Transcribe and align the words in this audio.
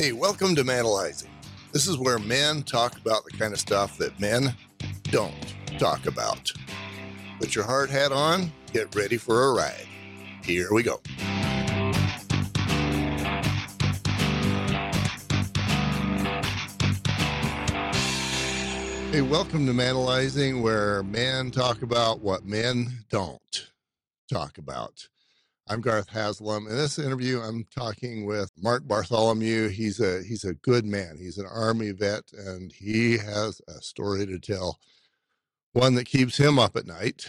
Hey, 0.00 0.12
welcome 0.12 0.54
to 0.54 0.64
Manalizing. 0.64 1.28
This 1.72 1.86
is 1.86 1.98
where 1.98 2.18
men 2.18 2.62
talk 2.62 2.96
about 2.96 3.22
the 3.26 3.36
kind 3.36 3.52
of 3.52 3.60
stuff 3.60 3.98
that 3.98 4.18
men 4.18 4.54
don't 5.02 5.54
talk 5.78 6.06
about. 6.06 6.50
Put 7.38 7.54
your 7.54 7.64
hard 7.64 7.90
hat 7.90 8.10
on, 8.10 8.50
get 8.72 8.94
ready 8.94 9.18
for 9.18 9.50
a 9.50 9.52
ride. 9.52 9.86
Here 10.42 10.68
we 10.72 10.82
go. 10.82 11.02
Hey, 19.10 19.20
welcome 19.20 19.66
to 19.66 19.74
Manalizing, 19.74 20.62
where 20.62 21.02
men 21.02 21.50
talk 21.50 21.82
about 21.82 22.20
what 22.22 22.46
men 22.46 23.04
don't 23.10 23.68
talk 24.32 24.56
about. 24.56 25.08
I'm 25.70 25.82
Garth 25.82 26.08
Haslam. 26.08 26.66
In 26.66 26.76
this 26.76 26.98
interview, 26.98 27.40
I'm 27.40 27.64
talking 27.72 28.26
with 28.26 28.50
Mark 28.60 28.88
Bartholomew. 28.88 29.68
He's 29.68 30.00
a 30.00 30.20
he's 30.24 30.42
a 30.42 30.54
good 30.54 30.84
man. 30.84 31.16
He's 31.16 31.38
an 31.38 31.46
army 31.46 31.92
vet, 31.92 32.24
and 32.32 32.72
he 32.72 33.18
has 33.18 33.60
a 33.68 33.80
story 33.80 34.26
to 34.26 34.40
tell. 34.40 34.80
One 35.72 35.94
that 35.94 36.06
keeps 36.06 36.36
him 36.36 36.58
up 36.58 36.74
at 36.74 36.88
night, 36.88 37.28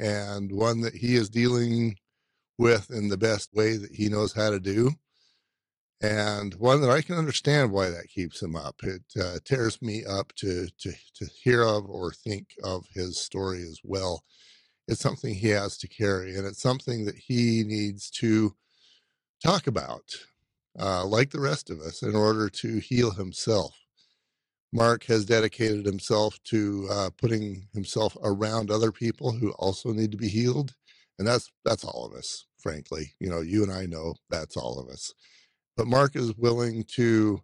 and 0.00 0.50
one 0.50 0.80
that 0.80 0.94
he 0.94 1.14
is 1.14 1.28
dealing 1.28 1.96
with 2.56 2.90
in 2.90 3.10
the 3.10 3.18
best 3.18 3.52
way 3.52 3.76
that 3.76 3.92
he 3.92 4.08
knows 4.08 4.32
how 4.32 4.48
to 4.48 4.58
do, 4.58 4.92
and 6.00 6.54
one 6.54 6.80
that 6.80 6.90
I 6.90 7.02
can 7.02 7.18
understand 7.18 7.70
why 7.70 7.90
that 7.90 8.08
keeps 8.08 8.42
him 8.42 8.56
up. 8.56 8.76
It 8.82 9.02
uh, 9.22 9.40
tears 9.44 9.82
me 9.82 10.06
up 10.06 10.32
to 10.36 10.68
to 10.68 10.92
to 11.16 11.26
hear 11.42 11.64
of 11.64 11.84
or 11.90 12.12
think 12.12 12.46
of 12.64 12.86
his 12.94 13.20
story 13.20 13.60
as 13.60 13.78
well 13.84 14.22
it's 14.88 15.00
something 15.00 15.34
he 15.34 15.48
has 15.50 15.78
to 15.78 15.88
carry 15.88 16.36
and 16.36 16.46
it's 16.46 16.62
something 16.62 17.04
that 17.06 17.16
he 17.16 17.64
needs 17.66 18.10
to 18.10 18.54
talk 19.44 19.66
about 19.66 20.04
uh, 20.80 21.04
like 21.06 21.30
the 21.30 21.40
rest 21.40 21.70
of 21.70 21.80
us 21.80 22.02
in 22.02 22.16
order 22.16 22.48
to 22.50 22.78
heal 22.78 23.12
himself. 23.12 23.74
Mark 24.72 25.04
has 25.04 25.26
dedicated 25.26 25.86
himself 25.86 26.38
to 26.44 26.88
uh, 26.90 27.10
putting 27.18 27.68
himself 27.74 28.16
around 28.24 28.70
other 28.70 28.92
people 28.92 29.32
who 29.32 29.52
also 29.52 29.92
need 29.92 30.12
to 30.12 30.18
be 30.18 30.28
healed 30.28 30.74
and 31.18 31.28
that's 31.28 31.52
that's 31.64 31.84
all 31.84 32.06
of 32.06 32.14
us 32.14 32.46
frankly. 32.58 33.14
You 33.20 33.30
know 33.30 33.40
you 33.42 33.62
and 33.64 33.72
i 33.72 33.86
know 33.86 34.14
that's 34.30 34.56
all 34.56 34.80
of 34.80 34.88
us. 34.88 35.14
But 35.76 35.86
mark 35.88 36.16
is 36.16 36.36
willing 36.36 36.84
to 36.96 37.42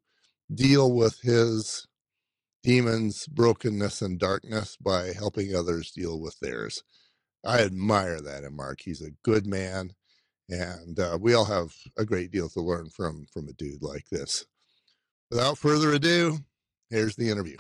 deal 0.55 0.93
with 0.93 1.21
his 1.23 1.87
demons 2.65 3.27
brokenness 3.29 4.03
and 4.03 4.19
darkness 4.21 4.77
by 4.79 5.13
helping 5.15 5.57
others 5.57 5.93
deal 5.93 6.21
with 6.21 6.39
theirs 6.41 6.85
I 7.45 7.61
admire 7.61 8.21
that 8.21 8.45
in 8.45 8.55
Mark. 8.55 8.81
He's 8.81 9.03
a 9.03 9.13
good 9.23 9.47
man, 9.47 9.93
and 10.49 10.99
uh, 10.99 11.19
we 11.21 11.35
all 11.35 11.45
have 11.45 11.73
a 11.97 12.05
great 12.05 12.31
deal 12.31 12.49
to 12.51 12.61
learn 12.61 12.89
from 12.91 13.27
from 13.33 13.49
a 13.49 13.53
dude 13.53 13.83
like 13.83 14.09
this. 14.11 14.45
Without 15.31 15.59
further 15.59 15.93
ado, 15.93 16.39
here's 16.91 17.17
the 17.17 17.31
interview. 17.31 17.57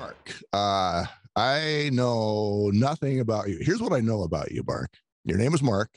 Mark, 0.00 0.34
uh, 0.52 1.04
I 1.34 1.90
know 1.92 2.70
nothing 2.72 3.20
about 3.20 3.48
you. 3.48 3.58
Here's 3.60 3.80
what 3.80 3.92
I 3.92 4.00
know 4.00 4.22
about 4.22 4.50
you, 4.52 4.62
Mark. 4.66 4.90
Your 5.24 5.38
name 5.38 5.54
is 5.54 5.62
Mark, 5.62 5.90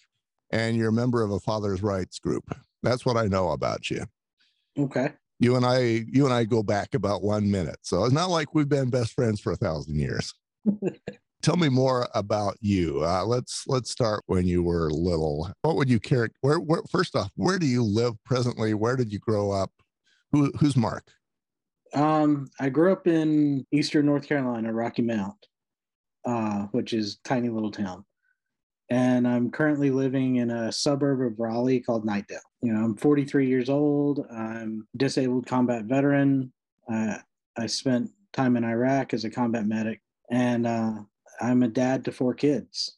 and 0.52 0.78
you're 0.78 0.90
a 0.90 0.94
member 0.94 1.22
of 1.22 1.32
a 1.32 1.40
father's 1.40 1.82
rights 1.84 2.20
group. 2.20 2.44
That's 2.84 3.06
what 3.06 3.18
I 3.18 3.26
know 3.26 3.52
about 3.52 3.90
you. 3.90 4.06
Okay. 4.78 5.14
You 5.40 5.56
and 5.56 5.66
I, 5.66 6.06
you 6.12 6.26
and 6.26 6.34
I 6.34 6.44
go 6.44 6.64
back 6.64 6.94
about 6.94 7.24
one 7.24 7.50
minute, 7.50 7.80
so 7.82 8.04
it's 8.04 8.14
not 8.14 8.30
like 8.30 8.54
we've 8.54 8.68
been 8.68 8.90
best 8.90 9.14
friends 9.14 9.40
for 9.40 9.52
a 9.52 9.58
thousand 9.58 9.96
years. 9.96 10.34
Tell 11.42 11.56
me 11.56 11.70
more 11.70 12.08
about 12.16 12.58
you. 12.60 13.02
Uh, 13.04 13.24
let's 13.24 13.64
let's 13.66 13.90
start 13.90 14.24
when 14.26 14.46
you 14.46 14.62
were 14.62 14.92
little. 14.92 15.50
What 15.62 15.78
would 15.78 15.90
you 15.90 16.00
care? 16.00 16.30
Where, 16.42 16.60
where, 16.60 16.82
first 16.90 17.16
off, 17.16 17.32
where 17.36 17.58
do 17.58 17.66
you 17.66 17.82
live 17.82 18.22
presently? 18.26 18.74
Where 18.74 18.98
did 18.98 19.12
you 19.12 19.20
grow 19.20 19.52
up? 19.52 19.72
Who, 20.34 20.52
who's 20.60 20.76
Mark? 20.76 21.08
Um, 21.94 22.50
I 22.60 22.70
grew 22.70 22.92
up 22.92 23.08
in 23.08 23.66
Eastern 23.72 24.06
North 24.06 24.28
Carolina, 24.28 24.74
Rocky 24.74 25.02
Mount, 25.02 25.48
uh, 26.26 26.64
which 26.72 26.92
is 26.94 27.20
tiny 27.24 27.48
little 27.48 27.72
town, 27.72 28.04
and 28.90 29.26
I'm 29.26 29.50
currently 29.50 29.92
living 29.92 30.38
in 30.38 30.52
a 30.52 30.74
suburb 30.74 31.22
of 31.22 31.40
Raleigh 31.40 31.80
called 31.80 32.06
Knightdale. 32.06 32.40
You 32.62 32.74
know, 32.74 32.84
I'm 32.84 32.98
43 32.98 33.48
years 33.48 33.70
old. 33.70 34.26
I'm 34.30 34.86
disabled 34.98 35.48
combat 35.48 35.86
veteran. 35.86 36.52
Uh, 36.92 37.18
I 37.58 37.66
spent 37.68 38.12
time 38.34 38.58
in 38.58 38.66
Iraq 38.66 39.14
as 39.14 39.24
a 39.24 39.30
combat 39.30 39.66
medic, 39.66 40.02
and 40.30 40.68
uh, 40.68 40.94
I'm 41.40 41.64
a 41.64 41.68
dad 41.68 42.06
to 42.06 42.12
four 42.12 42.34
kids. 42.34 42.98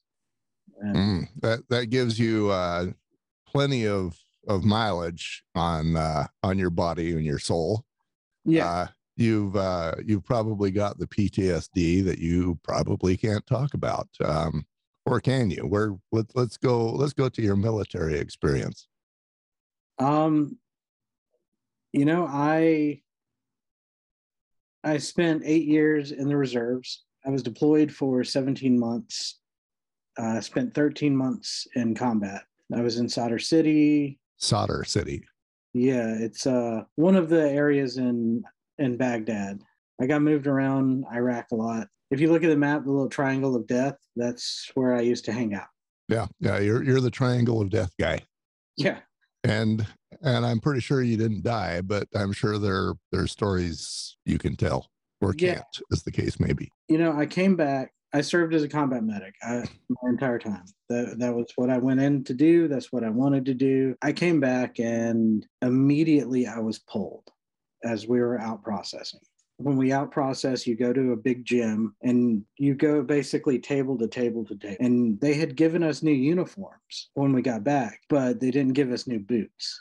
Mm, 0.83 1.27
that 1.41 1.67
that 1.69 1.87
gives 1.87 2.17
you 2.17 2.49
uh, 2.49 2.87
plenty 3.47 3.87
of 3.87 4.17
of 4.47 4.63
mileage 4.63 5.43
on 5.55 5.95
uh, 5.95 6.27
on 6.43 6.57
your 6.57 6.69
body 6.69 7.11
and 7.11 7.25
your 7.25 7.39
soul. 7.39 7.85
Yeah. 8.45 8.67
Uh, 8.67 8.87
you've 9.15 9.55
uh, 9.55 9.95
you've 10.03 10.23
probably 10.23 10.71
got 10.71 10.97
the 10.97 11.07
PTSD 11.07 12.03
that 12.05 12.19
you 12.19 12.59
probably 12.63 13.15
can't 13.15 13.45
talk 13.45 13.73
about, 13.73 14.07
um, 14.23 14.65
or 15.05 15.19
can 15.19 15.51
you? 15.51 15.67
Where 15.67 15.95
let 16.11 16.25
let's 16.35 16.57
go 16.57 16.91
let's 16.91 17.13
go 17.13 17.29
to 17.29 17.41
your 17.41 17.55
military 17.55 18.17
experience. 18.17 18.87
Um, 19.99 20.57
you 21.93 22.05
know, 22.05 22.25
I 22.27 23.01
I 24.83 24.97
spent 24.97 25.43
eight 25.45 25.67
years 25.67 26.11
in 26.11 26.27
the 26.27 26.37
reserves. 26.37 27.03
I 27.25 27.29
was 27.29 27.43
deployed 27.43 27.91
for 27.91 28.23
17 28.23 28.79
months. 28.79 29.39
Uh, 30.17 30.41
spent 30.41 30.73
13 30.73 31.15
months 31.15 31.67
in 31.75 31.95
combat. 31.95 32.43
I 32.75 32.81
was 32.81 32.97
in 32.97 33.07
Sadr 33.07 33.37
City. 33.37 34.19
Sadr 34.37 34.83
City. 34.83 35.23
Yeah, 35.73 36.15
it's 36.19 36.45
uh, 36.45 36.83
one 36.95 37.15
of 37.15 37.29
the 37.29 37.49
areas 37.49 37.97
in 37.97 38.43
in 38.77 38.97
Baghdad. 38.97 39.61
I 40.01 40.07
got 40.07 40.21
moved 40.21 40.47
around 40.47 41.05
Iraq 41.13 41.45
a 41.51 41.55
lot. 41.55 41.87
If 42.09 42.19
you 42.19 42.31
look 42.31 42.43
at 42.43 42.49
the 42.49 42.57
map, 42.57 42.83
the 42.83 42.91
little 42.91 43.07
triangle 43.07 43.55
of 43.55 43.67
death, 43.67 43.95
that's 44.15 44.69
where 44.73 44.93
I 44.93 45.01
used 45.01 45.23
to 45.25 45.31
hang 45.31 45.53
out. 45.53 45.67
Yeah, 46.09 46.27
yeah, 46.39 46.59
you're 46.59 46.83
you're 46.83 46.99
the 46.99 47.11
triangle 47.11 47.61
of 47.61 47.69
death 47.69 47.93
guy. 47.99 48.19
Yeah. 48.75 48.99
And 49.43 49.87
and 50.21 50.45
I'm 50.45 50.59
pretty 50.59 50.81
sure 50.81 51.01
you 51.01 51.17
didn't 51.17 51.43
die, 51.43 51.81
but 51.81 52.07
I'm 52.13 52.33
sure 52.33 52.57
there 52.57 52.93
there's 53.11 53.31
stories 53.31 54.17
you 54.25 54.37
can 54.37 54.55
tell 54.55 54.90
or 55.21 55.33
can't, 55.33 55.63
yeah. 55.73 55.81
as 55.91 56.03
the 56.03 56.11
case 56.11 56.39
may 56.39 56.53
be. 56.53 56.71
You 56.87 56.97
know, 56.97 57.13
I 57.17 57.25
came 57.25 57.55
back. 57.55 57.93
I 58.13 58.21
served 58.21 58.53
as 58.53 58.63
a 58.63 58.67
combat 58.67 59.03
medic 59.03 59.35
I, 59.41 59.63
my 59.89 60.09
entire 60.09 60.39
time. 60.39 60.65
That 60.89 61.17
that 61.19 61.33
was 61.33 61.51
what 61.55 61.69
I 61.69 61.77
went 61.77 62.01
in 62.01 62.23
to 62.25 62.33
do. 62.33 62.67
That's 62.67 62.91
what 62.91 63.03
I 63.03 63.09
wanted 63.09 63.45
to 63.45 63.53
do. 63.53 63.95
I 64.01 64.11
came 64.11 64.39
back 64.39 64.79
and 64.79 65.45
immediately 65.61 66.45
I 66.45 66.59
was 66.59 66.79
pulled 66.79 67.31
as 67.83 68.07
we 68.07 68.19
were 68.19 68.39
out 68.39 68.63
processing. 68.63 69.21
When 69.57 69.77
we 69.77 69.93
out 69.93 70.11
process, 70.11 70.65
you 70.65 70.75
go 70.75 70.91
to 70.91 71.11
a 71.11 71.15
big 71.17 71.45
gym 71.45 71.95
and 72.01 72.43
you 72.57 72.73
go 72.73 73.03
basically 73.03 73.59
table 73.59 73.97
to 73.99 74.07
table 74.07 74.43
to 74.45 74.55
table. 74.55 74.77
And 74.79 75.21
they 75.21 75.35
had 75.35 75.55
given 75.55 75.83
us 75.83 76.01
new 76.01 76.11
uniforms 76.11 77.09
when 77.13 77.31
we 77.31 77.43
got 77.43 77.63
back, 77.63 78.01
but 78.09 78.39
they 78.39 78.49
didn't 78.49 78.73
give 78.73 78.91
us 78.91 79.07
new 79.07 79.19
boots. 79.19 79.79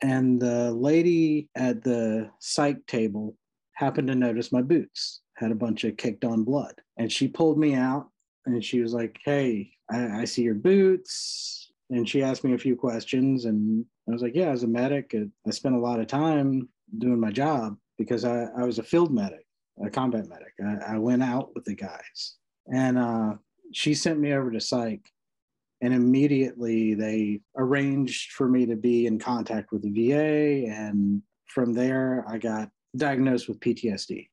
And 0.00 0.40
the 0.40 0.72
lady 0.72 1.50
at 1.54 1.82
the 1.82 2.30
psych 2.40 2.86
table 2.86 3.36
happened 3.78 4.08
to 4.08 4.14
notice 4.14 4.50
my 4.50 4.60
boots 4.60 5.20
had 5.36 5.52
a 5.52 5.54
bunch 5.54 5.84
of 5.84 5.96
kicked 5.96 6.24
on 6.24 6.42
blood. 6.42 6.74
And 6.96 7.12
she 7.12 7.28
pulled 7.28 7.58
me 7.58 7.74
out 7.74 8.08
and 8.44 8.62
she 8.62 8.80
was 8.80 8.92
like, 8.92 9.16
Hey, 9.24 9.70
I, 9.88 10.22
I 10.22 10.24
see 10.24 10.42
your 10.42 10.54
boots. 10.54 11.70
And 11.90 12.06
she 12.06 12.22
asked 12.22 12.42
me 12.42 12.54
a 12.54 12.58
few 12.58 12.74
questions. 12.74 13.44
And 13.44 13.84
I 14.08 14.12
was 14.12 14.20
like, 14.20 14.34
Yeah, 14.34 14.50
as 14.50 14.64
a 14.64 14.66
medic, 14.66 15.14
I 15.46 15.50
spent 15.50 15.76
a 15.76 15.80
lot 15.80 16.00
of 16.00 16.08
time 16.08 16.68
doing 16.98 17.20
my 17.20 17.30
job 17.30 17.76
because 17.98 18.24
I, 18.24 18.46
I 18.56 18.64
was 18.64 18.80
a 18.80 18.82
field 18.82 19.14
medic, 19.14 19.46
a 19.84 19.88
combat 19.88 20.26
medic. 20.28 20.54
I, 20.60 20.94
I 20.94 20.98
went 20.98 21.22
out 21.22 21.54
with 21.54 21.64
the 21.64 21.76
guys. 21.76 22.34
And 22.66 22.98
uh, 22.98 23.34
she 23.72 23.94
sent 23.94 24.18
me 24.18 24.32
over 24.32 24.50
to 24.50 24.60
psych. 24.60 25.08
And 25.80 25.94
immediately 25.94 26.94
they 26.94 27.42
arranged 27.56 28.32
for 28.32 28.48
me 28.48 28.66
to 28.66 28.74
be 28.74 29.06
in 29.06 29.20
contact 29.20 29.70
with 29.70 29.82
the 29.82 30.10
VA. 30.10 30.66
And 30.68 31.22
from 31.46 31.74
there, 31.74 32.24
I 32.28 32.38
got 32.38 32.70
diagnosed 32.96 33.48
with 33.48 33.60
PTSD. 33.60 34.28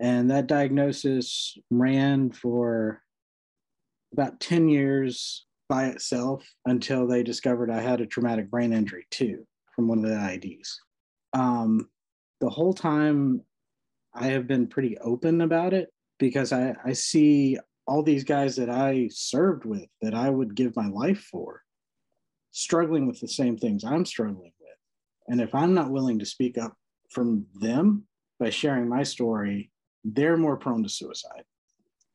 And 0.00 0.30
that 0.30 0.46
diagnosis 0.46 1.56
ran 1.70 2.32
for 2.32 3.00
about 4.12 4.40
10 4.40 4.68
years 4.68 5.46
by 5.68 5.86
itself 5.86 6.46
until 6.66 7.06
they 7.06 7.22
discovered 7.22 7.70
I 7.70 7.80
had 7.80 8.00
a 8.00 8.06
traumatic 8.06 8.50
brain 8.50 8.72
injury 8.72 9.06
too 9.10 9.46
from 9.74 9.88
one 9.88 10.04
of 10.04 10.10
the 10.10 10.16
IEDs. 10.16 10.74
Um, 11.32 11.88
the 12.40 12.50
whole 12.50 12.74
time 12.74 13.42
I 14.14 14.28
have 14.28 14.46
been 14.46 14.66
pretty 14.66 14.98
open 14.98 15.40
about 15.40 15.72
it 15.72 15.92
because 16.18 16.52
I, 16.52 16.74
I 16.84 16.92
see 16.92 17.58
all 17.86 18.02
these 18.02 18.24
guys 18.24 18.56
that 18.56 18.70
I 18.70 19.08
served 19.12 19.64
with 19.64 19.86
that 20.00 20.14
I 20.14 20.30
would 20.30 20.54
give 20.54 20.76
my 20.76 20.88
life 20.88 21.26
for 21.30 21.62
struggling 22.52 23.06
with 23.06 23.20
the 23.20 23.28
same 23.28 23.56
things 23.56 23.84
I'm 23.84 24.04
struggling 24.04 24.52
with. 24.60 24.78
And 25.28 25.40
if 25.40 25.54
I'm 25.54 25.74
not 25.74 25.90
willing 25.90 26.18
to 26.20 26.26
speak 26.26 26.56
up 26.56 26.76
from 27.14 27.46
them 27.54 28.04
by 28.40 28.50
sharing 28.50 28.88
my 28.88 29.04
story, 29.04 29.70
they're 30.02 30.36
more 30.36 30.56
prone 30.56 30.82
to 30.82 30.88
suicide. 30.88 31.44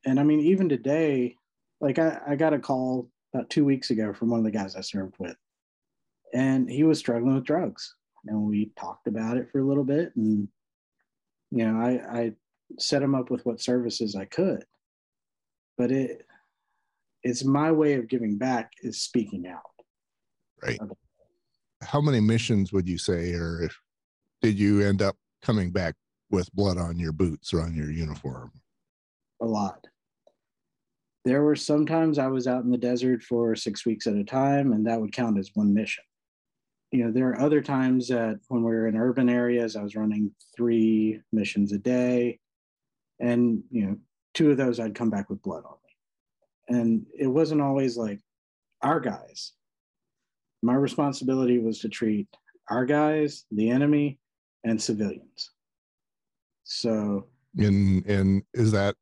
And 0.04 0.20
I 0.20 0.22
mean, 0.22 0.40
even 0.40 0.68
today, 0.68 1.34
like 1.80 1.98
I, 1.98 2.20
I 2.28 2.36
got 2.36 2.52
a 2.52 2.58
call 2.58 3.08
about 3.34 3.50
two 3.50 3.64
weeks 3.64 3.90
ago 3.90 4.12
from 4.12 4.28
one 4.30 4.38
of 4.38 4.44
the 4.44 4.50
guys 4.50 4.76
I 4.76 4.82
served 4.82 5.14
with, 5.18 5.36
and 6.34 6.70
he 6.70 6.84
was 6.84 6.98
struggling 6.98 7.34
with 7.34 7.44
drugs. 7.44 7.94
and 8.26 8.42
we 8.42 8.70
talked 8.78 9.06
about 9.06 9.36
it 9.36 9.50
for 9.50 9.60
a 9.60 9.66
little 9.66 9.84
bit. 9.84 10.14
And, 10.16 10.48
you 11.50 11.66
know, 11.66 11.80
I, 11.80 12.20
I 12.20 12.32
set 12.78 13.02
him 13.02 13.14
up 13.14 13.30
with 13.30 13.44
what 13.46 13.60
services 13.60 14.14
I 14.14 14.24
could. 14.26 14.64
But 15.78 15.90
it, 15.90 16.26
it's 17.22 17.44
my 17.44 17.72
way 17.72 17.94
of 17.94 18.08
giving 18.08 18.36
back 18.36 18.72
is 18.82 19.00
speaking 19.00 19.46
out. 19.46 19.60
Right. 20.62 20.78
How 21.82 22.00
many 22.00 22.20
missions 22.20 22.72
would 22.72 22.88
you 22.88 22.98
say, 22.98 23.32
or 23.32 23.62
if, 23.62 23.78
did 24.40 24.58
you 24.58 24.80
end 24.80 25.02
up 25.02 25.16
coming 25.42 25.70
back 25.70 25.94
with 26.30 26.52
blood 26.54 26.78
on 26.78 26.98
your 26.98 27.12
boots 27.12 27.52
or 27.52 27.60
on 27.60 27.74
your 27.74 27.90
uniform? 27.90 28.52
A 29.42 29.46
lot. 29.46 29.86
There 31.24 31.42
were 31.42 31.56
sometimes 31.56 32.18
I 32.18 32.28
was 32.28 32.46
out 32.46 32.64
in 32.64 32.70
the 32.70 32.78
desert 32.78 33.22
for 33.22 33.54
six 33.54 33.84
weeks 33.84 34.06
at 34.06 34.14
a 34.14 34.24
time, 34.24 34.72
and 34.72 34.86
that 34.86 35.00
would 35.00 35.12
count 35.12 35.38
as 35.38 35.50
one 35.54 35.74
mission. 35.74 36.04
You 36.92 37.04
know, 37.04 37.12
there 37.12 37.28
are 37.28 37.40
other 37.40 37.60
times 37.60 38.08
that 38.08 38.40
when 38.48 38.62
we 38.62 38.70
were 38.70 38.88
in 38.88 38.96
urban 38.96 39.28
areas, 39.28 39.76
I 39.76 39.82
was 39.82 39.96
running 39.96 40.32
three 40.56 41.20
missions 41.32 41.72
a 41.72 41.78
day. 41.78 42.40
And, 43.20 43.62
you 43.70 43.86
know, 43.86 43.96
two 44.34 44.50
of 44.50 44.56
those 44.56 44.80
I'd 44.80 44.94
come 44.94 45.10
back 45.10 45.28
with 45.28 45.42
blood 45.42 45.62
on 45.64 45.76
me. 45.84 46.78
And 46.78 47.06
it 47.16 47.26
wasn't 47.26 47.60
always 47.60 47.96
like 47.96 48.20
our 48.82 48.98
guys. 48.98 49.52
My 50.62 50.74
responsibility 50.74 51.58
was 51.58 51.80
to 51.80 51.88
treat 51.88 52.28
our 52.68 52.84
guys, 52.86 53.44
the 53.50 53.70
enemy, 53.70 54.19
and 54.64 54.80
civilians. 54.80 55.50
So, 56.64 57.26
in 57.56 58.02
in 58.04 58.42
is 58.54 58.72
that 58.72 58.94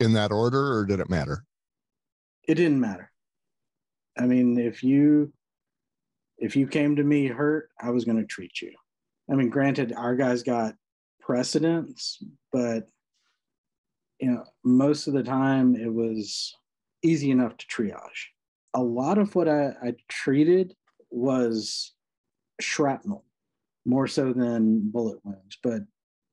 in 0.00 0.12
that 0.14 0.32
order 0.32 0.78
or 0.78 0.86
did 0.86 1.00
it 1.00 1.10
matter? 1.10 1.44
It 2.46 2.54
didn't 2.54 2.80
matter. 2.80 3.10
I 4.18 4.26
mean, 4.26 4.58
if 4.58 4.82
you 4.82 5.32
if 6.38 6.56
you 6.56 6.66
came 6.66 6.96
to 6.96 7.04
me 7.04 7.26
hurt, 7.26 7.70
I 7.80 7.90
was 7.90 8.04
going 8.04 8.18
to 8.18 8.26
treat 8.26 8.60
you. 8.60 8.72
I 9.30 9.34
mean, 9.34 9.48
granted, 9.48 9.92
our 9.96 10.16
guys 10.16 10.42
got 10.42 10.74
precedence, 11.20 12.22
but 12.52 12.88
you 14.20 14.30
know, 14.30 14.44
most 14.64 15.06
of 15.06 15.14
the 15.14 15.22
time 15.22 15.74
it 15.74 15.92
was 15.92 16.54
easy 17.02 17.30
enough 17.30 17.56
to 17.56 17.66
triage. 17.66 18.28
A 18.74 18.82
lot 18.82 19.18
of 19.18 19.34
what 19.34 19.48
I, 19.48 19.72
I 19.82 19.94
treated 20.08 20.74
was 21.10 21.92
shrapnel, 22.60 23.23
more 23.84 24.06
so 24.06 24.32
than 24.32 24.90
bullet 24.90 25.18
wounds. 25.24 25.58
But 25.62 25.82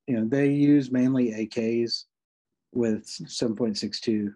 you 0.07 0.17
know, 0.19 0.27
they 0.27 0.49
use 0.49 0.91
mainly 0.91 1.31
AKs 1.31 2.05
with 2.73 3.05
7.62 3.05 4.33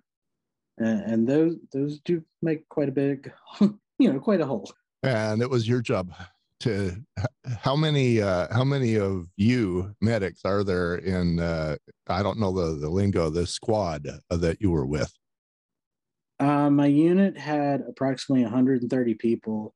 and, 0.78 1.02
and 1.02 1.28
those 1.28 1.56
those 1.72 2.00
do 2.00 2.24
make 2.42 2.68
quite 2.70 2.90
a 2.90 2.92
big 2.92 3.32
you 3.62 3.74
know 4.00 4.20
quite 4.20 4.42
a 4.42 4.46
hole. 4.46 4.72
And 5.04 5.42
it 5.42 5.50
was 5.50 5.68
your 5.68 5.82
job 5.82 6.14
to 6.62 6.96
how 7.60 7.76
many 7.76 8.22
uh 8.22 8.54
how 8.54 8.64
many 8.64 8.96
of 8.96 9.28
you 9.36 9.94
medics 10.02 10.42
are 10.46 10.64
there 10.64 10.96
in 10.96 11.40
uh 11.40 11.76
i 12.08 12.24
don't 12.24 12.40
know 12.40 12.52
the 12.52 12.80
the 12.80 12.90
lingo 12.90 13.30
the 13.30 13.46
squad 13.46 14.08
that 14.30 14.58
you 14.60 14.72
were 14.72 14.86
with? 14.86 15.14
Uh, 16.38 16.70
my 16.70 16.88
unit 16.88 17.38
had 17.38 17.82
approximately 17.88 18.44
130 18.44 19.14
people. 19.14 19.74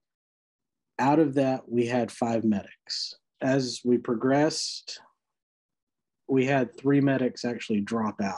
Out 0.99 1.19
of 1.19 1.35
that 1.35 1.69
we 1.69 1.85
had 1.85 2.11
five 2.11 2.43
medics 2.43 3.15
as 3.41 3.81
we 3.83 3.97
progressed 3.97 4.99
we 6.29 6.45
had 6.45 6.77
three 6.77 7.01
medics 7.01 7.43
actually 7.43 7.81
drop 7.81 8.21
out 8.21 8.35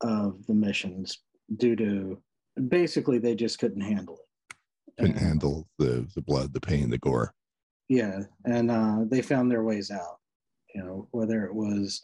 of 0.00 0.44
the 0.46 0.54
missions 0.54 1.18
due 1.56 1.76
to 1.76 2.20
basically 2.68 3.18
they 3.18 3.34
just 3.34 3.58
couldn't 3.58 3.80
handle 3.80 4.16
it. 4.16 4.56
Couldn't 4.98 5.16
and, 5.16 5.26
handle 5.26 5.68
the 5.78 6.06
the 6.14 6.20
blood, 6.20 6.52
the 6.52 6.60
pain, 6.60 6.90
the 6.90 6.98
gore. 6.98 7.32
Yeah, 7.88 8.20
and 8.44 8.70
uh, 8.70 8.98
they 9.06 9.22
found 9.22 9.50
their 9.50 9.62
ways 9.62 9.90
out. 9.90 10.18
You 10.74 10.82
know, 10.82 11.08
whether 11.12 11.44
it 11.44 11.54
was 11.54 12.02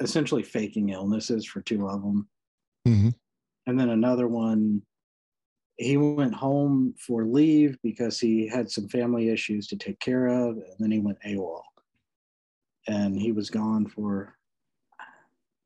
essentially 0.00 0.42
faking 0.42 0.90
illnesses 0.90 1.44
for 1.44 1.60
two 1.60 1.88
of 1.88 2.02
them, 2.02 2.28
mm-hmm. 2.86 3.08
and 3.66 3.80
then 3.80 3.90
another 3.90 4.28
one. 4.28 4.82
He 5.80 5.96
went 5.96 6.34
home 6.34 6.94
for 6.98 7.24
leave 7.24 7.78
because 7.82 8.20
he 8.20 8.46
had 8.46 8.70
some 8.70 8.86
family 8.86 9.30
issues 9.30 9.66
to 9.68 9.76
take 9.76 9.98
care 9.98 10.26
of, 10.26 10.56
and 10.56 10.76
then 10.78 10.90
he 10.90 10.98
went 10.98 11.16
AWOL, 11.26 11.62
and 12.86 13.18
he 13.18 13.32
was 13.32 13.48
gone 13.48 13.86
for, 13.86 14.36
I 15.00 15.04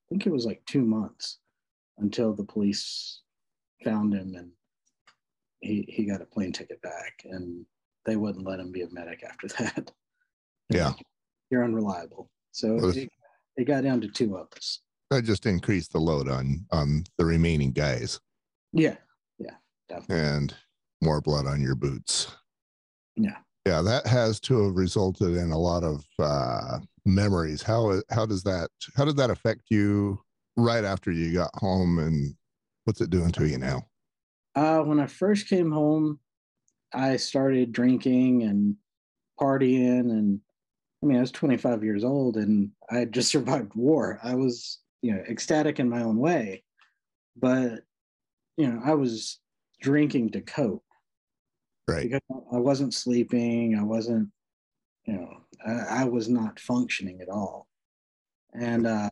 think 0.08 0.24
it 0.24 0.32
was 0.32 0.46
like 0.46 0.62
two 0.66 0.82
months 0.82 1.40
until 1.98 2.32
the 2.32 2.44
police 2.44 3.22
found 3.82 4.14
him 4.14 4.36
and 4.36 4.50
he, 5.60 5.84
he 5.88 6.04
got 6.04 6.22
a 6.22 6.26
plane 6.26 6.52
ticket 6.52 6.80
back 6.80 7.22
and 7.24 7.66
they 8.06 8.14
wouldn't 8.14 8.46
let 8.46 8.60
him 8.60 8.70
be 8.70 8.82
a 8.82 8.90
medic 8.90 9.24
after 9.28 9.48
that. 9.48 9.90
Yeah. 10.70 10.92
You're 11.50 11.64
unreliable. 11.64 12.30
So 12.52 12.76
well, 12.76 12.96
it, 12.96 13.08
it 13.56 13.64
got 13.64 13.82
down 13.82 14.00
to 14.02 14.08
two 14.08 14.36
of 14.36 14.46
us. 14.56 14.80
That 15.10 15.24
just 15.24 15.44
increased 15.46 15.92
the 15.92 15.98
load 15.98 16.28
on 16.28 16.66
on 16.70 17.04
the 17.18 17.24
remaining 17.24 17.72
guys. 17.72 18.20
Yeah. 18.72 18.96
Definitely. 19.88 20.16
And 20.16 20.54
more 21.02 21.20
blood 21.20 21.46
on 21.46 21.60
your 21.60 21.74
boots. 21.74 22.34
Yeah. 23.16 23.38
Yeah, 23.66 23.80
that 23.82 24.06
has 24.06 24.40
to 24.40 24.64
have 24.64 24.74
resulted 24.74 25.36
in 25.36 25.50
a 25.50 25.58
lot 25.58 25.84
of 25.84 26.04
uh, 26.18 26.80
memories. 27.06 27.62
How 27.62 28.02
how 28.10 28.26
does 28.26 28.42
that 28.42 28.68
how 28.94 29.04
did 29.04 29.16
that 29.16 29.30
affect 29.30 29.62
you 29.70 30.20
right 30.56 30.84
after 30.84 31.10
you 31.10 31.32
got 31.32 31.50
home 31.54 31.98
and 31.98 32.34
what's 32.84 33.00
it 33.00 33.10
doing 33.10 33.32
to 33.32 33.48
you 33.48 33.58
now? 33.58 33.86
Uh, 34.54 34.80
when 34.80 35.00
I 35.00 35.06
first 35.06 35.48
came 35.48 35.72
home, 35.72 36.20
I 36.92 37.16
started 37.16 37.72
drinking 37.72 38.42
and 38.42 38.76
partying. 39.40 40.10
And 40.10 40.40
I 41.02 41.06
mean, 41.06 41.16
I 41.16 41.20
was 41.20 41.32
25 41.32 41.82
years 41.82 42.04
old 42.04 42.36
and 42.36 42.70
I 42.90 42.98
had 42.98 43.12
just 43.12 43.30
survived 43.32 43.74
war. 43.74 44.20
I 44.22 44.34
was, 44.34 44.80
you 45.02 45.14
know, 45.14 45.22
ecstatic 45.28 45.80
in 45.80 45.88
my 45.88 46.02
own 46.02 46.18
way. 46.18 46.62
But, 47.36 47.80
you 48.56 48.68
know, 48.68 48.80
I 48.84 48.94
was 48.94 49.40
drinking 49.80 50.30
to 50.30 50.40
cope. 50.40 50.84
Right. 51.86 52.04
Because 52.04 52.20
I 52.52 52.58
wasn't 52.58 52.94
sleeping. 52.94 53.76
I 53.78 53.82
wasn't, 53.82 54.28
you 55.06 55.14
know, 55.14 55.36
I, 55.66 56.02
I 56.02 56.04
was 56.04 56.28
not 56.28 56.58
functioning 56.58 57.20
at 57.20 57.28
all. 57.28 57.68
And 58.54 58.86
uh, 58.86 59.10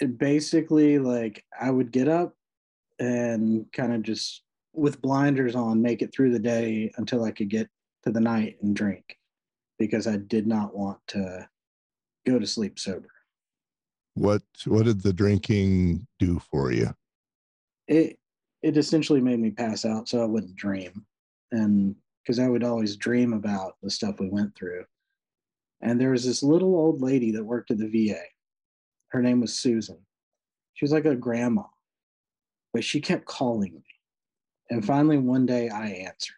it 0.00 0.18
basically, 0.18 0.98
like, 0.98 1.44
I 1.60 1.70
would 1.70 1.90
get 1.90 2.08
up 2.08 2.34
and 2.98 3.66
kind 3.72 3.92
of 3.92 4.02
just 4.02 4.42
with 4.72 5.02
blinders 5.02 5.54
on 5.54 5.82
make 5.82 6.02
it 6.02 6.12
through 6.12 6.32
the 6.32 6.38
day 6.38 6.90
until 6.96 7.24
I 7.24 7.30
could 7.30 7.48
get 7.48 7.68
to 8.04 8.12
the 8.12 8.20
night 8.20 8.56
and 8.62 8.74
drink 8.74 9.18
because 9.78 10.06
I 10.06 10.16
did 10.16 10.46
not 10.46 10.76
want 10.76 10.98
to 11.08 11.48
go 12.26 12.38
to 12.38 12.46
sleep 12.46 12.78
sober. 12.78 13.10
What 14.14 14.42
what 14.66 14.84
did 14.84 15.02
the 15.02 15.12
drinking 15.12 16.06
do 16.18 16.40
for 16.50 16.72
you? 16.72 16.92
It 17.86 18.18
it 18.62 18.76
essentially 18.76 19.20
made 19.20 19.38
me 19.38 19.50
pass 19.50 19.84
out 19.84 20.08
so 20.08 20.22
I 20.22 20.26
wouldn't 20.26 20.56
dream. 20.56 21.04
And 21.52 21.94
because 22.22 22.38
I 22.38 22.48
would 22.48 22.64
always 22.64 22.96
dream 22.96 23.32
about 23.32 23.76
the 23.82 23.90
stuff 23.90 24.20
we 24.20 24.28
went 24.28 24.54
through. 24.54 24.84
And 25.80 26.00
there 26.00 26.10
was 26.10 26.24
this 26.24 26.42
little 26.42 26.74
old 26.74 27.00
lady 27.00 27.30
that 27.32 27.44
worked 27.44 27.70
at 27.70 27.78
the 27.78 27.88
VA. 27.88 28.20
Her 29.08 29.22
name 29.22 29.40
was 29.40 29.54
Susan. 29.54 29.98
She 30.74 30.84
was 30.84 30.92
like 30.92 31.06
a 31.06 31.14
grandma 31.14 31.62
but 32.72 32.84
she 32.84 33.00
kept 33.00 33.24
calling 33.24 33.74
me. 33.74 33.84
And 34.70 34.84
finally, 34.84 35.18
one 35.18 35.46
day 35.46 35.68
I 35.68 35.88
answered. 35.88 36.34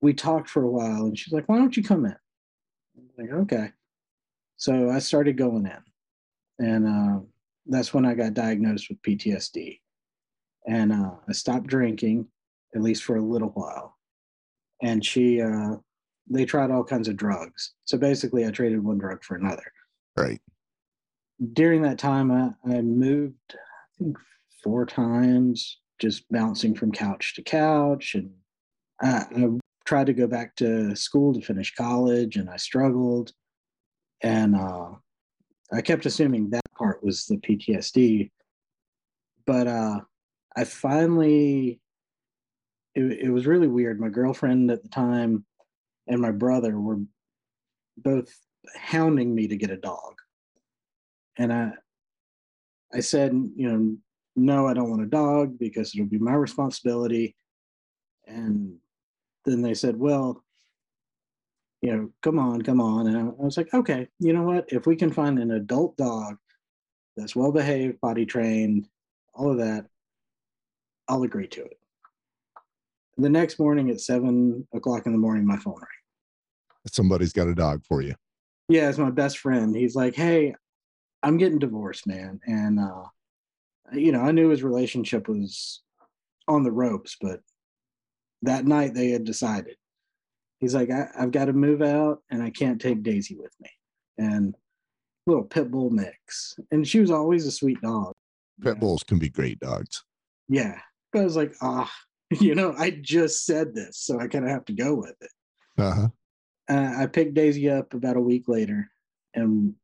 We 0.00 0.14
talked 0.14 0.48
for 0.48 0.62
a 0.62 0.70
while, 0.70 1.04
and 1.04 1.18
she's 1.18 1.34
like, 1.34 1.48
Why 1.48 1.58
don't 1.58 1.76
you 1.76 1.82
come 1.82 2.06
in? 2.06 2.16
I'm 2.96 3.10
like, 3.18 3.32
Okay. 3.42 3.70
So 4.56 4.88
I 4.90 5.00
started 5.00 5.36
going 5.36 5.66
in. 5.66 6.66
And 6.66 6.86
uh, 6.86 7.20
that's 7.66 7.92
when 7.92 8.06
I 8.06 8.14
got 8.14 8.34
diagnosed 8.34 8.88
with 8.88 9.02
PTSD. 9.02 9.80
And 10.66 10.92
uh, 10.92 11.12
I 11.28 11.32
stopped 11.32 11.66
drinking, 11.66 12.26
at 12.74 12.82
least 12.82 13.04
for 13.04 13.16
a 13.16 13.22
little 13.22 13.50
while. 13.50 13.96
And 14.82 15.04
she, 15.04 15.40
uh, 15.40 15.76
they 16.28 16.44
tried 16.44 16.70
all 16.70 16.84
kinds 16.84 17.08
of 17.08 17.16
drugs. 17.16 17.72
So 17.84 17.98
basically, 17.98 18.46
I 18.46 18.50
traded 18.50 18.82
one 18.82 18.98
drug 18.98 19.24
for 19.24 19.36
another. 19.36 19.64
Right. 20.16 20.40
During 21.52 21.82
that 21.82 21.98
time, 21.98 22.30
I, 22.30 22.50
I 22.64 22.80
moved, 22.80 23.34
I 23.52 23.56
think, 23.98 24.16
four 24.62 24.86
times, 24.86 25.78
just 25.98 26.28
bouncing 26.30 26.74
from 26.74 26.92
couch 26.92 27.34
to 27.34 27.42
couch. 27.42 28.14
And 28.14 28.30
I, 29.00 29.24
I 29.36 29.48
tried 29.84 30.06
to 30.06 30.12
go 30.12 30.26
back 30.26 30.54
to 30.56 30.94
school 30.94 31.34
to 31.34 31.40
finish 31.40 31.74
college, 31.74 32.36
and 32.36 32.48
I 32.48 32.56
struggled. 32.56 33.32
And 34.22 34.54
uh, 34.54 34.90
I 35.72 35.80
kept 35.80 36.06
assuming 36.06 36.50
that 36.50 36.62
part 36.76 37.02
was 37.02 37.26
the 37.26 37.36
PTSD. 37.38 38.30
But 39.46 39.66
uh, 39.66 40.00
I 40.56 40.64
finally, 40.64 41.80
it, 42.94 43.02
it 43.02 43.30
was 43.30 43.46
really 43.46 43.68
weird. 43.68 44.00
My 44.00 44.08
girlfriend 44.08 44.70
at 44.70 44.82
the 44.82 44.88
time 44.88 45.44
and 46.06 46.20
my 46.20 46.30
brother 46.30 46.78
were 46.78 46.98
both 47.96 48.32
hounding 48.76 49.34
me 49.34 49.48
to 49.48 49.56
get 49.56 49.70
a 49.70 49.76
dog. 49.76 50.14
And 51.38 51.52
I, 51.52 51.72
I 52.92 53.00
said, 53.00 53.32
you 53.32 53.70
know, 53.70 53.96
no, 54.36 54.66
I 54.66 54.74
don't 54.74 54.90
want 54.90 55.02
a 55.02 55.06
dog 55.06 55.58
because 55.58 55.94
it'll 55.94 56.06
be 56.06 56.18
my 56.18 56.34
responsibility. 56.34 57.36
And 58.26 58.76
then 59.44 59.62
they 59.62 59.74
said, 59.74 59.96
well, 59.96 60.44
you 61.80 61.92
know, 61.94 62.10
come 62.22 62.38
on, 62.38 62.62
come 62.62 62.80
on. 62.80 63.08
And 63.08 63.16
I, 63.16 63.20
I 63.20 63.44
was 63.44 63.56
like, 63.56 63.72
okay, 63.74 64.08
you 64.20 64.32
know 64.32 64.42
what? 64.42 64.66
If 64.68 64.86
we 64.86 64.96
can 64.96 65.12
find 65.12 65.38
an 65.38 65.50
adult 65.50 65.96
dog 65.96 66.36
that's 67.16 67.34
well 67.34 67.52
behaved, 67.52 68.00
potty 68.00 68.24
trained, 68.24 68.88
all 69.34 69.50
of 69.50 69.58
that, 69.58 69.86
I'll 71.08 71.22
agree 71.22 71.48
to 71.48 71.64
it. 71.64 71.78
The 73.18 73.28
next 73.28 73.58
morning 73.58 73.90
at 73.90 74.00
seven 74.00 74.66
o'clock 74.72 75.06
in 75.06 75.12
the 75.12 75.18
morning, 75.18 75.46
my 75.46 75.56
phone 75.56 75.74
rang. 75.74 75.86
Somebody's 76.86 77.32
got 77.32 77.48
a 77.48 77.54
dog 77.54 77.84
for 77.84 78.02
you. 78.02 78.14
Yeah, 78.68 78.88
it's 78.88 78.98
my 78.98 79.10
best 79.10 79.38
friend. 79.38 79.76
He's 79.76 79.94
like, 79.94 80.14
hey, 80.14 80.54
I'm 81.22 81.36
getting 81.36 81.58
divorced, 81.58 82.06
man. 82.06 82.40
And, 82.46 82.80
uh, 82.80 83.04
you 83.92 84.12
know, 84.12 84.22
I 84.22 84.32
knew 84.32 84.48
his 84.48 84.62
relationship 84.62 85.28
was 85.28 85.82
on 86.48 86.64
the 86.64 86.72
ropes, 86.72 87.16
but 87.20 87.40
that 88.42 88.64
night 88.64 88.94
they 88.94 89.10
had 89.10 89.24
decided. 89.24 89.76
He's 90.58 90.74
like, 90.74 90.90
I, 90.90 91.08
have 91.18 91.32
got 91.32 91.46
to 91.46 91.52
move 91.52 91.82
out 91.82 92.22
and 92.30 92.42
I 92.42 92.50
can't 92.50 92.80
take 92.80 93.02
Daisy 93.02 93.36
with 93.36 93.52
me. 93.60 93.70
And 94.18 94.54
little 95.26 95.44
pit 95.44 95.70
bull 95.70 95.90
mix. 95.90 96.56
And 96.70 96.86
she 96.86 97.00
was 97.00 97.10
always 97.10 97.46
a 97.46 97.50
sweet 97.50 97.80
dog. 97.80 98.12
Pit 98.62 98.78
bulls 98.78 99.02
can 99.02 99.18
be 99.18 99.28
great 99.28 99.60
dogs. 99.60 100.04
Yeah. 100.48 100.78
But 101.12 101.20
I 101.20 101.24
was 101.24 101.36
like, 101.36 101.54
ah, 101.60 101.92
you 102.40 102.54
know, 102.54 102.74
I 102.76 102.90
just 102.90 103.44
said 103.44 103.74
this, 103.74 103.98
so 103.98 104.18
I 104.18 104.28
kind 104.28 104.44
of 104.44 104.50
have 104.50 104.64
to 104.66 104.72
go 104.72 104.94
with 104.94 105.14
it. 105.20 105.30
Uh-huh. 105.78 106.08
Uh, 106.68 106.94
I 106.98 107.06
picked 107.06 107.34
Daisy 107.34 107.68
up 107.70 107.94
about 107.94 108.16
a 108.16 108.20
week 108.20 108.48
later, 108.48 108.90
and 109.34 109.74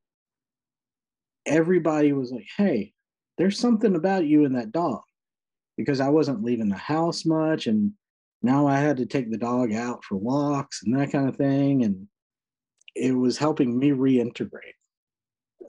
everybody 1.47 2.12
was 2.12 2.30
like, 2.30 2.47
hey, 2.56 2.92
there's 3.37 3.58
something 3.58 3.97
about 3.97 4.26
you 4.26 4.44
and 4.44 4.56
that 4.56 4.73
dog. 4.73 5.02
Because 5.76 6.00
I 6.00 6.08
wasn't 6.08 6.42
leaving 6.42 6.68
the 6.68 6.76
house 6.76 7.25
much, 7.25 7.66
and 7.66 7.92
now 8.42 8.66
I 8.66 8.78
had 8.78 8.97
to 8.99 9.06
take 9.06 9.30
the 9.30 9.38
dog 9.38 9.73
out 9.73 10.04
for 10.04 10.16
walks 10.16 10.82
and 10.85 10.99
that 10.99 11.12
kind 11.12 11.28
of 11.28 11.37
thing. 11.37 11.85
And 11.85 12.08
it 12.97 13.12
was 13.12 13.38
helping 13.38 13.78
me 13.78 13.90
reintegrate. 13.90 14.77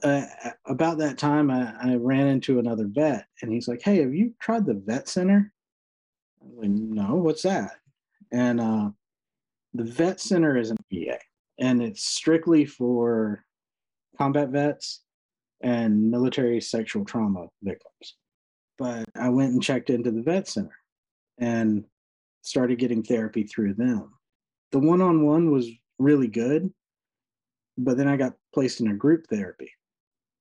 Uh, 0.02 0.24
about 0.66 0.98
that 0.98 1.18
time, 1.18 1.50
I, 1.50 1.74
I, 1.82 1.94
ran 1.96 2.26
into 2.26 2.58
another 2.58 2.86
vet, 2.86 3.26
and 3.42 3.52
he's 3.52 3.68
like, 3.68 3.82
"Hey, 3.82 4.00
have 4.00 4.14
you 4.14 4.32
tried 4.40 4.64
the 4.64 4.74
vet 4.74 5.08
center?" 5.08 5.52
I 6.40 6.46
was 6.46 6.58
like, 6.58 6.70
"No, 6.70 7.16
what's 7.16 7.42
that?" 7.42 7.72
And 8.32 8.60
uh, 8.60 8.90
the 9.74 9.84
vet 9.84 10.20
center 10.20 10.56
is 10.56 10.70
an 10.70 10.78
VA, 10.90 11.18
and 11.58 11.82
it's 11.82 12.04
strictly 12.04 12.64
for 12.64 13.44
combat 14.16 14.48
vets 14.50 15.02
and 15.60 16.10
military 16.10 16.60
sexual 16.60 17.04
trauma 17.04 17.48
victims. 17.62 18.16
But 18.78 19.04
I 19.14 19.28
went 19.28 19.52
and 19.52 19.62
checked 19.62 19.90
into 19.90 20.10
the 20.10 20.22
vet 20.22 20.48
center 20.48 20.76
and 21.38 21.84
started 22.42 22.78
getting 22.78 23.02
therapy 23.02 23.42
through 23.42 23.74
them. 23.74 24.12
The 24.72 24.78
one 24.78 25.02
on 25.02 25.26
one 25.26 25.50
was 25.50 25.68
really 25.98 26.28
good, 26.28 26.72
but 27.76 27.96
then 27.96 28.08
I 28.08 28.16
got 28.16 28.34
placed 28.54 28.80
in 28.80 28.88
a 28.88 28.94
group 28.94 29.26
therapy. 29.28 29.70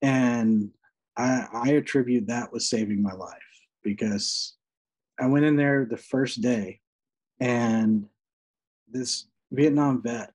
And 0.01 0.69
I, 1.17 1.47
I 1.51 1.69
attribute 1.71 2.27
that 2.27 2.51
with 2.51 2.63
saving 2.63 3.01
my 3.01 3.13
life 3.13 3.37
because 3.83 4.55
I 5.19 5.27
went 5.27 5.45
in 5.45 5.55
there 5.55 5.85
the 5.85 5.97
first 5.97 6.41
day 6.41 6.79
and 7.39 8.05
this 8.89 9.27
Vietnam 9.51 10.01
vet 10.01 10.31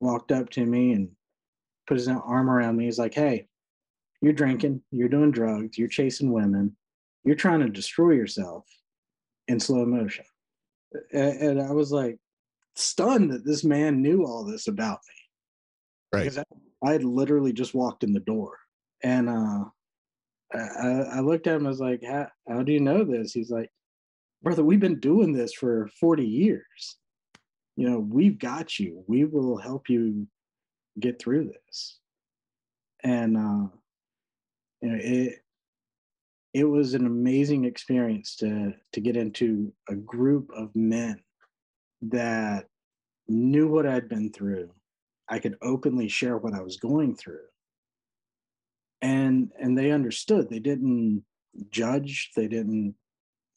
walked 0.00 0.32
up 0.32 0.50
to 0.50 0.64
me 0.64 0.92
and 0.92 1.08
put 1.86 1.96
his 1.96 2.08
arm 2.08 2.50
around 2.50 2.76
me. 2.76 2.84
He's 2.84 2.98
like, 2.98 3.14
Hey, 3.14 3.48
you're 4.20 4.32
drinking, 4.32 4.82
you're 4.90 5.08
doing 5.08 5.30
drugs, 5.30 5.78
you're 5.78 5.88
chasing 5.88 6.32
women, 6.32 6.76
you're 7.24 7.36
trying 7.36 7.60
to 7.60 7.68
destroy 7.68 8.12
yourself 8.12 8.64
in 9.46 9.60
slow 9.60 9.84
motion. 9.84 10.24
And, 11.12 11.60
I 11.60 11.72
was 11.72 11.92
like 11.92 12.18
stunned 12.74 13.32
that 13.32 13.44
this 13.44 13.64
man 13.64 14.02
knew 14.02 14.24
all 14.24 14.44
this 14.44 14.68
about 14.68 15.00
me. 15.08 16.18
Right. 16.18 16.24
Because 16.24 16.38
I, 16.38 16.44
I 16.86 16.92
had 16.92 17.04
literally 17.04 17.52
just 17.52 17.74
walked 17.74 18.04
in 18.04 18.12
the 18.12 18.20
door. 18.20 18.58
And 19.02 19.28
uh, 19.28 19.64
I, 20.54 20.88
I 21.16 21.20
looked 21.20 21.46
at 21.46 21.56
him, 21.56 21.66
I 21.66 21.70
was 21.70 21.80
like, 21.80 22.02
how, 22.02 22.28
how 22.48 22.62
do 22.62 22.72
you 22.72 22.80
know 22.80 23.04
this? 23.04 23.32
He's 23.32 23.50
like, 23.50 23.70
brother, 24.42 24.64
we've 24.64 24.80
been 24.80 25.00
doing 25.00 25.32
this 25.32 25.52
for 25.52 25.88
40 26.00 26.24
years. 26.24 26.96
You 27.76 27.88
know, 27.88 27.98
we've 27.98 28.38
got 28.38 28.78
you. 28.78 29.04
We 29.06 29.24
will 29.24 29.56
help 29.56 29.88
you 29.88 30.26
get 30.98 31.20
through 31.20 31.52
this. 31.52 31.98
And 33.04 33.36
uh, 33.36 33.68
you 34.82 34.88
know, 34.88 34.98
it 35.00 35.38
it 36.54 36.64
was 36.64 36.94
an 36.94 37.06
amazing 37.06 37.64
experience 37.64 38.34
to 38.36 38.72
to 38.92 39.00
get 39.00 39.16
into 39.16 39.72
a 39.88 39.94
group 39.94 40.50
of 40.56 40.74
men 40.74 41.20
that 42.02 42.66
knew 43.28 43.68
what 43.68 43.86
I'd 43.86 44.08
been 44.08 44.32
through. 44.32 44.70
I 45.28 45.38
could 45.38 45.56
openly 45.62 46.08
share 46.08 46.38
what 46.38 46.54
I 46.54 46.62
was 46.62 46.78
going 46.78 47.14
through. 47.14 47.46
And 49.00 49.50
and 49.60 49.78
they 49.78 49.90
understood. 49.90 50.50
They 50.50 50.58
didn't 50.58 51.24
judge. 51.70 52.30
They 52.36 52.48
didn't 52.48 52.94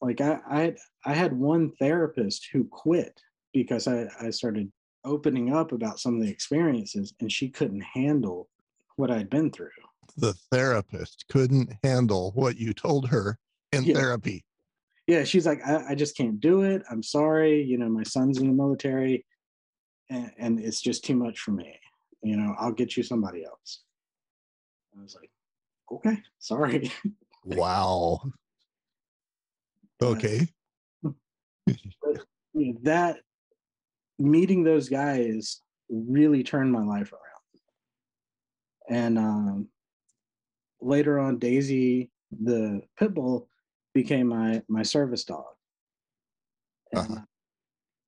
like 0.02 0.22
I 0.22 0.40
I 0.50 0.76
I 1.06 1.14
had 1.14 1.34
one 1.34 1.72
therapist 1.80 2.50
who 2.52 2.66
quit 2.66 3.20
because 3.54 3.88
I, 3.88 4.08
I 4.20 4.30
started 4.30 4.72
opening 5.04 5.54
up 5.54 5.72
about 5.72 6.00
some 6.00 6.16
of 6.16 6.22
the 6.22 6.30
experiences 6.30 7.14
and 7.20 7.32
she 7.32 7.50
couldn't 7.50 7.82
handle 7.82 8.50
what 8.98 9.10
I'd 9.10 9.32
been 9.32 9.50
through 9.52 9.70
the 10.18 10.34
therapist 10.52 11.26
couldn't 11.30 11.74
handle 11.84 12.32
what 12.36 12.58
you 12.58 12.74
told 12.74 13.08
her 13.10 13.38
in 13.72 13.84
yeah. 13.84 13.96
therapy. 13.96 14.44
Yeah, 15.08 15.24
she's 15.24 15.46
like, 15.46 15.60
I, 15.66 15.90
I, 15.90 15.96
just 15.96 16.16
can't 16.16 16.40
do 16.40 16.62
it. 16.62 16.84
I'm 16.90 17.04
sorry. 17.04 17.62
You 17.62 17.78
know, 17.78 17.90
my 17.90 18.04
son's 18.04 18.40
in 18.40 18.48
the 18.48 18.54
military 18.54 19.26
and, 20.10 20.32
and 20.38 20.60
it's 20.60 20.82
just 20.82 21.04
too 21.04 21.16
much 21.16 21.40
for 21.40 21.52
me. 21.52 21.80
You 22.24 22.38
know, 22.38 22.56
I'll 22.60 22.72
get 22.72 22.96
you 22.96 23.04
somebody 23.04 23.44
else. 23.44 23.82
I 24.98 25.02
was 25.02 25.16
like, 25.16 25.31
okay, 25.92 26.18
sorry. 26.40 26.92
wow. 27.46 28.22
Okay. 30.02 30.48
but, 31.04 31.14
that 32.84 33.18
meeting 34.20 34.64
those 34.64 34.90
guys 34.90 35.62
really 35.90 36.44
turned 36.44 36.72
my 36.72 36.84
life 36.84 37.14
around. 37.14 37.22
And 38.90 39.18
um, 39.18 39.68
later 40.82 41.20
on, 41.20 41.38
Daisy, 41.38 42.10
the 42.32 42.82
pit 42.98 43.14
bull, 43.14 43.48
became 43.94 44.28
my 44.28 44.62
my 44.68 44.84
service 44.84 45.24
dog. 45.24 45.46
And, 46.92 47.00
uh-huh. 47.00 47.22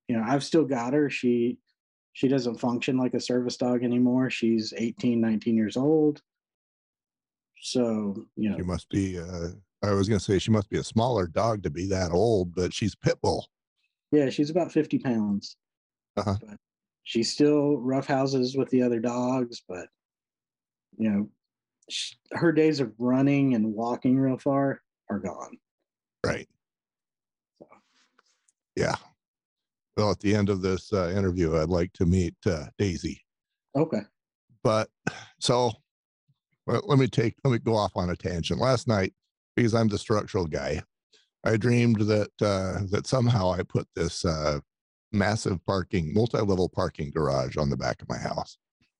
You 0.08 0.16
know, 0.16 0.24
I've 0.26 0.44
still 0.44 0.64
got 0.64 0.92
her. 0.92 1.08
She 1.08 1.58
she 2.12 2.28
doesn't 2.28 2.60
function 2.60 2.96
like 2.96 3.14
a 3.14 3.20
service 3.20 3.56
dog 3.56 3.82
anymore. 3.82 4.30
She's 4.30 4.72
18, 4.76 5.20
19 5.20 5.56
years 5.56 5.76
old. 5.76 6.22
So, 7.64 8.26
you 8.36 8.50
know. 8.50 8.58
She 8.58 8.62
must 8.62 8.88
be 8.90 9.18
uh 9.18 9.48
I 9.82 9.92
was 9.92 10.06
gonna 10.06 10.20
say 10.20 10.38
she 10.38 10.50
must 10.50 10.68
be 10.68 10.78
a 10.78 10.84
smaller 10.84 11.26
dog 11.26 11.62
to 11.62 11.70
be 11.70 11.86
that 11.88 12.12
old, 12.12 12.54
but 12.54 12.74
she's 12.74 12.94
pit 12.94 13.18
bull. 13.22 13.48
Yeah, 14.12 14.28
she's 14.28 14.50
about 14.50 14.70
50 14.70 14.98
pounds. 14.98 15.56
Uh-huh. 16.18 16.36
But 16.46 16.58
she 17.04 17.22
still 17.22 17.78
rough 17.78 18.06
houses 18.06 18.54
with 18.54 18.68
the 18.68 18.82
other 18.82 19.00
dogs, 19.00 19.62
but 19.66 19.88
you 20.98 21.10
know, 21.10 21.28
her 22.32 22.52
days 22.52 22.80
of 22.80 22.92
running 22.98 23.54
and 23.54 23.74
walking 23.74 24.18
real 24.18 24.38
far 24.38 24.82
are 25.08 25.18
gone. 25.18 25.56
Right. 26.24 26.48
So. 27.58 27.66
Yeah. 28.76 28.94
Well, 29.96 30.10
at 30.10 30.20
the 30.20 30.36
end 30.36 30.50
of 30.50 30.60
this 30.60 30.92
uh, 30.92 31.14
interview, 31.16 31.56
I'd 31.56 31.70
like 31.70 31.94
to 31.94 32.04
meet 32.04 32.34
uh, 32.44 32.66
Daisy. 32.78 33.22
Okay. 33.74 34.02
But 34.62 34.90
so 35.40 35.72
well, 36.66 36.82
let 36.86 36.98
me 36.98 37.06
take, 37.06 37.34
let 37.44 37.52
me 37.52 37.58
go 37.58 37.76
off 37.76 37.92
on 37.96 38.10
a 38.10 38.16
tangent. 38.16 38.60
Last 38.60 38.88
night, 38.88 39.12
because 39.56 39.74
I'm 39.74 39.88
the 39.88 39.98
structural 39.98 40.46
guy, 40.46 40.82
I 41.44 41.56
dreamed 41.56 42.00
that 42.00 42.30
uh, 42.40 42.80
that 42.90 43.06
somehow 43.06 43.52
I 43.52 43.62
put 43.62 43.86
this 43.94 44.24
uh, 44.24 44.60
massive 45.12 45.64
parking, 45.66 46.12
multi-level 46.14 46.70
parking 46.70 47.10
garage 47.10 47.56
on 47.56 47.68
the 47.68 47.76
back 47.76 48.00
of 48.00 48.08
my 48.08 48.18
house, 48.18 48.56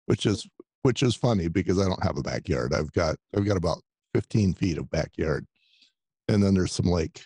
which 0.07 0.27
is 0.27 0.47
which 0.83 1.03
is 1.03 1.15
funny 1.15 1.49
because 1.49 1.81
I 1.81 1.89
don't 1.89 2.05
have 2.05 2.19
a 2.19 2.23
backyard. 2.23 2.75
I've 2.75 2.93
got 2.93 3.17
I've 3.35 3.47
got 3.47 3.57
about 3.57 3.81
15 4.15 4.55
feet 4.55 4.79
of 4.79 4.91
backyard, 4.91 5.47
and 6.29 6.43
then 6.43 6.55
there's 6.55 6.73
some 6.73 6.87
lake. 6.87 7.23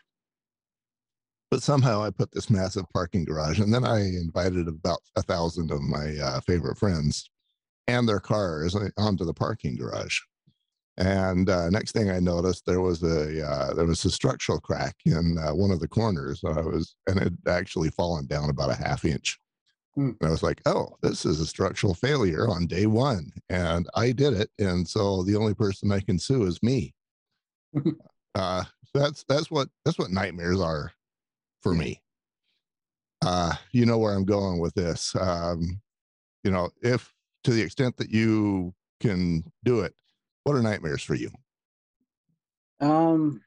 But 1.50 1.62
somehow 1.62 2.02
I 2.02 2.11
put 2.11 2.30
this 2.30 2.50
massive 2.50 2.85
parking 2.92 3.25
garage, 3.25 3.59
and 3.59 3.73
then 3.73 3.85
I 3.85 4.00
invited 4.00 4.68
about 4.68 5.00
a 5.16 5.23
thousand 5.23 5.73
of 5.73 5.80
my 5.80 6.14
uh, 6.23 6.40
favorite 6.42 6.78
friends 6.78 7.28
and 7.88 8.09
their 8.09 8.21
cars 8.21 8.76
onto 8.97 9.25
the 9.25 9.35
parking 9.35 9.76
garage. 9.76 10.21
And 10.99 11.49
uh, 11.49 11.71
next 11.71 11.92
thing 11.92 12.11
I 12.11 12.18
noticed, 12.18 12.66
there 12.66 12.80
was 12.80 13.02
a 13.02 13.47
uh, 13.47 13.75
there 13.75 13.87
was 13.87 14.04
a 14.04 14.11
structural 14.11 14.61
crack 14.61 14.97
in 15.04 15.38
uh, 15.38 15.54
one 15.54 15.71
of 15.71 15.80
the 15.80 15.88
corners. 15.88 16.42
I 16.45 16.61
was, 16.61 16.97
and 17.07 17.18
it 17.18 17.23
had 17.25 17.38
actually 17.49 17.90
fallen 17.90 18.26
down 18.26 18.50
about 18.50 18.71
a 18.71 18.75
half 18.75 19.04
inch. 19.04 19.38
Hmm. 19.95 20.11
And 20.21 20.28
I 20.28 20.30
was 20.30 20.42
like, 20.42 20.61
oh, 20.66 20.97
this 21.00 21.25
is 21.25 21.40
a 21.40 21.47
structural 21.47 21.95
failure 21.95 22.49
on 22.49 22.66
day 22.66 22.87
one. 22.87 23.30
And 23.49 23.88
I 23.95 24.11
did 24.11 24.35
it. 24.35 24.50
And 24.59 24.87
so 24.87 25.23
the 25.23 25.37
only 25.37 25.54
person 25.54 25.92
I 25.92 26.00
can 26.00 26.18
sue 26.18 26.45
is 26.45 26.62
me. 26.64 26.95
uh, 28.35 28.64
that's 28.92 29.25
that's 29.28 29.50
what 29.52 29.68
that's 29.85 29.99
what 29.99 30.11
nightmares 30.11 30.61
are 30.61 30.92
for 31.62 31.75
me. 31.75 32.02
Uh, 33.25 33.54
you 33.71 33.87
know 33.87 33.99
where 33.99 34.14
I'm 34.14 34.25
going 34.25 34.59
with 34.59 34.75
this. 34.75 35.14
Um, 35.14 35.80
you 36.42 36.50
know, 36.50 36.71
if 36.83 37.12
to 37.45 37.50
the 37.50 37.62
extent 37.62 37.97
that 37.97 38.11
you 38.11 38.75
can 39.00 39.45
do 39.64 39.80
it, 39.80 39.95
what 40.45 40.57
are 40.57 40.62
nightmares 40.62 41.02
for 41.02 41.14
you? 41.14 41.30
Um, 42.80 43.40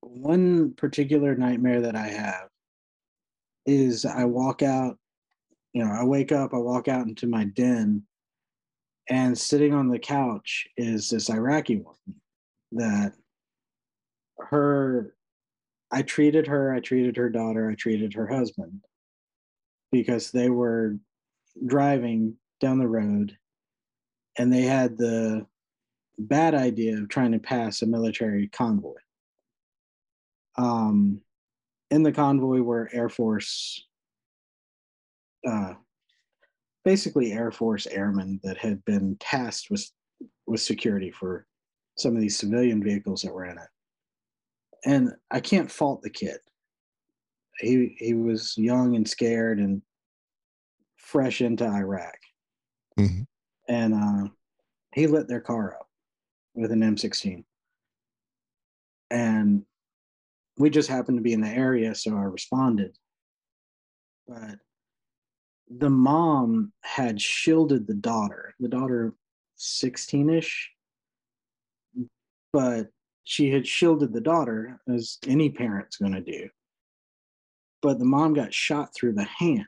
one 0.00 0.72
particular 0.74 1.34
nightmare 1.34 1.82
that 1.82 1.96
I 1.96 2.08
have 2.08 2.48
is 3.66 4.04
I 4.04 4.24
walk 4.24 4.62
out, 4.62 4.98
you 5.72 5.84
know, 5.84 5.90
I 5.90 6.04
wake 6.04 6.32
up, 6.32 6.54
I 6.54 6.58
walk 6.58 6.88
out 6.88 7.06
into 7.06 7.26
my 7.26 7.44
den, 7.44 8.02
and 9.08 9.36
sitting 9.36 9.74
on 9.74 9.88
the 9.88 9.98
couch 9.98 10.66
is 10.76 11.10
this 11.10 11.30
Iraqi 11.30 11.76
woman 11.76 12.20
that 12.72 13.12
her, 14.38 15.14
I 15.90 16.02
treated 16.02 16.46
her, 16.46 16.72
I 16.72 16.80
treated 16.80 17.16
her 17.16 17.28
daughter, 17.28 17.70
I 17.70 17.74
treated 17.74 18.14
her 18.14 18.26
husband 18.26 18.80
because 19.92 20.30
they 20.30 20.48
were 20.48 20.96
driving 21.66 22.36
down 22.60 22.78
the 22.78 22.88
road 22.88 23.36
and 24.38 24.52
they 24.52 24.62
had 24.62 24.96
the 24.96 25.46
bad 26.18 26.54
idea 26.54 26.96
of 26.98 27.08
trying 27.08 27.32
to 27.32 27.38
pass 27.38 27.82
a 27.82 27.86
military 27.86 28.48
convoy. 28.48 28.94
Um, 30.56 31.20
in 31.90 32.02
the 32.02 32.12
convoy 32.12 32.60
were 32.60 32.88
Air 32.92 33.08
Force, 33.08 33.86
uh, 35.46 35.74
basically 36.84 37.32
Air 37.32 37.50
Force 37.50 37.86
airmen 37.86 38.40
that 38.44 38.58
had 38.58 38.84
been 38.84 39.16
tasked 39.18 39.70
with 39.70 39.90
with 40.46 40.60
security 40.60 41.10
for 41.10 41.46
some 41.96 42.14
of 42.14 42.20
these 42.20 42.36
civilian 42.36 42.82
vehicles 42.82 43.22
that 43.22 43.32
were 43.32 43.44
in 43.44 43.56
it. 43.56 43.68
And 44.84 45.10
I 45.30 45.40
can't 45.40 45.70
fault 45.70 46.02
the 46.02 46.10
kid. 46.10 46.38
He 47.58 47.96
he 47.98 48.14
was 48.14 48.56
young 48.56 48.96
and 48.96 49.08
scared 49.08 49.58
and 49.58 49.82
fresh 51.10 51.40
into 51.40 51.64
Iraq. 51.64 52.18
Mhm. 52.98 53.26
And 53.68 53.94
uh, 53.94 54.28
he 54.94 55.06
lit 55.06 55.26
their 55.26 55.40
car 55.40 55.74
up 55.74 55.88
with 56.54 56.70
an 56.70 56.82
M16. 56.82 57.44
And 59.10 59.64
we 60.56 60.70
just 60.70 60.88
happened 60.88 61.18
to 61.18 61.22
be 61.22 61.32
in 61.32 61.40
the 61.40 61.48
area, 61.48 61.94
so 61.94 62.16
I 62.16 62.22
responded. 62.22 62.96
But 64.28 64.60
the 65.68 65.90
mom 65.90 66.72
had 66.82 67.20
shielded 67.20 67.86
the 67.86 67.94
daughter, 67.94 68.54
the 68.60 68.68
daughter 68.68 69.14
16 69.56 70.30
ish, 70.30 70.70
but 72.52 72.88
she 73.24 73.50
had 73.50 73.66
shielded 73.66 74.12
the 74.12 74.20
daughter, 74.20 74.80
as 74.88 75.18
any 75.26 75.50
parent's 75.50 75.96
going 75.96 76.12
to 76.12 76.20
do. 76.20 76.48
But 77.82 77.98
the 77.98 78.04
mom 78.04 78.34
got 78.34 78.54
shot 78.54 78.94
through 78.94 79.14
the 79.14 79.24
hand. 79.24 79.66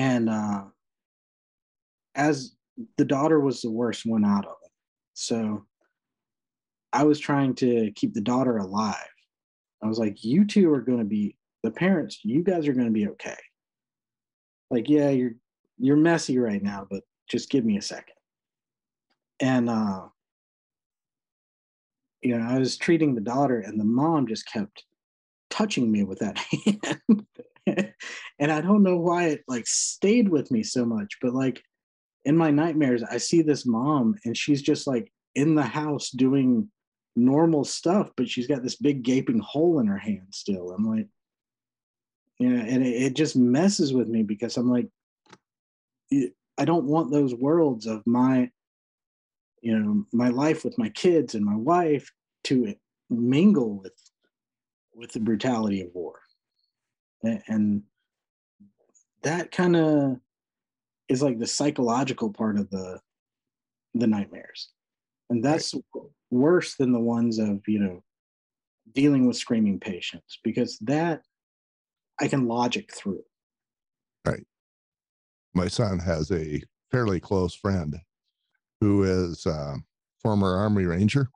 And 0.00 0.30
uh, 0.30 0.62
as 2.14 2.56
the 2.96 3.04
daughter 3.04 3.38
was 3.38 3.60
the 3.60 3.70
worst 3.70 4.06
one 4.06 4.24
out 4.24 4.46
of 4.46 4.54
it. 4.64 4.70
So 5.12 5.66
I 6.90 7.04
was 7.04 7.20
trying 7.20 7.54
to 7.56 7.92
keep 7.94 8.14
the 8.14 8.22
daughter 8.22 8.56
alive. 8.56 8.96
I 9.84 9.88
was 9.88 9.98
like, 9.98 10.24
you 10.24 10.46
two 10.46 10.72
are 10.72 10.80
going 10.80 11.00
to 11.00 11.04
be 11.04 11.36
the 11.62 11.70
parents, 11.70 12.20
you 12.24 12.42
guys 12.42 12.66
are 12.66 12.72
going 12.72 12.86
to 12.86 12.92
be 12.92 13.08
okay. 13.08 13.36
Like, 14.70 14.88
yeah, 14.88 15.10
you're 15.10 15.34
you're 15.78 15.96
messy 15.98 16.38
right 16.38 16.62
now, 16.62 16.86
but 16.90 17.02
just 17.28 17.50
give 17.50 17.66
me 17.66 17.76
a 17.76 17.82
second. 17.82 18.14
And 19.38 19.68
uh 19.68 20.06
you 22.22 22.38
know, 22.38 22.46
I 22.46 22.58
was 22.58 22.78
treating 22.78 23.14
the 23.14 23.20
daughter 23.20 23.60
and 23.60 23.78
the 23.78 23.84
mom 23.84 24.26
just 24.26 24.46
kept 24.50 24.84
touching 25.50 25.92
me 25.92 26.04
with 26.04 26.20
that 26.20 26.38
hand. 26.64 27.26
and 28.38 28.52
I 28.52 28.60
don't 28.60 28.82
know 28.82 28.96
why 28.96 29.28
it 29.28 29.44
like 29.48 29.66
stayed 29.66 30.28
with 30.28 30.50
me 30.50 30.62
so 30.62 30.84
much, 30.84 31.18
but 31.20 31.32
like 31.32 31.62
in 32.24 32.36
my 32.36 32.50
nightmares, 32.50 33.02
I 33.02 33.18
see 33.18 33.42
this 33.42 33.66
mom 33.66 34.16
and 34.24 34.36
she's 34.36 34.62
just 34.62 34.86
like 34.86 35.12
in 35.34 35.54
the 35.54 35.62
house 35.62 36.10
doing 36.10 36.70
normal 37.16 37.64
stuff, 37.64 38.10
but 38.16 38.28
she's 38.28 38.46
got 38.46 38.62
this 38.62 38.76
big 38.76 39.02
gaping 39.02 39.40
hole 39.40 39.78
in 39.80 39.86
her 39.86 39.98
hand 39.98 40.28
still. 40.30 40.70
I'm 40.70 40.84
like, 40.84 41.06
you 42.38 42.48
know, 42.48 42.64
and 42.64 42.84
it, 42.84 43.02
it 43.02 43.14
just 43.14 43.36
messes 43.36 43.92
with 43.92 44.08
me 44.08 44.22
because 44.22 44.56
I'm 44.56 44.70
like, 44.70 44.88
I 46.12 46.64
don't 46.64 46.86
want 46.86 47.10
those 47.10 47.34
worlds 47.34 47.86
of 47.86 48.06
my, 48.06 48.50
you 49.62 49.78
know, 49.78 50.04
my 50.12 50.28
life 50.28 50.64
with 50.64 50.78
my 50.78 50.88
kids 50.90 51.34
and 51.34 51.44
my 51.44 51.56
wife 51.56 52.10
to 52.44 52.74
mingle 53.08 53.78
with 53.78 53.92
with 54.94 55.12
the 55.12 55.20
brutality 55.20 55.82
of 55.82 55.94
war. 55.94 56.20
And 57.22 57.82
that 59.22 59.50
kind 59.50 59.76
of 59.76 60.16
is 61.08 61.22
like 61.22 61.38
the 61.38 61.46
psychological 61.46 62.32
part 62.32 62.58
of 62.58 62.70
the 62.70 63.00
the 63.94 64.06
nightmares 64.06 64.70
and 65.30 65.44
that's 65.44 65.74
worse 66.30 66.76
than 66.76 66.92
the 66.92 67.00
ones 67.00 67.40
of 67.40 67.60
you 67.66 67.80
know 67.80 68.00
dealing 68.94 69.26
with 69.26 69.36
screaming 69.36 69.80
patients 69.80 70.38
because 70.44 70.78
that 70.78 71.22
i 72.20 72.28
can 72.28 72.46
logic 72.46 72.94
through 72.94 73.20
Right. 74.24 74.46
My 75.54 75.68
son 75.68 75.98
has 75.98 76.30
a 76.30 76.62
fairly 76.90 77.20
close 77.20 77.54
friend 77.54 77.96
who 78.80 79.02
is 79.02 79.46
a 79.46 79.76
former 80.22 80.56
Army 80.56 80.84
Ranger. 80.84 81.28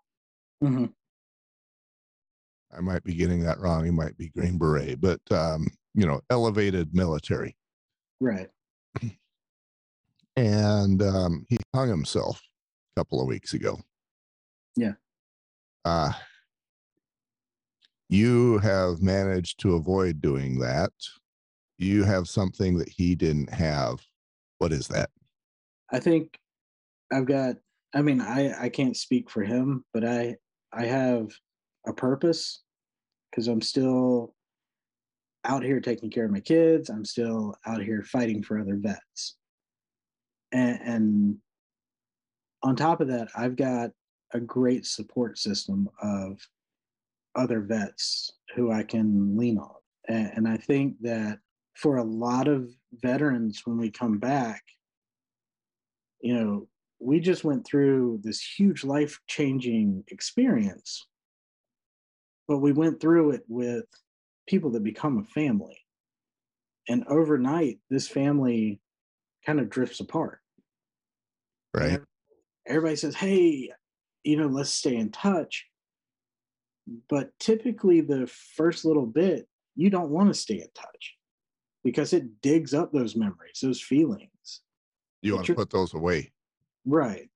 Mhm. 0.62 0.92
I 2.76 2.80
might 2.80 3.04
be 3.04 3.14
getting 3.14 3.40
that 3.44 3.58
wrong. 3.60 3.84
He 3.84 3.90
might 3.90 4.16
be 4.16 4.28
Green 4.28 4.58
Beret, 4.58 5.00
but 5.00 5.20
um, 5.30 5.66
you 5.94 6.06
know, 6.06 6.20
elevated 6.30 6.94
military. 6.94 7.56
right 8.20 8.48
and 10.36 11.02
um, 11.02 11.44
he 11.48 11.56
hung 11.74 11.88
himself 11.88 12.42
a 12.96 13.00
couple 13.00 13.20
of 13.20 13.26
weeks 13.26 13.54
ago. 13.54 13.78
Yeah. 14.76 14.92
Uh, 15.84 16.12
you 18.08 18.58
have 18.58 19.02
managed 19.02 19.60
to 19.60 19.74
avoid 19.74 20.20
doing 20.20 20.58
that. 20.60 20.92
You 21.78 22.04
have 22.04 22.28
something 22.28 22.78
that 22.78 22.88
he 22.88 23.14
didn't 23.14 23.50
have. 23.50 24.00
What 24.58 24.72
is 24.72 24.88
that? 24.88 25.10
i 25.94 26.00
think 26.00 26.38
i've 27.12 27.26
got 27.26 27.56
i 27.94 28.02
mean 28.02 28.20
i 28.20 28.52
i 28.64 28.68
can't 28.68 28.96
speak 28.96 29.30
for 29.30 29.42
him 29.42 29.84
but 29.94 30.04
i 30.04 30.34
i 30.72 30.84
have 30.84 31.28
a 31.86 31.92
purpose 31.92 32.63
because 33.34 33.48
i'm 33.48 33.60
still 33.60 34.34
out 35.44 35.62
here 35.62 35.80
taking 35.80 36.10
care 36.10 36.24
of 36.24 36.30
my 36.30 36.40
kids. 36.40 36.88
I'm 36.88 37.04
still 37.04 37.54
out 37.66 37.82
here 37.82 38.02
fighting 38.02 38.42
for 38.42 38.58
other 38.58 38.76
vets. 38.76 39.36
And, 40.52 40.78
and 40.82 41.36
on 42.62 42.76
top 42.76 43.00
of 43.00 43.08
that 43.08 43.28
i've 43.36 43.56
got 43.56 43.90
a 44.32 44.40
great 44.40 44.86
support 44.86 45.38
system 45.38 45.88
of 46.02 46.40
other 47.34 47.60
vets 47.60 48.32
who 48.54 48.70
i 48.70 48.82
can 48.82 49.36
lean 49.36 49.58
on. 49.58 49.74
And, 50.08 50.30
and 50.34 50.48
i 50.48 50.56
think 50.56 50.94
that 51.02 51.38
for 51.74 51.96
a 51.96 52.04
lot 52.04 52.46
of 52.46 52.70
veterans 52.92 53.62
when 53.64 53.76
we 53.76 53.90
come 53.90 54.18
back 54.18 54.62
you 56.20 56.34
know 56.34 56.68
we 57.00 57.18
just 57.18 57.42
went 57.42 57.66
through 57.66 58.20
this 58.22 58.40
huge 58.40 58.84
life 58.84 59.18
changing 59.26 60.04
experience 60.08 61.06
but 62.48 62.58
we 62.58 62.72
went 62.72 63.00
through 63.00 63.32
it 63.32 63.44
with 63.48 63.84
people 64.46 64.70
that 64.72 64.84
become 64.84 65.18
a 65.18 65.24
family. 65.24 65.78
And 66.88 67.04
overnight 67.08 67.78
this 67.88 68.08
family 68.08 68.80
kind 69.46 69.60
of 69.60 69.70
drifts 69.70 70.00
apart. 70.00 70.40
Right. 71.72 72.00
everybody 72.68 72.94
says 72.94 73.16
hey 73.16 73.72
you 74.22 74.36
know 74.36 74.46
let's 74.46 74.70
stay 74.70 74.96
in 74.96 75.10
touch. 75.10 75.66
But 77.08 77.30
typically 77.40 78.00
the 78.00 78.26
first 78.26 78.84
little 78.84 79.06
bit 79.06 79.48
you 79.74 79.90
don't 79.90 80.10
want 80.10 80.28
to 80.28 80.34
stay 80.34 80.60
in 80.60 80.68
touch 80.74 81.14
because 81.82 82.12
it 82.12 82.40
digs 82.42 82.74
up 82.74 82.92
those 82.92 83.16
memories 83.16 83.60
those 83.62 83.80
feelings. 83.80 84.60
You 85.22 85.34
want 85.34 85.46
to 85.46 85.54
put 85.54 85.70
those 85.70 85.94
away. 85.94 86.32
right. 86.86 87.28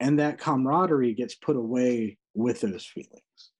And 0.00 0.18
that 0.18 0.38
camaraderie 0.38 1.14
gets 1.14 1.36
put 1.36 1.54
away 1.54 2.18
with 2.34 2.60
those 2.60 2.84
feelings 2.84 3.51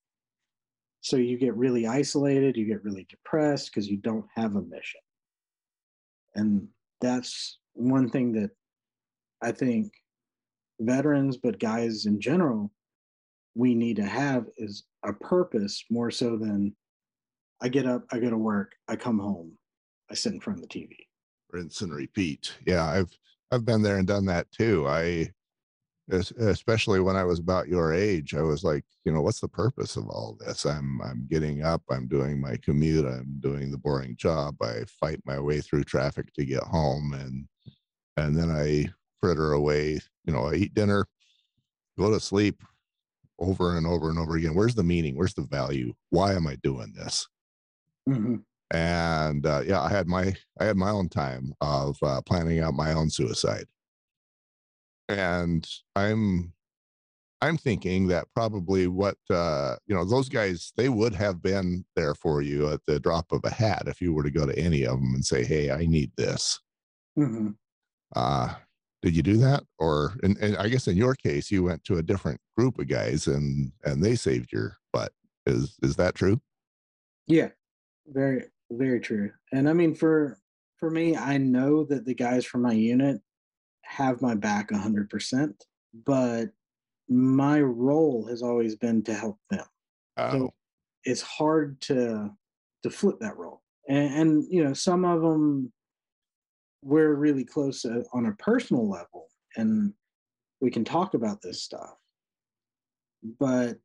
so 1.03 1.17
you 1.17 1.37
get 1.37 1.55
really 1.55 1.87
isolated 1.87 2.57
you 2.57 2.65
get 2.65 2.83
really 2.85 3.07
depressed 3.11 3.71
because 3.71 3.89
you 3.89 3.99
don't 3.99 4.25
have 4.35 4.57
a 4.57 4.63
mission 4.63 5.01
and 6.35 6.67
that's 7.01 7.59
one 7.75 8.09
thing 8.09 8.33
that 8.33 8.51
i 9.43 9.53
think 9.53 9.93
veterans 10.81 11.37
but 11.37 11.59
guys 11.59 12.07
in 12.07 12.21
general 12.21 12.71
we 13.55 13.75
need 13.75 13.97
to 13.97 14.07
have 14.07 14.47
is 14.57 14.85
a 15.05 15.13
purpose 15.13 15.85
more 15.91 16.11
so 16.11 16.37
than 16.37 16.75
i 17.61 17.69
get 17.69 17.87
up 17.87 18.05
i 18.11 18.19
go 18.19 18.31
to 18.31 18.39
work 18.39 18.73
i 18.89 18.97
come 18.97 19.19
home 19.19 19.53
i 20.11 20.15
sit 20.15 20.33
in 20.33 20.41
front 20.41 20.59
of 20.59 20.69
the 20.69 20.81
tv 20.81 20.97
rinse 21.53 21.83
and 21.83 21.95
repeat. 21.95 22.55
Yeah, 22.67 22.85
I've 22.85 23.17
I've 23.51 23.65
been 23.65 23.83
there 23.83 23.99
and 23.99 24.09
done 24.09 24.25
that 24.27 24.51
too. 24.51 24.87
I 24.89 25.31
especially 26.13 27.01
when 27.01 27.17
I 27.17 27.25
was 27.25 27.39
about 27.39 27.69
your 27.69 27.95
age, 27.95 28.35
I 28.35 28.43
was 28.43 28.63
like, 28.63 28.85
you 29.05 29.13
know, 29.13 29.23
what's 29.23 29.41
the 29.41 29.49
purpose 29.49 29.97
of 29.97 30.09
all 30.09 30.37
this? 30.39 30.65
I'm 30.65 31.01
I'm 31.03 31.27
getting 31.31 31.63
up, 31.63 31.83
I'm 31.91 32.07
doing 32.07 32.41
my 32.41 32.57
commute, 32.63 33.07
I'm 33.07 33.39
doing 33.41 33.71
the 33.71 33.79
boring 33.79 34.17
job, 34.17 34.57
I 34.63 34.85
fight 35.01 35.21
my 35.25 35.39
way 35.39 35.61
through 35.61 35.85
traffic 35.85 36.33
to 36.35 36.45
get 36.45 36.63
home, 36.63 37.15
and 37.15 37.47
and 38.17 38.37
then 38.37 38.51
I 38.51 38.91
fritter 39.21 39.53
away. 39.53 40.01
You 40.25 40.33
know, 40.33 40.47
I 40.49 40.55
eat 40.55 40.75
dinner, 40.75 41.07
go 41.99 42.11
to 42.11 42.21
sleep, 42.21 42.63
over 43.39 43.77
and 43.77 43.87
over 43.87 44.11
and 44.11 44.19
over 44.19 44.37
again. 44.37 44.55
Where's 44.55 44.75
the 44.75 44.83
meaning? 44.83 45.17
Where's 45.17 45.35
the 45.35 45.43
value? 45.43 45.95
Why 46.11 46.35
am 46.35 46.47
I 46.47 46.57
doing 46.63 46.93
this? 46.95 47.27
Mm-hmm. 48.09 48.37
And 48.71 49.45
uh, 49.47 49.63
yeah, 49.67 49.83
I 49.83 49.89
had 49.89 50.07
my 50.07 50.35
I 50.61 50.65
had 50.65 50.77
my 50.77 50.91
own 50.91 51.09
time 51.09 51.55
of 51.61 51.97
uh, 52.03 52.21
planning 52.23 52.61
out 52.61 52.75
my 52.75 52.93
own 52.93 53.11
suicide 53.11 53.67
and 55.09 55.69
i'm 55.97 56.53
i'm 57.41 57.57
thinking 57.57 58.07
that 58.07 58.27
probably 58.35 58.87
what 58.87 59.17
uh 59.31 59.77
you 59.87 59.95
know 59.95 60.05
those 60.05 60.29
guys 60.29 60.73
they 60.77 60.89
would 60.89 61.15
have 61.15 61.43
been 61.43 61.85
there 61.97 62.15
for 62.15 62.41
you 62.41 62.69
at 62.69 62.81
the 62.87 63.01
drop 63.01 63.31
of 63.33 63.41
a 63.45 63.51
hat 63.51 63.83
if 63.87 64.01
you 64.01 64.13
were 64.13 64.23
to 64.23 64.31
go 64.31 64.47
to 64.47 64.59
any 64.59 64.85
of 64.85 64.99
them 64.99 65.15
and 65.15 65.25
say 65.25 65.45
hey 65.45 65.71
i 65.71 65.85
need 65.85 66.11
this. 66.17 66.59
Mm-hmm. 67.19 67.49
uh 68.17 68.55
did 69.03 69.17
you 69.17 69.23
do 69.25 69.37
that? 69.39 69.65
Or 69.81 70.15
and, 70.23 70.39
and 70.39 70.57
i 70.59 70.69
guess 70.69 70.87
in 70.87 70.97
your 70.97 71.15
case 71.15 71.51
you 71.51 71.65
went 71.65 71.83
to 71.85 71.99
a 71.99 72.03
different 72.03 72.41
group 72.57 72.79
of 72.79 72.89
guys 72.89 73.27
and 73.27 73.73
and 73.85 74.03
they 74.03 74.15
saved 74.15 74.53
your 74.53 74.77
butt. 74.93 75.13
Is 75.45 75.77
is 75.83 75.97
that 75.97 76.15
true? 76.15 76.41
Yeah. 77.27 77.49
Very 78.07 78.45
very 78.71 79.01
true. 79.01 79.33
And 79.53 79.69
i 79.69 79.73
mean 79.73 79.95
for 79.95 80.39
for 80.79 80.91
me 80.91 81.17
i 81.17 81.37
know 81.37 81.85
that 81.85 82.05
the 82.05 82.15
guys 82.15 82.45
from 82.47 82.63
my 82.63 82.73
unit 82.73 83.21
have 83.93 84.23
my 84.23 84.35
back 84.35 84.71
100%, 84.71 85.53
but 86.07 86.47
my 87.09 87.61
role 87.61 88.27
has 88.27 88.43
always 88.43 88.75
been 88.75 89.03
to 89.05 89.15
help 89.15 89.39
them. 89.51 89.67
Oh. 90.17 90.31
So 90.31 90.55
it's 91.05 91.23
hard 91.23 91.81
to 91.83 92.31
to 92.83 92.91
flip 92.91 93.17
that 93.21 93.37
role. 93.37 93.63
And, 93.89 94.15
and 94.15 94.45
you 94.51 94.65
know, 94.65 94.73
some 94.73 95.05
of 95.05 95.21
them 95.21 95.73
we're 96.83 97.15
really 97.15 97.45
close 97.45 97.85
uh, 97.85 98.03
on 98.13 98.27
a 98.27 98.33
personal 98.33 98.89
level 98.89 99.29
and 99.57 99.93
we 100.61 100.71
can 100.71 100.85
talk 100.85 101.15
about 101.15 101.41
this 101.43 101.63
stuff. 101.63 101.95
But 103.39 103.79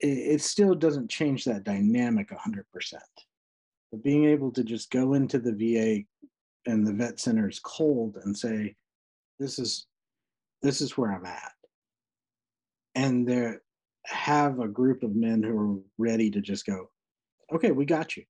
it, 0.00 0.06
it 0.06 0.40
still 0.40 0.74
doesn't 0.74 1.10
change 1.10 1.44
that 1.44 1.64
dynamic 1.64 2.30
100%. 2.30 2.62
But 3.90 4.02
being 4.02 4.24
able 4.24 4.50
to 4.52 4.64
just 4.64 4.90
go 4.90 5.14
into 5.14 5.38
the 5.38 5.52
VA 5.52 6.04
and 6.70 6.86
the 6.86 6.92
vet 6.92 7.20
centers 7.20 7.60
cold 7.62 8.18
and 8.24 8.36
say, 8.36 8.76
this 9.38 9.58
is 9.58 9.86
this 10.62 10.80
is 10.80 10.96
where 10.96 11.12
I'm 11.12 11.26
at. 11.26 11.52
And 12.94 13.28
there 13.28 13.62
have 14.06 14.60
a 14.60 14.68
group 14.68 15.02
of 15.02 15.14
men 15.14 15.42
who 15.42 15.58
are 15.58 15.78
ready 15.98 16.30
to 16.30 16.40
just 16.40 16.66
go, 16.66 16.90
okay, 17.52 17.70
we 17.70 17.84
got 17.84 18.16
you. 18.16 18.24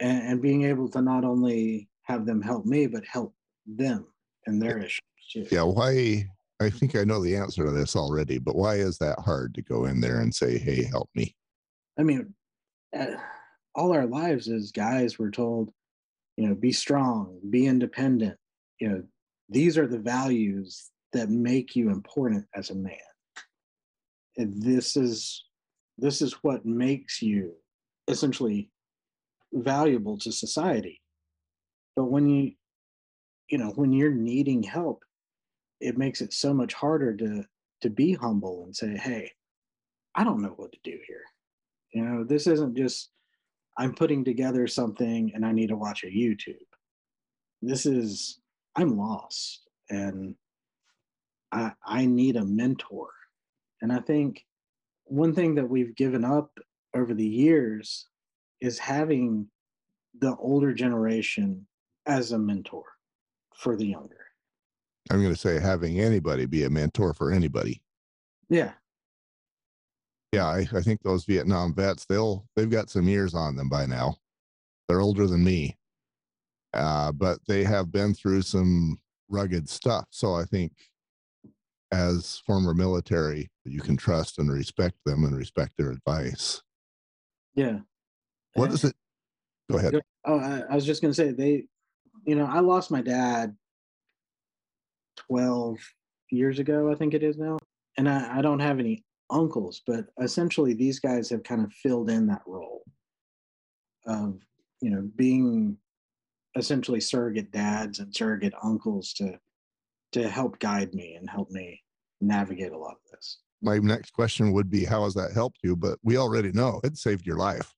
And, 0.00 0.22
and 0.26 0.42
being 0.42 0.64
able 0.64 0.88
to 0.90 1.02
not 1.02 1.24
only 1.24 1.88
have 2.02 2.26
them 2.26 2.40
help 2.40 2.64
me, 2.64 2.86
but 2.86 3.04
help 3.04 3.34
them 3.66 4.06
and 4.46 4.60
their 4.60 4.78
issues 4.78 5.00
too. 5.32 5.46
Yeah, 5.50 5.62
why 5.62 6.28
I 6.60 6.70
think 6.70 6.96
I 6.96 7.04
know 7.04 7.22
the 7.22 7.36
answer 7.36 7.64
to 7.64 7.70
this 7.70 7.96
already, 7.96 8.38
but 8.38 8.56
why 8.56 8.76
is 8.76 8.98
that 8.98 9.18
hard 9.18 9.54
to 9.54 9.62
go 9.62 9.86
in 9.86 10.00
there 10.00 10.20
and 10.20 10.34
say, 10.34 10.58
"Hey, 10.58 10.84
help 10.84 11.08
me"? 11.14 11.34
I 11.98 12.02
mean, 12.02 12.34
uh, 12.96 13.16
all 13.74 13.92
our 13.92 14.06
lives 14.06 14.48
as 14.48 14.72
guys, 14.72 15.18
we're 15.18 15.30
told, 15.30 15.70
you 16.36 16.48
know, 16.48 16.54
be 16.54 16.72
strong, 16.72 17.38
be 17.50 17.66
independent, 17.66 18.38
you 18.80 18.88
know, 18.88 19.02
these 19.50 19.76
are 19.76 19.86
the 19.86 19.98
values 19.98 20.90
that 21.12 21.28
make 21.28 21.74
you 21.74 21.90
important 21.90 22.46
as 22.54 22.70
a 22.70 22.74
man. 22.74 22.96
And 24.36 24.62
this 24.62 24.96
is 24.96 25.44
this 25.98 26.22
is 26.22 26.32
what 26.42 26.64
makes 26.64 27.20
you 27.20 27.52
essentially 28.08 28.70
valuable 29.52 30.16
to 30.18 30.32
society. 30.32 31.02
But 31.96 32.04
when 32.04 32.28
you 32.28 32.52
you 33.48 33.58
know 33.58 33.72
when 33.74 33.92
you're 33.92 34.14
needing 34.14 34.62
help 34.62 35.04
it 35.80 35.98
makes 35.98 36.20
it 36.20 36.32
so 36.32 36.54
much 36.54 36.72
harder 36.72 37.16
to 37.16 37.44
to 37.80 37.90
be 37.90 38.12
humble 38.12 38.64
and 38.64 38.76
say 38.76 38.96
hey 38.96 39.30
i 40.14 40.22
don't 40.22 40.42
know 40.42 40.54
what 40.56 40.70
to 40.72 40.78
do 40.84 40.96
here. 41.06 41.24
You 41.92 42.04
know 42.04 42.24
this 42.24 42.46
isn't 42.46 42.76
just 42.76 43.10
i'm 43.76 43.94
putting 43.94 44.24
together 44.24 44.66
something 44.68 45.32
and 45.34 45.44
i 45.44 45.50
need 45.52 45.68
to 45.68 45.76
watch 45.76 46.04
a 46.04 46.06
youtube. 46.06 46.54
This 47.60 47.84
is 47.84 48.38
I'm 48.80 48.96
lost 48.96 49.68
and 49.90 50.34
I, 51.52 51.72
I 51.84 52.06
need 52.06 52.36
a 52.36 52.44
mentor. 52.44 53.10
And 53.82 53.92
I 53.92 53.98
think 53.98 54.44
one 55.04 55.34
thing 55.34 55.54
that 55.56 55.68
we've 55.68 55.94
given 55.94 56.24
up 56.24 56.58
over 56.94 57.12
the 57.12 57.26
years 57.26 58.06
is 58.60 58.78
having 58.78 59.48
the 60.18 60.34
older 60.36 60.72
generation 60.72 61.66
as 62.06 62.32
a 62.32 62.38
mentor 62.38 62.84
for 63.54 63.76
the 63.76 63.86
younger. 63.86 64.16
I'm 65.10 65.20
going 65.20 65.34
to 65.34 65.38
say 65.38 65.60
having 65.60 66.00
anybody 66.00 66.46
be 66.46 66.64
a 66.64 66.70
mentor 66.70 67.12
for 67.12 67.32
anybody. 67.32 67.82
Yeah. 68.48 68.72
Yeah, 70.32 70.46
I, 70.46 70.66
I 70.72 70.80
think 70.80 71.02
those 71.02 71.24
Vietnam 71.24 71.74
vets, 71.74 72.06
they'll 72.06 72.46
they've 72.56 72.70
got 72.70 72.88
some 72.88 73.08
years 73.08 73.34
on 73.34 73.56
them 73.56 73.68
by 73.68 73.84
now. 73.84 74.16
They're 74.88 75.00
older 75.00 75.26
than 75.26 75.44
me 75.44 75.76
uh, 76.74 77.12
but 77.12 77.38
they 77.46 77.64
have 77.64 77.90
been 77.92 78.14
through 78.14 78.42
some 78.42 78.98
rugged 79.28 79.68
stuff. 79.68 80.06
So 80.10 80.34
I 80.34 80.44
think 80.44 80.72
as 81.92 82.40
former 82.46 82.74
military, 82.74 83.50
you 83.64 83.80
can 83.80 83.96
trust 83.96 84.38
and 84.38 84.50
respect 84.50 84.96
them 85.04 85.24
and 85.24 85.36
respect 85.36 85.74
their 85.76 85.90
advice. 85.90 86.62
Yeah. 87.54 87.78
What 88.54 88.72
is 88.72 88.84
it? 88.84 88.94
Go 89.70 89.78
ahead. 89.78 90.00
Oh, 90.24 90.38
I, 90.38 90.62
I 90.70 90.74
was 90.74 90.84
just 90.84 91.02
going 91.02 91.12
to 91.12 91.16
say 91.16 91.32
they, 91.32 91.64
you 92.26 92.34
know, 92.34 92.46
I 92.46 92.60
lost 92.60 92.90
my 92.90 93.00
dad 93.00 93.56
12 95.28 95.78
years 96.30 96.58
ago, 96.58 96.90
I 96.90 96.94
think 96.94 97.14
it 97.14 97.22
is 97.22 97.38
now. 97.38 97.58
And 97.96 98.08
I, 98.08 98.38
I 98.38 98.42
don't 98.42 98.60
have 98.60 98.78
any 98.78 99.04
uncles, 99.30 99.82
but 99.86 100.06
essentially 100.20 100.74
these 100.74 100.98
guys 100.98 101.30
have 101.30 101.42
kind 101.42 101.64
of 101.64 101.72
filled 101.72 102.10
in 102.10 102.26
that 102.28 102.42
role 102.46 102.82
of, 104.06 104.38
you 104.80 104.90
know, 104.90 105.08
being 105.16 105.76
essentially 106.56 107.00
surrogate 107.00 107.52
dads 107.52 107.98
and 107.98 108.14
surrogate 108.14 108.54
uncles 108.62 109.12
to 109.14 109.38
to 110.12 110.28
help 110.28 110.58
guide 110.58 110.92
me 110.92 111.14
and 111.14 111.30
help 111.30 111.50
me 111.50 111.80
navigate 112.20 112.72
a 112.72 112.78
lot 112.78 112.92
of 112.92 113.10
this. 113.12 113.38
My 113.62 113.78
next 113.78 114.12
question 114.12 114.52
would 114.52 114.68
be 114.68 114.84
how 114.84 115.04
has 115.04 115.14
that 115.14 115.32
helped 115.32 115.58
you? 115.62 115.76
But 115.76 115.98
we 116.02 116.16
already 116.16 116.50
know 116.50 116.80
it 116.82 116.96
saved 116.96 117.26
your 117.26 117.36
life. 117.36 117.72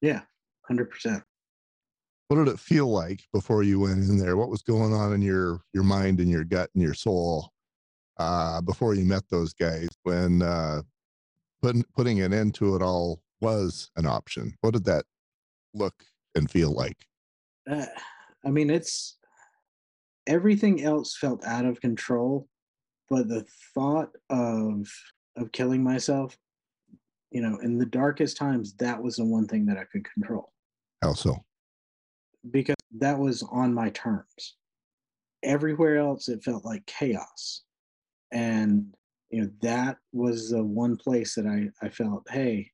Yeah, 0.00 0.22
100%. 0.70 1.22
What 2.28 2.36
did 2.44 2.48
it 2.48 2.58
feel 2.58 2.88
like 2.88 3.22
before 3.32 3.62
you 3.62 3.80
went 3.80 4.08
in 4.08 4.18
there? 4.18 4.36
What 4.36 4.50
was 4.50 4.62
going 4.62 4.92
on 4.92 5.12
in 5.12 5.22
your 5.22 5.60
your 5.72 5.84
mind 5.84 6.20
and 6.20 6.28
your 6.28 6.44
gut 6.44 6.68
and 6.74 6.82
your 6.82 6.94
soul 6.94 7.50
uh, 8.18 8.60
before 8.60 8.94
you 8.94 9.04
met 9.04 9.22
those 9.30 9.54
guys 9.54 9.88
when 10.02 10.42
uh, 10.42 10.82
putting 11.62 11.84
putting 11.96 12.20
an 12.20 12.34
end 12.34 12.54
to 12.56 12.76
it 12.76 12.82
all 12.82 13.22
was 13.40 13.90
an 13.96 14.04
option? 14.04 14.54
What 14.60 14.74
did 14.74 14.84
that 14.84 15.06
look 15.72 15.94
and 16.34 16.50
feel 16.50 16.72
like? 16.72 17.07
Uh, 17.70 17.86
I 18.44 18.50
mean, 18.50 18.70
it's 18.70 19.16
everything 20.26 20.84
else 20.84 21.16
felt 21.16 21.44
out 21.44 21.64
of 21.64 21.80
control, 21.80 22.46
but 23.10 23.28
the 23.28 23.44
thought 23.74 24.10
of 24.30 24.86
of 25.36 25.52
killing 25.52 25.82
myself, 25.82 26.36
you 27.30 27.40
know, 27.40 27.58
in 27.58 27.78
the 27.78 27.86
darkest 27.86 28.36
times, 28.36 28.74
that 28.74 29.02
was 29.02 29.16
the 29.16 29.24
one 29.24 29.46
thing 29.46 29.66
that 29.66 29.76
I 29.76 29.84
could 29.84 30.06
control. 30.12 30.52
How 31.02 31.14
so? 31.14 31.44
Because 32.50 32.76
that 32.98 33.18
was 33.18 33.42
on 33.50 33.74
my 33.74 33.90
terms. 33.90 34.56
Everywhere 35.42 35.98
else, 35.98 36.28
it 36.28 36.42
felt 36.42 36.64
like 36.64 36.86
chaos, 36.86 37.62
and 38.32 38.94
you 39.30 39.42
know 39.42 39.50
that 39.62 39.98
was 40.12 40.50
the 40.50 40.62
one 40.62 40.96
place 40.96 41.34
that 41.34 41.46
I 41.46 41.70
I 41.84 41.88
felt, 41.88 42.24
hey, 42.30 42.70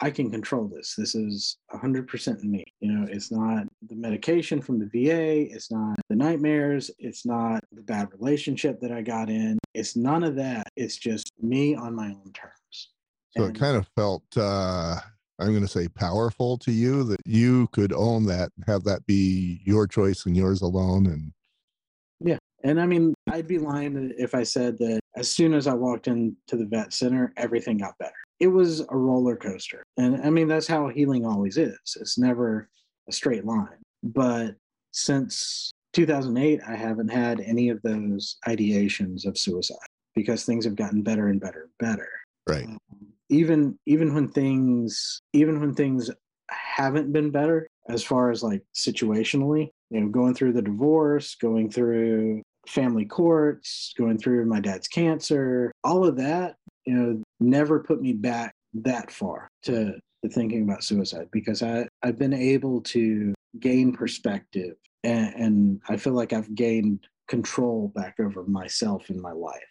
I 0.00 0.10
can 0.10 0.30
control 0.30 0.68
this. 0.68 0.94
This 0.96 1.14
is 1.14 1.56
100% 1.72 2.44
me. 2.44 2.64
You 2.80 2.92
know, 2.92 3.06
it's 3.10 3.32
not 3.32 3.66
the 3.88 3.96
medication 3.96 4.60
from 4.60 4.78
the 4.78 4.86
VA, 4.86 5.52
it's 5.52 5.72
not 5.72 5.98
the 6.08 6.14
nightmares, 6.14 6.90
it's 6.98 7.26
not 7.26 7.64
the 7.72 7.82
bad 7.82 8.08
relationship 8.12 8.80
that 8.80 8.92
I 8.92 9.02
got 9.02 9.28
in. 9.28 9.58
It's 9.74 9.96
none 9.96 10.22
of 10.22 10.36
that. 10.36 10.68
It's 10.76 10.96
just 10.96 11.32
me 11.40 11.74
on 11.74 11.94
my 11.94 12.08
own 12.08 12.32
terms. 12.32 12.90
So 13.36 13.44
and, 13.44 13.56
it 13.56 13.58
kind 13.58 13.76
of 13.76 13.88
felt 13.96 14.24
uh 14.36 14.96
I'm 15.40 15.50
going 15.50 15.62
to 15.62 15.68
say 15.68 15.86
powerful 15.86 16.58
to 16.58 16.72
you 16.72 17.04
that 17.04 17.20
you 17.24 17.68
could 17.68 17.92
own 17.92 18.26
that, 18.26 18.50
have 18.66 18.82
that 18.84 19.06
be 19.06 19.60
your 19.64 19.86
choice 19.86 20.26
and 20.26 20.36
yours 20.36 20.62
alone 20.62 21.06
and 21.06 21.32
yeah. 22.20 22.38
And 22.64 22.80
I 22.80 22.86
mean, 22.86 23.14
I'd 23.30 23.46
be 23.46 23.58
lying 23.58 24.12
if 24.18 24.34
I 24.34 24.42
said 24.42 24.78
that 24.78 24.98
as 25.16 25.30
soon 25.30 25.54
as 25.54 25.68
I 25.68 25.74
walked 25.74 26.08
into 26.08 26.34
the 26.56 26.66
vet 26.66 26.92
center, 26.92 27.32
everything 27.36 27.78
got 27.78 27.96
better 27.98 28.14
it 28.40 28.48
was 28.48 28.80
a 28.88 28.96
roller 28.96 29.36
coaster. 29.36 29.82
And 29.96 30.22
I 30.24 30.30
mean, 30.30 30.48
that's 30.48 30.66
how 30.66 30.88
healing 30.88 31.26
always 31.26 31.56
is. 31.56 31.78
It's 32.00 32.18
never 32.18 32.68
a 33.08 33.12
straight 33.12 33.44
line. 33.44 33.78
But 34.02 34.54
since 34.92 35.72
2008, 35.94 36.60
I 36.66 36.76
haven't 36.76 37.08
had 37.08 37.40
any 37.40 37.68
of 37.68 37.80
those 37.82 38.36
ideations 38.46 39.26
of 39.26 39.36
suicide 39.36 39.76
because 40.14 40.44
things 40.44 40.64
have 40.64 40.76
gotten 40.76 41.02
better 41.02 41.28
and 41.28 41.40
better 41.40 41.62
and 41.62 41.78
better. 41.78 42.08
Right. 42.48 42.66
Um, 42.66 42.78
even 43.30 43.78
even 43.86 44.14
when 44.14 44.28
things 44.28 45.20
even 45.34 45.60
when 45.60 45.74
things 45.74 46.10
haven't 46.50 47.12
been 47.12 47.30
better 47.30 47.66
as 47.88 48.02
far 48.02 48.30
as 48.30 48.42
like 48.42 48.62
situationally, 48.74 49.68
you 49.90 50.00
know, 50.00 50.08
going 50.08 50.34
through 50.34 50.52
the 50.52 50.62
divorce, 50.62 51.34
going 51.34 51.70
through 51.70 52.42
family 52.66 53.04
courts, 53.04 53.94
going 53.98 54.18
through 54.18 54.46
my 54.46 54.60
dad's 54.60 54.88
cancer, 54.88 55.72
all 55.84 56.06
of 56.06 56.16
that, 56.16 56.56
you 56.84 56.94
know, 56.94 57.22
never 57.40 57.80
put 57.80 58.00
me 58.00 58.12
back 58.12 58.54
that 58.74 59.10
far 59.10 59.50
to, 59.62 59.94
to 60.22 60.30
thinking 60.30 60.62
about 60.62 60.84
suicide 60.84 61.28
because 61.32 61.62
I, 61.62 61.86
I've 62.02 62.18
been 62.18 62.34
able 62.34 62.80
to 62.82 63.34
gain 63.60 63.92
perspective 63.92 64.76
and, 65.04 65.34
and 65.34 65.80
I 65.88 65.96
feel 65.96 66.12
like 66.12 66.32
I've 66.32 66.54
gained 66.54 67.06
control 67.28 67.92
back 67.94 68.16
over 68.20 68.44
myself 68.44 69.10
and 69.10 69.20
my 69.20 69.32
life. 69.32 69.62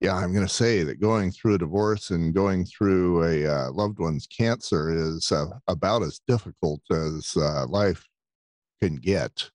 Yeah, 0.00 0.16
I'm 0.16 0.32
going 0.32 0.46
to 0.46 0.52
say 0.52 0.82
that 0.82 0.98
going 0.98 1.30
through 1.30 1.56
a 1.56 1.58
divorce 1.58 2.08
and 2.08 2.32
going 2.32 2.64
through 2.64 3.22
a 3.24 3.46
uh, 3.46 3.70
loved 3.72 3.98
one's 3.98 4.26
cancer 4.26 4.90
is 4.90 5.30
uh, 5.30 5.46
about 5.68 6.02
as 6.02 6.20
difficult 6.26 6.80
as 6.90 7.34
uh, 7.36 7.66
life 7.66 8.06
can 8.82 8.96
get. 8.96 9.50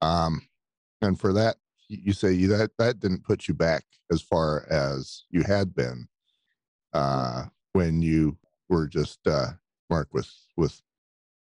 Um, 0.00 0.42
and 1.00 1.18
for 1.18 1.32
that, 1.32 1.56
you 2.02 2.12
say 2.12 2.32
you, 2.32 2.48
that 2.48 2.70
that 2.78 3.00
didn't 3.00 3.24
put 3.24 3.48
you 3.48 3.54
back 3.54 3.84
as 4.10 4.22
far 4.22 4.66
as 4.70 5.24
you 5.30 5.42
had 5.42 5.74
been 5.74 6.08
uh, 6.92 7.44
when 7.72 8.02
you 8.02 8.36
were 8.68 8.86
just 8.86 9.26
uh, 9.26 9.48
marked 9.90 10.12
with 10.12 10.30
with 10.56 10.80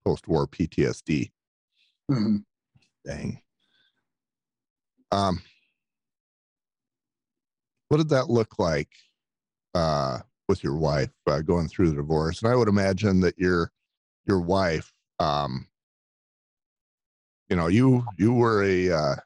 post-war 0.05 0.47
PTSD. 0.47 1.31
Mm-hmm. 2.11 2.37
Dang. 3.05 3.41
Um, 5.11 5.41
what 7.89 7.99
did 7.99 8.09
that 8.11 8.29
look 8.29 8.59
like 8.59 8.91
uh, 9.75 10.21
with 10.49 10.63
your 10.63 10.77
wife 10.77 11.11
uh, 11.27 11.41
going 11.41 11.69
through 11.69 11.91
the 11.91 11.97
divorce? 11.97 12.43
And 12.43 12.51
I 12.51 12.57
would 12.57 12.69
imagine 12.69 13.21
that 13.21 13.39
your 13.39 13.71
your 14.27 14.41
wife, 14.41 14.93
um, 15.19 15.67
you 17.49 17.57
know, 17.57 17.69
you 17.69 18.05
you 18.19 18.33
were 18.33 18.65
a 18.65 18.91
uh, 18.91 19.17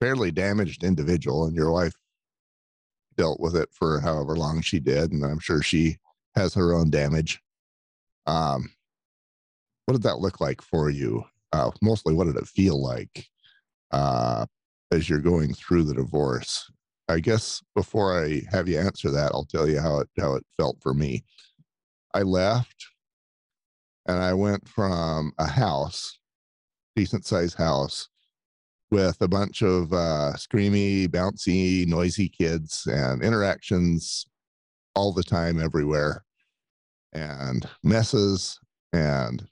fairly 0.00 0.30
damaged 0.30 0.84
individual, 0.84 1.46
and 1.46 1.56
your 1.56 1.70
wife 1.70 1.94
dealt 3.16 3.40
with 3.40 3.56
it 3.56 3.68
for 3.72 4.00
however 4.00 4.36
long 4.36 4.60
she 4.60 4.78
did, 4.78 5.12
and 5.12 5.24
I'm 5.24 5.38
sure 5.38 5.62
she 5.62 5.96
has 6.34 6.54
her 6.54 6.72
own 6.74 6.90
damage. 6.90 7.40
Um, 8.26 8.70
what 9.86 9.92
did 9.92 10.02
that 10.02 10.18
look 10.18 10.40
like 10.40 10.60
for 10.60 10.90
you? 10.90 11.24
Uh, 11.52 11.70
mostly, 11.80 12.12
what 12.12 12.26
did 12.26 12.36
it 12.36 12.46
feel 12.46 12.82
like 12.82 13.26
uh, 13.92 14.44
as 14.90 15.08
you're 15.08 15.20
going 15.20 15.54
through 15.54 15.84
the 15.84 15.94
divorce? 15.94 16.70
I 17.08 17.20
guess 17.20 17.62
before 17.74 18.22
I 18.24 18.42
have 18.50 18.68
you 18.68 18.78
answer 18.78 19.10
that, 19.12 19.30
I'll 19.32 19.44
tell 19.44 19.68
you 19.68 19.80
how 19.80 20.00
it 20.00 20.08
how 20.18 20.34
it 20.34 20.44
felt 20.56 20.76
for 20.82 20.92
me. 20.92 21.24
I 22.14 22.22
left, 22.22 22.86
and 24.06 24.18
I 24.18 24.34
went 24.34 24.68
from 24.68 25.32
a 25.38 25.46
house, 25.46 26.18
decent 26.96 27.24
sized 27.24 27.56
house, 27.56 28.08
with 28.90 29.16
a 29.20 29.28
bunch 29.28 29.62
of 29.62 29.92
uh, 29.92 30.32
screamy, 30.36 31.08
bouncy, 31.08 31.86
noisy 31.86 32.28
kids 32.28 32.86
and 32.86 33.22
interactions 33.22 34.26
all 34.94 35.12
the 35.12 35.22
time, 35.22 35.60
everywhere, 35.60 36.24
and 37.12 37.68
messes 37.82 38.58
and 38.92 39.46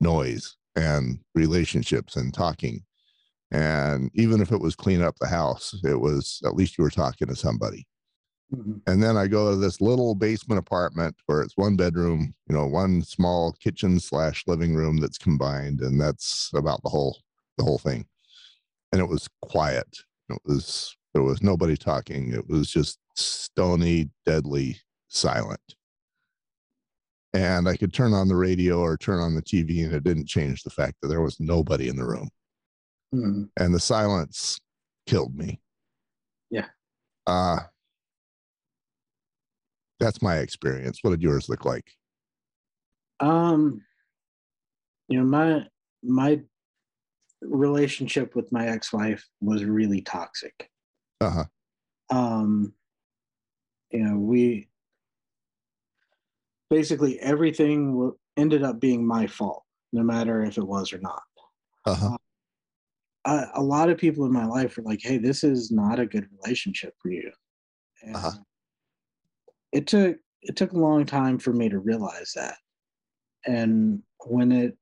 noise 0.00 0.56
and 0.76 1.18
relationships 1.34 2.16
and 2.16 2.32
talking. 2.32 2.82
And 3.50 4.10
even 4.14 4.40
if 4.40 4.52
it 4.52 4.60
was 4.60 4.76
clean 4.76 5.02
up 5.02 5.16
the 5.18 5.26
house, 5.26 5.74
it 5.84 6.00
was 6.00 6.40
at 6.44 6.54
least 6.54 6.78
you 6.78 6.84
were 6.84 6.90
talking 6.90 7.28
to 7.28 7.36
somebody. 7.36 7.86
Mm-hmm. 8.54 8.76
And 8.86 9.02
then 9.02 9.16
I 9.16 9.26
go 9.26 9.50
to 9.50 9.56
this 9.56 9.80
little 9.80 10.14
basement 10.14 10.58
apartment 10.58 11.16
where 11.26 11.42
it's 11.42 11.56
one 11.56 11.76
bedroom, 11.76 12.34
you 12.48 12.56
know, 12.56 12.66
one 12.66 13.02
small 13.02 13.52
kitchen 13.52 14.00
slash 14.00 14.44
living 14.46 14.74
room 14.74 14.98
that's 14.98 15.18
combined, 15.18 15.80
and 15.80 16.00
that's 16.00 16.50
about 16.54 16.82
the 16.82 16.88
whole 16.88 17.18
the 17.58 17.64
whole 17.64 17.78
thing 17.78 18.06
and 18.92 19.00
it 19.00 19.08
was 19.08 19.28
quiet. 19.42 19.88
It 20.30 20.38
was 20.44 20.96
there 21.14 21.22
was 21.22 21.42
nobody 21.42 21.76
talking. 21.76 22.32
It 22.32 22.48
was 22.48 22.70
just 22.70 22.98
stony, 23.14 24.10
deadly 24.26 24.78
silent. 25.08 25.60
And 27.34 27.68
I 27.68 27.76
could 27.76 27.92
turn 27.92 28.14
on 28.14 28.28
the 28.28 28.36
radio 28.36 28.78
or 28.78 28.96
turn 28.96 29.20
on 29.20 29.34
the 29.34 29.42
TV, 29.42 29.84
and 29.84 29.94
it 29.94 30.04
didn't 30.04 30.28
change 30.28 30.62
the 30.62 30.70
fact 30.70 30.94
that 31.00 31.08
there 31.08 31.20
was 31.20 31.38
nobody 31.40 31.88
in 31.88 31.96
the 31.96 32.04
room. 32.04 32.28
Mm-hmm. 33.14 33.44
And 33.58 33.74
the 33.74 33.80
silence 33.80 34.58
killed 35.06 35.36
me. 35.36 35.60
Yeah. 36.50 36.66
Uh, 37.26 37.58
that's 40.00 40.22
my 40.22 40.38
experience. 40.38 41.00
What 41.02 41.10
did 41.10 41.22
yours 41.22 41.48
look 41.48 41.64
like? 41.64 41.90
Um, 43.20 43.82
you 45.08 45.18
know, 45.18 45.24
my 45.24 45.66
my 46.02 46.40
relationship 47.42 48.34
with 48.34 48.50
my 48.52 48.68
ex-wife 48.68 49.24
was 49.40 49.64
really 49.64 50.00
toxic. 50.00 50.70
Uh-huh. 51.20 51.44
Um, 52.10 52.72
you 53.90 54.00
know, 54.00 54.18
we 54.18 54.68
basically 56.70 57.18
everything 57.20 58.12
ended 58.36 58.62
up 58.62 58.80
being 58.80 59.06
my 59.06 59.26
fault, 59.26 59.64
no 59.92 60.02
matter 60.02 60.42
if 60.42 60.58
it 60.58 60.66
was 60.66 60.92
or 60.92 60.98
not. 60.98 61.22
Uh-huh. 61.86 62.16
A, 63.24 63.46
a 63.54 63.62
lot 63.62 63.90
of 63.90 63.98
people 63.98 64.24
in 64.26 64.32
my 64.32 64.44
life 64.44 64.76
were 64.76 64.82
like, 64.82 65.00
"Hey, 65.02 65.18
this 65.18 65.42
is 65.44 65.70
not 65.70 65.98
a 65.98 66.06
good 66.06 66.26
relationship 66.42 66.94
for 67.00 67.10
you." 67.10 67.30
And 68.02 68.16
Uh-huh. 68.16 68.30
It 69.72 69.86
took 69.86 70.16
it 70.42 70.56
took 70.56 70.72
a 70.72 70.78
long 70.78 71.04
time 71.04 71.38
for 71.38 71.52
me 71.52 71.68
to 71.68 71.78
realize 71.78 72.32
that, 72.36 72.56
and 73.46 74.02
when 74.26 74.52
it 74.52 74.78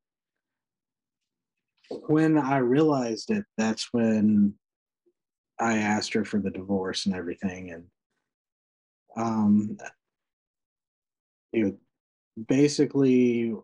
when 1.91 2.39
I 2.39 2.59
realized 2.59 3.31
it, 3.31 3.45
that's 3.57 3.89
when 3.93 4.55
I 5.59 5.79
asked 5.79 6.13
her 6.15 6.25
for 6.25 6.41
the 6.41 6.51
divorce 6.51 7.07
and 7.07 7.15
everything. 7.15 7.71
And 7.71 7.85
um, 9.17 9.79
you 11.53 11.65
know, 11.65 11.77
basically, 12.49 13.55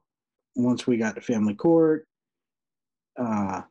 once 0.54 0.86
we 0.86 0.96
got 0.96 1.14
to 1.14 1.20
family 1.20 1.54
court, 1.54 2.06
uh, 3.18 3.62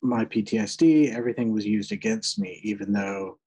my 0.00 0.24
PTSD, 0.24 1.12
everything 1.12 1.52
was 1.52 1.66
used 1.66 1.90
against 1.90 2.38
me, 2.38 2.60
even 2.62 2.92
though 2.92 3.38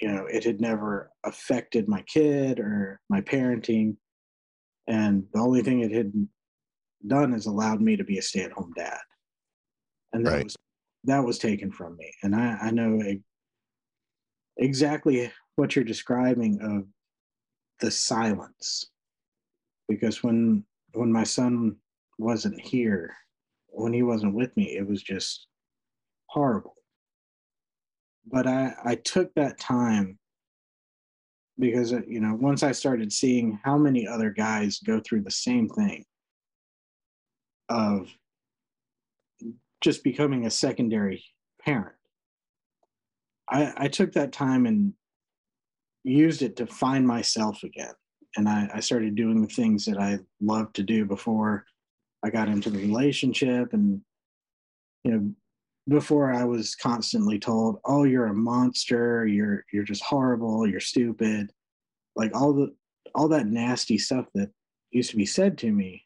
you 0.00 0.08
know 0.10 0.24
it 0.26 0.44
had 0.44 0.60
never 0.60 1.10
affected 1.24 1.88
my 1.88 2.02
kid 2.02 2.58
or 2.58 3.00
my 3.10 3.20
parenting. 3.20 3.96
And 4.86 5.24
the 5.32 5.40
only 5.40 5.62
thing 5.62 5.80
it 5.80 5.92
had 5.92 6.12
done 7.06 7.32
is 7.32 7.46
allowed 7.46 7.80
me 7.80 7.96
to 7.96 8.04
be 8.04 8.18
a 8.18 8.22
stay-at-home 8.22 8.72
dad. 8.76 8.98
And 10.12 10.26
that 10.26 10.32
Right. 10.32 10.44
was 10.44 10.56
that 11.04 11.24
was 11.24 11.38
taken 11.38 11.70
from 11.70 11.96
me. 11.96 12.12
And 12.22 12.34
i 12.34 12.58
i 12.62 12.70
know 12.70 13.00
e- 13.02 13.22
exactly 14.56 15.32
what 15.56 15.74
you're 15.74 15.84
describing 15.84 16.60
of 16.60 16.86
the 17.80 17.90
silence. 17.90 18.90
Because 19.88 20.22
when 20.22 20.64
when 20.92 21.12
my 21.12 21.24
son 21.24 21.76
wasn't 22.18 22.60
here 22.60 23.14
when 23.68 23.92
he 23.92 24.02
wasn't 24.02 24.34
with 24.34 24.54
me 24.56 24.76
it 24.76 24.86
was 24.86 25.02
just 25.02 25.46
horrible. 26.26 26.74
But 28.26 28.46
i 28.46 28.74
i 28.84 28.94
took 28.96 29.32
that 29.34 29.58
time 29.58 30.18
because 31.58 31.92
uh, 31.92 32.00
you 32.06 32.20
know 32.20 32.34
once 32.34 32.62
i 32.62 32.72
started 32.72 33.12
seeing 33.12 33.58
how 33.62 33.76
many 33.76 34.06
other 34.06 34.30
guys 34.30 34.78
go 34.80 35.00
through 35.00 35.22
the 35.22 35.30
same 35.30 35.68
thing 35.68 36.04
of 37.70 38.08
just 39.80 40.04
becoming 40.04 40.44
a 40.44 40.50
secondary 40.50 41.24
parent. 41.64 41.94
I 43.48 43.72
i 43.76 43.88
took 43.88 44.12
that 44.12 44.32
time 44.32 44.66
and 44.66 44.92
used 46.04 46.42
it 46.42 46.56
to 46.56 46.66
find 46.66 47.06
myself 47.06 47.62
again. 47.62 47.94
And 48.36 48.48
i 48.48 48.68
i 48.74 48.80
started 48.80 49.14
doing 49.14 49.40
the 49.40 49.54
things 49.54 49.84
that 49.86 49.98
i 49.98 50.18
loved 50.40 50.76
to 50.76 50.82
do 50.82 51.04
before 51.04 51.64
i 52.24 52.30
got 52.30 52.48
into 52.48 52.70
the 52.70 52.78
relationship 52.78 53.72
and 53.72 54.00
you 55.04 55.10
know 55.12 55.32
before 55.88 56.32
i 56.32 56.44
was 56.44 56.74
constantly 56.74 57.38
told 57.38 57.80
oh 57.84 58.04
you're 58.04 58.26
a 58.26 58.34
monster. 58.34 59.26
You're 59.26 59.64
you're 59.72 59.84
just 59.84 60.02
horrible. 60.02 60.66
You're 60.66 60.80
stupid. 60.80 61.52
Like 62.16 62.34
all 62.34 62.52
the 62.52 62.74
all 63.14 63.28
that 63.28 63.46
nasty 63.46 63.98
stuff 63.98 64.26
that 64.34 64.50
used 64.90 65.10
to 65.10 65.16
be 65.16 65.26
said 65.26 65.58
to 65.58 65.72
me 65.72 66.04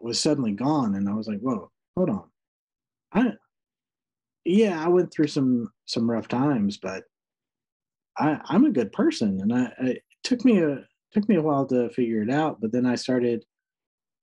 was 0.00 0.18
suddenly 0.18 0.52
gone 0.52 0.94
and 0.94 1.08
i 1.08 1.12
was 1.12 1.26
like 1.26 1.40
whoa 1.40 1.70
hold 1.96 2.10
on 2.10 2.24
i 3.12 3.32
yeah 4.44 4.82
i 4.82 4.88
went 4.88 5.12
through 5.12 5.26
some 5.26 5.70
some 5.86 6.10
rough 6.10 6.28
times 6.28 6.78
but 6.78 7.04
i 8.18 8.38
i'm 8.46 8.64
a 8.64 8.70
good 8.70 8.92
person 8.92 9.40
and 9.40 9.52
i, 9.52 9.72
I 9.80 9.86
it 9.86 10.02
took 10.24 10.44
me 10.44 10.62
a 10.62 10.84
took 11.12 11.28
me 11.28 11.36
a 11.36 11.42
while 11.42 11.66
to 11.66 11.90
figure 11.90 12.22
it 12.22 12.30
out 12.30 12.60
but 12.60 12.72
then 12.72 12.86
i 12.86 12.94
started 12.94 13.44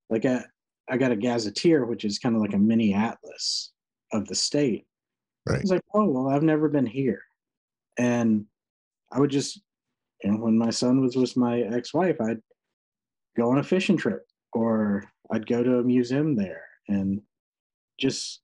like 0.09 0.25
i 0.25 0.43
I 0.89 0.97
got 0.97 1.11
a 1.11 1.17
gazetteer, 1.17 1.85
which 1.85 2.05
is 2.05 2.19
kind 2.19 2.35
of 2.35 2.41
like 2.41 2.53
a 2.53 2.59
mini 2.59 2.93
atlas 2.93 3.71
of 4.13 4.27
the 4.27 4.35
state. 4.35 4.85
Right. 5.45 5.57
I 5.57 5.61
was 5.61 5.71
like, 5.71 5.83
oh 5.93 6.05
well, 6.05 6.29
I've 6.29 6.43
never 6.43 6.69
been 6.69 6.85
here, 6.85 7.21
and 7.97 8.45
I 9.11 9.19
would 9.19 9.31
just, 9.31 9.61
you 10.23 10.31
know, 10.31 10.37
when 10.37 10.57
my 10.57 10.69
son 10.69 11.01
was 11.01 11.15
with 11.15 11.37
my 11.37 11.61
ex-wife, 11.61 12.17
I'd 12.21 12.41
go 13.37 13.51
on 13.51 13.59
a 13.59 13.63
fishing 13.63 13.97
trip, 13.97 14.25
or 14.53 15.03
I'd 15.31 15.47
go 15.47 15.63
to 15.63 15.79
a 15.79 15.83
museum 15.83 16.35
there, 16.35 16.63
and 16.87 17.21
just 17.99 18.41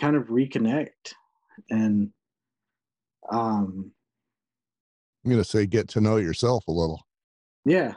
kind 0.00 0.16
of 0.16 0.24
reconnect, 0.24 1.14
and 1.70 2.10
um, 3.30 3.92
I'm 5.24 5.30
going 5.30 5.42
to 5.42 5.48
say 5.48 5.66
get 5.66 5.88
to 5.90 6.00
know 6.00 6.16
yourself 6.16 6.66
a 6.68 6.72
little. 6.72 7.06
yeah. 7.64 7.94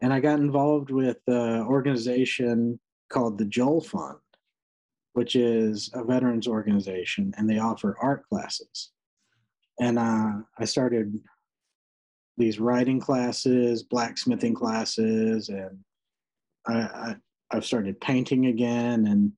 And 0.00 0.12
I 0.12 0.20
got 0.20 0.38
involved 0.38 0.90
with 0.90 1.18
an 1.26 1.62
organization 1.62 2.78
called 3.10 3.36
the 3.36 3.44
Joel 3.44 3.80
Fund, 3.80 4.18
which 5.14 5.34
is 5.34 5.90
a 5.92 6.04
veterans 6.04 6.46
organization, 6.46 7.34
and 7.36 7.50
they 7.50 7.58
offer 7.58 7.96
art 8.00 8.22
classes. 8.28 8.92
And 9.80 9.98
uh, 9.98 10.34
I 10.56 10.64
started 10.64 11.18
these 12.36 12.60
writing 12.60 13.00
classes, 13.00 13.82
blacksmithing 13.82 14.54
classes, 14.54 15.48
and 15.48 15.78
I, 16.68 16.74
I 16.74 17.16
I've 17.50 17.64
started 17.64 18.00
painting 18.00 18.46
again. 18.46 19.06
And 19.06 19.32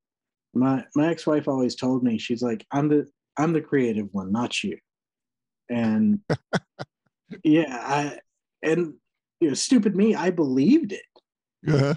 my 0.54 0.84
my 0.94 1.10
ex 1.10 1.26
wife 1.26 1.48
always 1.48 1.74
told 1.74 2.02
me 2.02 2.18
she's 2.18 2.42
like 2.42 2.66
I'm 2.72 2.88
the 2.88 3.06
I'm 3.36 3.52
the 3.52 3.60
creative 3.60 4.08
one, 4.12 4.32
not 4.32 4.62
you. 4.62 4.78
And 5.68 6.20
yeah, 7.44 7.76
I 7.80 8.18
and 8.62 8.94
you 9.40 9.48
know, 9.48 9.54
stupid 9.54 9.96
me, 9.96 10.14
I 10.14 10.30
believed 10.30 10.92
it. 10.92 11.02
Yeah. 11.62 11.94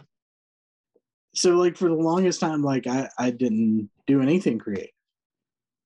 So 1.35 1.55
like 1.55 1.77
for 1.77 1.89
the 1.89 1.95
longest 1.95 2.39
time, 2.39 2.63
like 2.63 2.85
I, 2.85 3.09
I 3.17 3.31
didn't 3.31 3.89
do 4.05 4.21
anything 4.21 4.59
creative. 4.59 4.91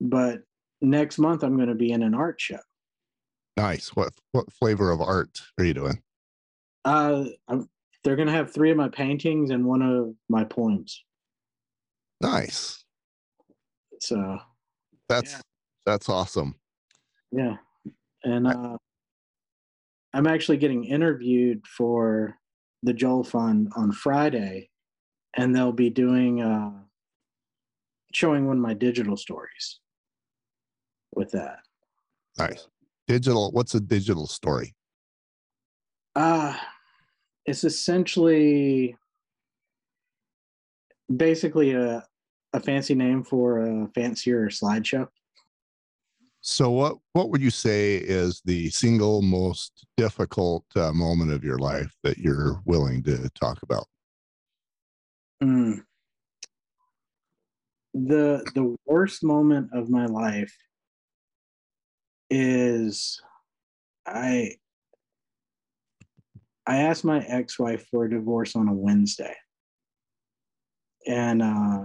But 0.01 0.41
next 0.81 1.17
month 1.17 1.43
I'm 1.43 1.57
gonna 1.57 1.75
be 1.75 1.91
in 1.91 2.03
an 2.03 2.13
art 2.13 2.39
show. 2.39 2.59
Nice. 3.55 3.89
What 3.95 4.11
what 4.33 4.51
flavor 4.51 4.91
of 4.91 5.01
art 5.01 5.39
are 5.57 5.65
you 5.65 5.73
doing? 5.73 6.01
Uh 6.85 7.25
I'm, 7.47 7.69
they're 8.07 8.15
gonna 8.15 8.31
have 8.31 8.53
three 8.53 8.71
of 8.71 8.77
my 8.77 8.87
paintings 8.87 9.49
and 9.49 9.65
one 9.65 9.81
of 9.81 10.15
my 10.29 10.45
poems. 10.45 11.03
Nice. 12.21 12.85
So 13.99 14.39
That's 15.09 15.33
Yeah. 15.33 15.41
that's 15.85 16.07
awesome. 16.07 16.55
yeah. 17.33 17.57
And 18.23 18.47
uh 18.47 18.77
I'm 20.13 20.25
actually 20.25 20.55
getting 20.55 20.85
interviewed 20.85 21.67
for 21.67 22.39
the 22.81 22.93
Joel 22.93 23.25
Fund 23.25 23.73
on 23.75 23.91
Friday, 23.91 24.69
and 25.35 25.53
they'll 25.53 25.73
be 25.73 25.89
doing 25.89 26.41
uh 26.41 26.83
showing 28.13 28.47
one 28.47 28.55
of 28.55 28.63
my 28.63 28.73
digital 28.73 29.17
stories 29.17 29.81
with 31.13 31.31
that. 31.31 31.59
Nice. 32.37 32.69
Digital. 33.05 33.51
What's 33.51 33.75
a 33.75 33.81
digital 33.81 34.27
story? 34.27 34.75
Uh 36.15 36.57
it's 37.47 37.63
essentially 37.63 38.95
basically 41.15 41.71
a 41.71 42.05
a 42.53 42.59
fancy 42.59 42.95
name 42.95 43.23
for 43.23 43.59
a 43.59 43.87
fancier 43.93 44.47
slideshow. 44.47 45.07
So 46.41 46.69
what 46.71 46.97
what 47.13 47.29
would 47.29 47.41
you 47.41 47.49
say 47.49 47.95
is 47.95 48.41
the 48.45 48.69
single 48.69 49.21
most 49.21 49.85
difficult 49.95 50.65
uh, 50.75 50.91
moment 50.93 51.31
of 51.31 51.43
your 51.43 51.57
life 51.57 51.93
that 52.03 52.17
you're 52.17 52.61
willing 52.65 53.03
to 53.03 53.29
talk 53.29 53.63
about? 53.63 53.87
Mm. 55.43 55.83
The 57.93 58.45
the 58.53 58.75
worst 58.85 59.23
moment 59.23 59.69
of 59.73 59.89
my 59.89 60.05
life 60.05 60.55
is 62.29 63.21
I 64.05 64.55
I 66.67 66.77
asked 66.79 67.05
my 67.05 67.23
ex-wife 67.25 67.87
for 67.89 68.05
a 68.05 68.09
divorce 68.09 68.55
on 68.55 68.67
a 68.67 68.73
Wednesday. 68.73 69.35
And 71.07 71.41
uh 71.41 71.79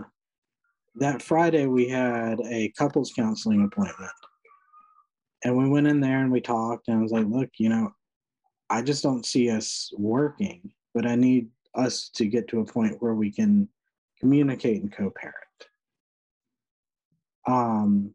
that 0.97 1.23
Friday 1.23 1.67
we 1.67 1.89
had 1.89 2.39
a 2.41 2.73
couples 2.77 3.13
counseling 3.17 3.65
appointment. 3.65 4.11
And 5.45 5.57
we 5.57 5.69
went 5.69 5.87
in 5.87 6.01
there 6.01 6.21
and 6.21 6.31
we 6.31 6.41
talked 6.41 6.89
and 6.89 6.99
I 6.99 7.03
was 7.03 7.13
like, 7.13 7.27
look, 7.27 7.49
you 7.59 7.69
know, 7.69 7.93
I 8.69 8.83
just 8.83 9.03
don't 9.03 9.27
see 9.27 9.51
us 9.51 9.93
working, 9.97 10.73
but 10.95 11.07
I 11.07 11.15
need 11.15 11.49
us 11.75 12.11
to 12.17 12.27
get 12.27 12.49
to 12.49 12.61
a 12.61 12.65
point 12.65 13.01
where 13.01 13.15
we 13.15 13.31
can 13.31 13.69
communicate 14.21 14.83
and 14.83 14.93
co-parent. 14.93 15.37
Um, 17.47 18.15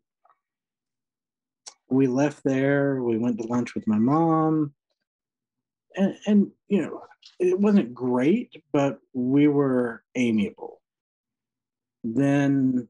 we 1.89 2.07
left 2.07 2.43
there. 2.43 3.01
We 3.03 3.17
went 3.17 3.39
to 3.39 3.47
lunch 3.47 3.75
with 3.75 3.87
my 3.87 3.97
mom, 3.97 4.73
and 5.97 6.15
and 6.27 6.51
you 6.67 6.81
know 6.81 7.01
it 7.39 7.59
wasn't 7.59 7.93
great, 7.93 8.63
but 8.71 8.99
we 9.13 9.47
were 9.47 10.03
amiable. 10.15 10.81
Then 12.03 12.87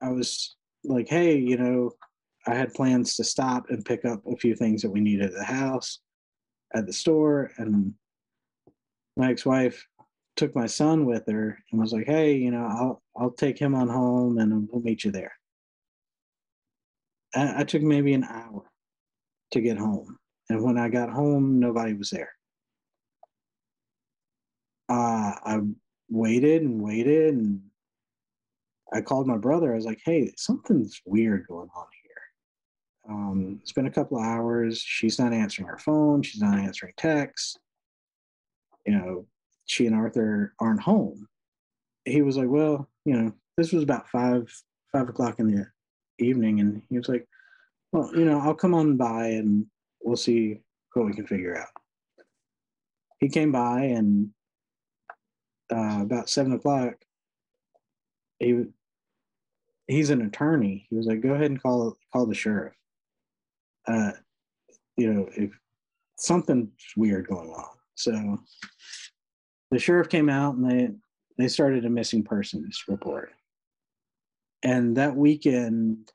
I 0.00 0.10
was 0.10 0.56
like, 0.84 1.08
hey, 1.08 1.36
you 1.36 1.56
know, 1.56 1.92
I 2.46 2.54
had 2.54 2.74
plans 2.74 3.16
to 3.16 3.24
stop 3.24 3.70
and 3.70 3.84
pick 3.84 4.04
up 4.04 4.22
a 4.26 4.36
few 4.36 4.54
things 4.54 4.82
that 4.82 4.90
we 4.90 5.00
needed 5.00 5.26
at 5.26 5.34
the 5.34 5.44
house, 5.44 6.00
at 6.74 6.86
the 6.86 6.92
store, 6.92 7.50
and 7.58 7.94
my 9.16 9.30
ex-wife 9.30 9.86
took 10.36 10.54
my 10.54 10.66
son 10.66 11.04
with 11.04 11.26
her 11.26 11.58
and 11.70 11.80
was 11.80 11.92
like, 11.92 12.06
"Hey, 12.06 12.34
you 12.36 12.50
know, 12.50 12.64
I'll 12.64 13.02
I'll 13.16 13.30
take 13.30 13.58
him 13.58 13.74
on 13.74 13.88
home 13.88 14.38
and 14.38 14.68
we'll 14.70 14.82
meet 14.82 15.04
you 15.04 15.10
there." 15.10 15.32
I, 17.34 17.60
I 17.60 17.64
took 17.64 17.82
maybe 17.82 18.14
an 18.14 18.24
hour 18.24 18.70
to 19.52 19.60
get 19.60 19.78
home, 19.78 20.18
and 20.52 20.62
when 20.62 20.78
I 20.78 20.88
got 20.88 21.10
home, 21.10 21.58
nobody 21.58 21.94
was 21.94 22.10
there. 22.10 22.30
Uh, 24.88 25.34
I 25.44 25.60
waited 26.10 26.62
and 26.62 26.82
waited, 26.82 27.34
and 27.34 27.62
I 28.92 29.00
called 29.00 29.26
my 29.26 29.38
brother. 29.38 29.72
I 29.72 29.76
was 29.76 29.86
like, 29.86 30.00
"Hey, 30.04 30.32
something's 30.36 31.00
weird 31.06 31.46
going 31.48 31.68
on 31.74 31.86
here." 32.02 33.14
Um, 33.14 33.58
it's 33.62 33.72
been 33.72 33.86
a 33.86 33.90
couple 33.90 34.18
of 34.18 34.24
hours. 34.24 34.78
She's 34.80 35.18
not 35.18 35.32
answering 35.32 35.68
her 35.68 35.78
phone. 35.78 36.22
She's 36.22 36.42
not 36.42 36.58
answering 36.58 36.92
texts 36.96 37.58
you 38.86 38.94
know, 38.94 39.26
she 39.66 39.86
and 39.86 39.94
Arthur 39.94 40.54
aren't 40.60 40.80
home. 40.80 41.28
He 42.04 42.22
was 42.22 42.36
like, 42.36 42.48
well, 42.48 42.88
you 43.04 43.14
know, 43.14 43.32
this 43.56 43.72
was 43.72 43.82
about 43.82 44.08
five 44.08 44.52
five 44.92 45.08
o'clock 45.08 45.38
in 45.38 45.48
the 45.48 45.66
evening, 46.18 46.60
and 46.60 46.82
he 46.88 46.98
was 46.98 47.08
like, 47.08 47.26
well, 47.92 48.10
you 48.14 48.24
know, 48.24 48.40
I'll 48.40 48.54
come 48.54 48.74
on 48.74 48.96
by 48.96 49.26
and 49.26 49.66
we'll 50.02 50.16
see 50.16 50.60
what 50.94 51.06
we 51.06 51.12
can 51.12 51.26
figure 51.26 51.56
out. 51.56 51.68
He 53.20 53.28
came 53.28 53.52
by, 53.52 53.82
and 53.82 54.30
uh, 55.72 56.00
about 56.02 56.28
seven 56.28 56.52
o'clock, 56.52 56.94
he 58.38 58.64
he's 59.86 60.10
an 60.10 60.22
attorney. 60.22 60.86
He 60.90 60.96
was 60.96 61.06
like, 61.06 61.20
go 61.20 61.34
ahead 61.34 61.50
and 61.50 61.62
call 61.62 61.96
call 62.12 62.26
the 62.26 62.34
sheriff. 62.34 62.74
Uh, 63.86 64.12
you 64.96 65.12
know, 65.12 65.28
if 65.36 65.50
something's 66.16 66.70
weird 66.96 67.26
going 67.26 67.50
on. 67.50 67.76
So 67.94 68.38
the 69.70 69.78
sheriff 69.78 70.08
came 70.08 70.28
out 70.28 70.54
and 70.54 70.70
they 70.70 70.90
they 71.38 71.48
started 71.48 71.84
a 71.84 71.90
missing 71.90 72.22
persons 72.22 72.84
report. 72.88 73.32
And 74.62 74.96
that 74.96 75.16
weekend, 75.16 76.12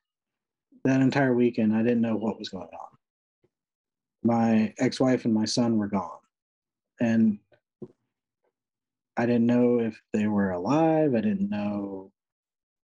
that 0.85 1.01
entire 1.01 1.33
weekend, 1.33 1.75
I 1.75 1.83
didn't 1.83 2.01
know 2.01 2.15
what 2.15 2.39
was 2.39 2.49
going 2.49 2.67
on. 2.67 2.96
My 4.27 4.73
ex-wife 4.77 5.23
and 5.23 5.33
my 5.33 5.45
son 5.45 5.77
were 5.77 5.87
gone. 5.87 6.19
And 6.99 7.39
I 9.15 9.25
didn't 9.25 9.45
know 9.45 9.79
if 9.79 9.97
they 10.11 10.27
were 10.27 10.51
alive. 10.51 11.15
I 11.15 11.21
didn't 11.21 11.49
know 11.49 12.11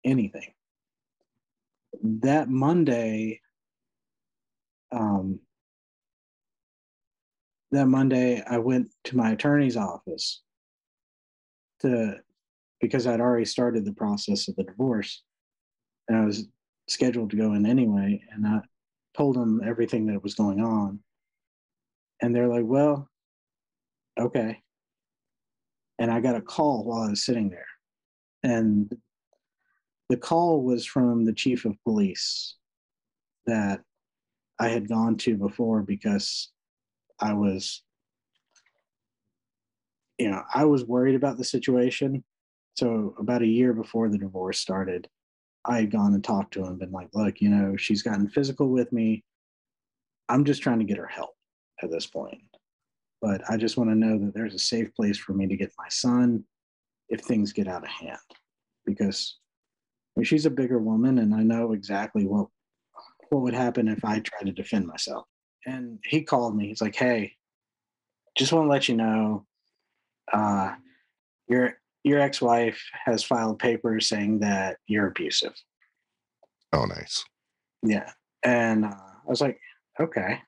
anything. 0.04 0.52
That 2.02 2.50
Monday, 2.50 3.40
um, 4.92 5.40
that 7.70 7.86
Monday, 7.86 8.42
I 8.46 8.58
went 8.58 8.90
to 9.04 9.16
my 9.16 9.30
attorney's 9.30 9.78
office 9.78 10.42
to 11.80 12.16
because 12.82 13.06
I'd 13.06 13.20
already 13.20 13.46
started 13.46 13.86
the 13.86 13.92
process 13.94 14.48
of 14.48 14.56
the 14.56 14.64
divorce, 14.64 15.22
and 16.06 16.18
I 16.18 16.24
was 16.26 16.48
scheduled 16.88 17.30
to 17.30 17.36
go 17.36 17.54
in 17.54 17.64
anyway. 17.64 18.22
And 18.32 18.46
I 18.46 18.60
told 19.16 19.36
him 19.36 19.62
everything 19.64 20.06
that 20.06 20.22
was 20.22 20.34
going 20.34 20.60
on, 20.60 21.00
and 22.20 22.34
they're 22.34 22.48
like, 22.48 22.64
"Well, 22.64 23.08
okay." 24.18 24.62
And 25.98 26.10
I 26.10 26.20
got 26.20 26.36
a 26.36 26.40
call 26.40 26.84
while 26.84 27.02
I 27.02 27.10
was 27.10 27.24
sitting 27.24 27.50
there, 27.50 27.66
and 28.42 28.92
the 30.08 30.16
call 30.16 30.62
was 30.62 30.84
from 30.86 31.24
the 31.24 31.32
chief 31.32 31.64
of 31.64 31.82
police 31.84 32.56
that 33.46 33.80
I 34.58 34.68
had 34.68 34.88
gone 34.88 35.16
to 35.18 35.36
before 35.36 35.82
because 35.82 36.50
I 37.20 37.34
was 37.34 37.82
you 40.20 40.30
know, 40.30 40.42
I 40.54 40.66
was 40.66 40.84
worried 40.84 41.14
about 41.14 41.38
the 41.38 41.44
situation. 41.44 42.22
So 42.76 43.14
about 43.18 43.40
a 43.40 43.46
year 43.46 43.72
before 43.72 44.10
the 44.10 44.18
divorce 44.18 44.60
started, 44.60 45.08
I 45.64 45.80
had 45.80 45.90
gone 45.90 46.12
and 46.12 46.22
talked 46.22 46.52
to 46.54 46.64
him, 46.64 46.76
been 46.76 46.92
like, 46.92 47.08
look, 47.14 47.40
you 47.40 47.48
know, 47.48 47.74
she's 47.76 48.02
gotten 48.02 48.28
physical 48.28 48.68
with 48.68 48.92
me. 48.92 49.24
I'm 50.28 50.44
just 50.44 50.62
trying 50.62 50.78
to 50.78 50.84
get 50.84 50.98
her 50.98 51.06
help 51.06 51.34
at 51.82 51.90
this 51.90 52.06
point. 52.06 52.40
But 53.22 53.42
I 53.50 53.56
just 53.56 53.76
want 53.76 53.90
to 53.90 53.96
know 53.96 54.18
that 54.18 54.34
there's 54.34 54.54
a 54.54 54.58
safe 54.58 54.94
place 54.94 55.18
for 55.18 55.32
me 55.32 55.46
to 55.46 55.56
get 55.56 55.72
my 55.78 55.88
son 55.88 56.44
if 57.08 57.20
things 57.20 57.52
get 57.52 57.68
out 57.68 57.82
of 57.82 57.90
hand. 57.90 58.18
Because 58.86 59.36
I 60.16 60.20
mean, 60.20 60.24
she's 60.24 60.46
a 60.46 60.50
bigger 60.50 60.78
woman 60.78 61.18
and 61.18 61.34
I 61.34 61.42
know 61.42 61.72
exactly 61.72 62.26
what 62.26 62.46
what 63.28 63.42
would 63.42 63.54
happen 63.54 63.88
if 63.88 64.04
I 64.04 64.20
tried 64.20 64.46
to 64.46 64.52
defend 64.52 64.86
myself. 64.86 65.24
And 65.66 65.98
he 66.04 66.22
called 66.22 66.56
me. 66.56 66.66
He's 66.68 66.82
like, 66.82 66.96
hey, 66.96 67.34
just 68.36 68.52
want 68.52 68.64
to 68.66 68.70
let 68.70 68.88
you 68.88 68.96
know 68.96 69.46
uh, 70.32 70.74
your 71.48 71.74
your 72.02 72.20
ex-wife 72.20 72.82
has 73.04 73.22
filed 73.22 73.58
papers 73.58 74.08
saying 74.08 74.40
that 74.40 74.78
you're 74.86 75.08
abusive. 75.08 75.52
Oh, 76.72 76.84
nice. 76.84 77.24
Yeah, 77.82 78.10
and 78.42 78.84
uh, 78.84 78.88
I 78.88 79.28
was 79.28 79.40
like, 79.40 79.60
okay. 80.00 80.40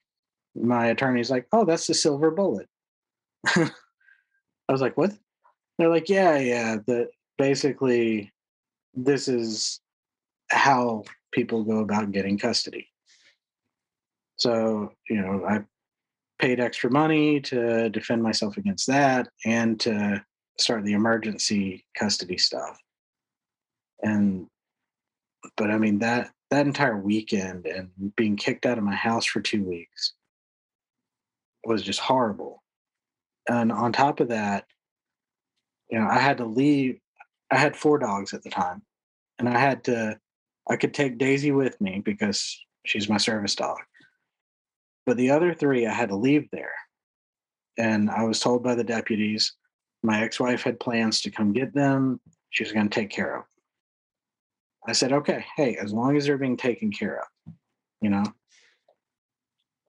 My 0.54 0.86
attorney's 0.86 1.30
like, 1.30 1.46
oh, 1.52 1.64
that's 1.64 1.86
the 1.86 1.94
silver 1.94 2.30
bullet. 2.30 2.68
I 3.46 3.70
was 4.68 4.80
like, 4.80 4.96
what? 4.96 5.12
They're 5.78 5.88
like, 5.88 6.08
yeah, 6.08 6.38
yeah. 6.38 6.76
That 6.86 7.08
basically, 7.38 8.32
this 8.94 9.28
is 9.28 9.80
how 10.50 11.04
people 11.32 11.64
go 11.64 11.78
about 11.78 12.12
getting 12.12 12.38
custody. 12.38 12.88
So 14.36 14.92
you 15.08 15.20
know, 15.20 15.44
I 15.48 15.60
paid 16.38 16.60
extra 16.60 16.90
money 16.90 17.40
to 17.40 17.88
defend 17.90 18.22
myself 18.22 18.56
against 18.56 18.86
that 18.88 19.28
and 19.44 19.78
to 19.80 20.24
start 20.58 20.84
the 20.84 20.92
emergency 20.92 21.84
custody 21.96 22.38
stuff. 22.38 22.78
And 24.02 24.48
but 25.56 25.70
I 25.70 25.78
mean 25.78 25.98
that 26.00 26.30
that 26.50 26.66
entire 26.66 26.98
weekend 26.98 27.66
and 27.66 27.90
being 28.16 28.36
kicked 28.36 28.66
out 28.66 28.78
of 28.78 28.84
my 28.84 28.94
house 28.94 29.24
for 29.24 29.40
2 29.40 29.62
weeks 29.64 30.12
was 31.64 31.82
just 31.82 32.00
horrible. 32.00 32.62
And 33.48 33.72
on 33.72 33.92
top 33.92 34.20
of 34.20 34.28
that, 34.28 34.66
you 35.90 35.98
know, 35.98 36.06
I 36.06 36.18
had 36.18 36.38
to 36.38 36.44
leave 36.44 36.98
I 37.50 37.56
had 37.56 37.76
four 37.76 37.98
dogs 37.98 38.32
at 38.32 38.42
the 38.42 38.50
time. 38.50 38.82
And 39.38 39.48
I 39.48 39.58
had 39.58 39.84
to 39.84 40.18
I 40.68 40.76
could 40.76 40.94
take 40.94 41.18
Daisy 41.18 41.52
with 41.52 41.80
me 41.80 42.00
because 42.04 42.58
she's 42.86 43.08
my 43.08 43.16
service 43.16 43.54
dog. 43.54 43.78
But 45.04 45.16
the 45.16 45.30
other 45.30 45.52
three, 45.52 45.86
I 45.86 45.92
had 45.92 46.10
to 46.10 46.16
leave 46.16 46.48
there. 46.52 46.72
And 47.76 48.10
I 48.10 48.24
was 48.24 48.38
told 48.38 48.62
by 48.62 48.74
the 48.74 48.84
deputies 48.84 49.54
my 50.02 50.22
ex 50.22 50.38
wife 50.40 50.62
had 50.62 50.80
plans 50.80 51.20
to 51.22 51.30
come 51.30 51.52
get 51.52 51.74
them. 51.74 52.20
She 52.50 52.64
was 52.64 52.72
going 52.72 52.88
to 52.88 52.94
take 52.94 53.10
care 53.10 53.36
of. 53.36 53.44
I 54.86 54.92
said, 54.92 55.12
okay, 55.12 55.44
hey, 55.56 55.76
as 55.76 55.92
long 55.92 56.16
as 56.16 56.26
they're 56.26 56.38
being 56.38 56.56
taken 56.56 56.90
care 56.90 57.20
of, 57.20 57.54
you 58.00 58.10
know. 58.10 58.24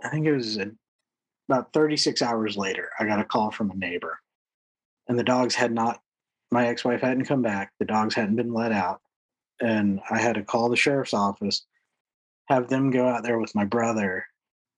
I 0.04 0.10
think 0.10 0.26
it 0.26 0.34
was 0.34 0.58
a, 0.58 0.72
about 1.54 1.72
36 1.72 2.22
hours 2.24 2.58
later, 2.58 2.90
I 3.00 3.06
got 3.06 3.20
a 3.20 3.24
call 3.24 3.52
from 3.52 3.70
a 3.70 3.76
neighbor. 3.76 4.20
And 5.08 5.20
the 5.20 5.24
dogs 5.24 5.54
had 5.54 5.72
not, 5.72 6.02
my 6.52 6.68
ex 6.68 6.84
wife 6.84 7.02
hadn't 7.02 7.26
come 7.26 7.44
back. 7.44 7.72
The 7.80 7.86
dogs 7.86 8.16
hadn't 8.16 8.38
been 8.38 8.54
let 8.54 8.72
out. 8.72 9.02
And 9.62 10.02
I 10.10 10.20
had 10.20 10.36
to 10.36 10.44
call 10.44 10.70
the 10.70 10.76
sheriff's 10.76 11.14
office, 11.14 11.66
have 12.48 12.70
them 12.70 12.90
go 12.90 13.08
out 13.08 13.24
there 13.24 13.40
with 13.40 13.54
my 13.54 13.66
brother 13.66 14.26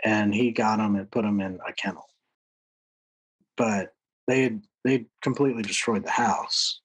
and 0.04 0.36
he 0.36 0.52
got 0.52 0.78
them 0.78 0.96
and 0.96 1.10
put 1.10 1.24
them 1.24 1.40
in 1.40 1.60
a 1.66 1.72
kennel. 1.72 2.06
But 3.56 3.94
they 4.28 4.44
had 4.44 4.62
they 4.84 5.06
completely 5.22 5.64
destroyed 5.64 6.04
the 6.04 6.12
house, 6.12 6.82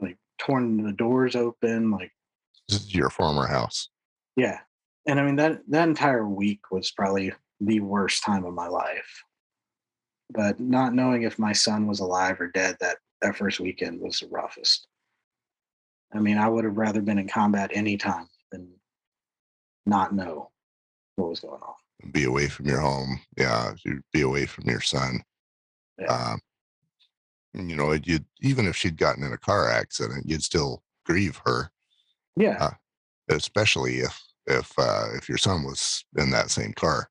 like 0.00 0.18
torn 0.38 0.82
the 0.84 0.92
doors 0.92 1.34
open, 1.34 1.90
like 1.90 2.12
this 2.68 2.82
is 2.82 2.94
your 2.94 3.08
former 3.08 3.46
house. 3.46 3.88
Yeah, 4.36 4.58
and 5.06 5.18
I 5.18 5.24
mean 5.24 5.36
that 5.36 5.62
that 5.68 5.88
entire 5.88 6.28
week 6.28 6.70
was 6.70 6.90
probably 6.90 7.32
the 7.60 7.80
worst 7.80 8.24
time 8.24 8.44
of 8.44 8.54
my 8.54 8.68
life. 8.68 9.24
But 10.30 10.60
not 10.60 10.94
knowing 10.94 11.22
if 11.22 11.38
my 11.38 11.52
son 11.52 11.86
was 11.86 12.00
alive 12.00 12.40
or 12.40 12.48
dead 12.48 12.76
that 12.80 12.98
that 13.22 13.36
first 13.36 13.60
weekend 13.60 14.00
was 14.00 14.20
the 14.20 14.28
roughest. 14.28 14.86
I 16.14 16.20
mean, 16.20 16.38
I 16.38 16.48
would 16.48 16.64
have 16.64 16.76
rather 16.76 17.02
been 17.02 17.18
in 17.18 17.28
combat 17.28 17.70
anytime 17.74 18.28
than 18.50 18.68
not 19.86 20.14
know 20.14 20.50
what 21.16 21.30
was 21.30 21.40
going 21.40 21.60
on. 21.60 22.12
Be 22.12 22.24
away 22.24 22.48
from 22.48 22.66
your 22.66 22.80
home. 22.80 23.20
Yeah. 23.36 23.72
Be 24.12 24.20
away 24.20 24.46
from 24.46 24.68
your 24.68 24.80
son. 24.80 25.22
Yeah. 25.98 26.06
Um, 26.06 26.40
you 27.54 27.74
know, 27.74 27.92
you 27.92 28.20
even 28.40 28.66
if 28.66 28.76
she'd 28.76 28.96
gotten 28.96 29.24
in 29.24 29.32
a 29.32 29.38
car 29.38 29.68
accident, 29.68 30.24
you'd 30.26 30.44
still 30.44 30.82
grieve 31.04 31.40
her. 31.44 31.70
Yeah. 32.36 32.56
Uh, 32.60 32.70
especially 33.30 33.98
if 33.98 34.22
if 34.46 34.72
uh, 34.78 35.06
if 35.14 35.28
your 35.28 35.38
son 35.38 35.64
was 35.64 36.04
in 36.16 36.30
that 36.30 36.50
same 36.50 36.72
car. 36.72 37.08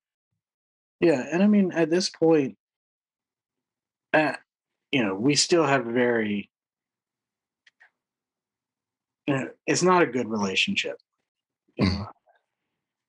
Yeah, 1.00 1.24
and 1.32 1.44
I 1.44 1.48
mean 1.48 1.72
at 1.72 1.90
this 1.90 2.10
point, 2.10 2.58
uh, 4.14 4.34
you 4.92 5.04
know, 5.04 5.16
we 5.16 5.36
still 5.36 5.66
have 5.66 5.88
a 5.88 5.92
very. 5.92 6.50
You 9.28 9.36
know, 9.36 9.50
it's 9.66 9.84
not 9.84 10.04
a 10.04 10.08
good 10.08 10.30
relationship. 10.30 10.98
Mm-hmm. 11.80 12.04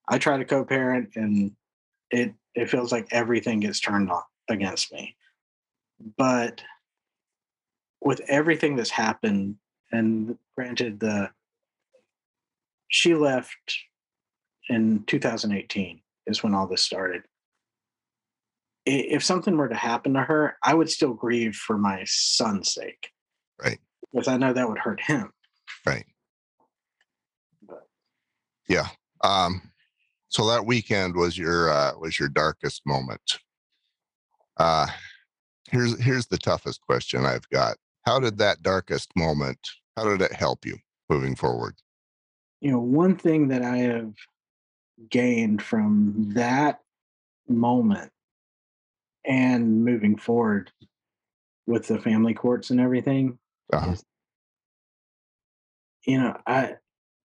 I 0.09 0.19
try 0.19 0.37
to 0.37 0.45
co-parent, 0.45 1.11
and 1.15 1.53
it 2.11 2.35
it 2.55 2.71
feels 2.71 2.91
like 2.91 3.09
everything 3.11 3.61
gets 3.61 3.81
turned 3.81 4.11
on 4.11 4.23
against 4.49 4.93
me. 4.93 5.17
But 6.17 6.63
with 8.01 8.21
everything 8.29 8.77
that's 8.77 8.91
happened, 8.91 9.57
and 9.93 10.37
granted, 10.57 11.01
the 11.01 11.31
she 12.89 13.15
left 13.15 13.79
in 14.69 15.05
2018 15.07 16.01
is 16.27 16.43
when 16.43 16.55
all 16.55 16.67
this 16.67 16.83
started. 16.83 17.23
If 18.89 19.23
something 19.23 19.57
were 19.57 19.69
to 19.69 19.75
happen 19.75 20.15
to 20.15 20.23
her, 20.23 20.57
I 20.63 20.75
would 20.75 20.89
still 20.89 21.13
grieve 21.13 21.55
for 21.55 21.77
my 21.77 22.05
son's 22.07 22.73
sake. 22.73 23.11
Right. 23.63 23.79
Because 24.13 24.29
I 24.29 24.39
know 24.39 24.53
that 24.53 24.69
would 24.69 24.79
hurt 24.79 25.01
him. 25.01 25.31
Right. 25.85 26.07
But. 27.67 27.87
Yeah. 28.69 28.89
Um, 29.23 29.71
so 30.31 30.47
that 30.47 30.65
weekend 30.65 31.15
was 31.17 31.37
your 31.37 31.71
uh, 31.71 31.93
was 31.99 32.19
your 32.19 32.29
darkest 32.29 32.83
moment. 32.87 33.39
Uh, 34.57 34.87
here's 35.71 36.01
here's 36.03 36.27
the 36.27 36.39
toughest 36.39 36.81
question 36.81 37.27
I've 37.27 37.49
got. 37.51 37.77
How 38.07 38.19
did 38.19 38.39
that 38.39 38.63
darkest 38.63 39.11
moment? 39.17 39.59
How 39.97 40.05
did 40.05 40.23
it 40.23 40.33
help 40.33 40.65
you 40.65 40.79
moving 41.11 41.35
forward? 41.35 41.75
You 42.61 42.73
know, 42.73 42.81
one 42.81 43.17
thing 43.17 43.49
that 43.49 43.63
I 43.63 43.77
have 43.79 44.15
gained 45.11 45.63
from 45.63 46.31
that 46.35 46.81
moment 47.49 48.11
and 49.25 49.85
moving 49.85 50.17
forward 50.17 50.71
with 51.67 51.87
the 51.87 51.99
family 51.99 52.35
courts 52.35 52.71
and 52.71 52.81
everything. 52.81 53.39
Uh-huh. 53.73 53.95
You 56.07 56.19
know, 56.19 56.37
I 56.47 56.75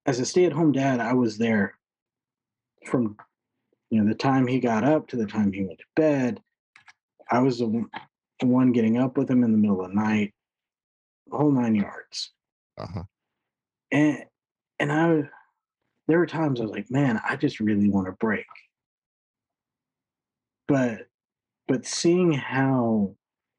as 0.06 0.20
a 0.20 0.26
stay-at-home 0.26 0.72
dad, 0.72 1.00
I 1.00 1.14
was 1.14 1.38
there 1.38 1.74
from 2.84 3.16
you 3.90 4.02
know 4.02 4.08
the 4.08 4.14
time 4.16 4.46
he 4.46 4.58
got 4.58 4.84
up 4.84 5.06
to 5.08 5.16
the 5.16 5.26
time 5.26 5.52
he 5.52 5.64
went 5.64 5.78
to 5.78 5.84
bed 5.94 6.40
i 7.30 7.38
was 7.38 7.58
the 7.58 7.86
one 8.42 8.72
getting 8.72 8.98
up 8.98 9.16
with 9.16 9.30
him 9.30 9.44
in 9.44 9.52
the 9.52 9.58
middle 9.58 9.82
of 9.82 9.88
the 9.88 9.94
night 9.94 10.32
the 11.28 11.36
whole 11.36 11.52
nine 11.52 11.74
yards 11.74 12.32
uh-huh. 12.78 13.02
and 13.92 14.24
and 14.78 14.92
i 14.92 15.22
there 16.08 16.18
were 16.18 16.26
times 16.26 16.60
i 16.60 16.64
was 16.64 16.72
like 16.72 16.90
man 16.90 17.20
i 17.28 17.36
just 17.36 17.60
really 17.60 17.88
want 17.88 18.06
to 18.06 18.12
break 18.12 18.46
but 20.66 21.06
but 21.66 21.86
seeing 21.86 22.32
how 22.32 23.14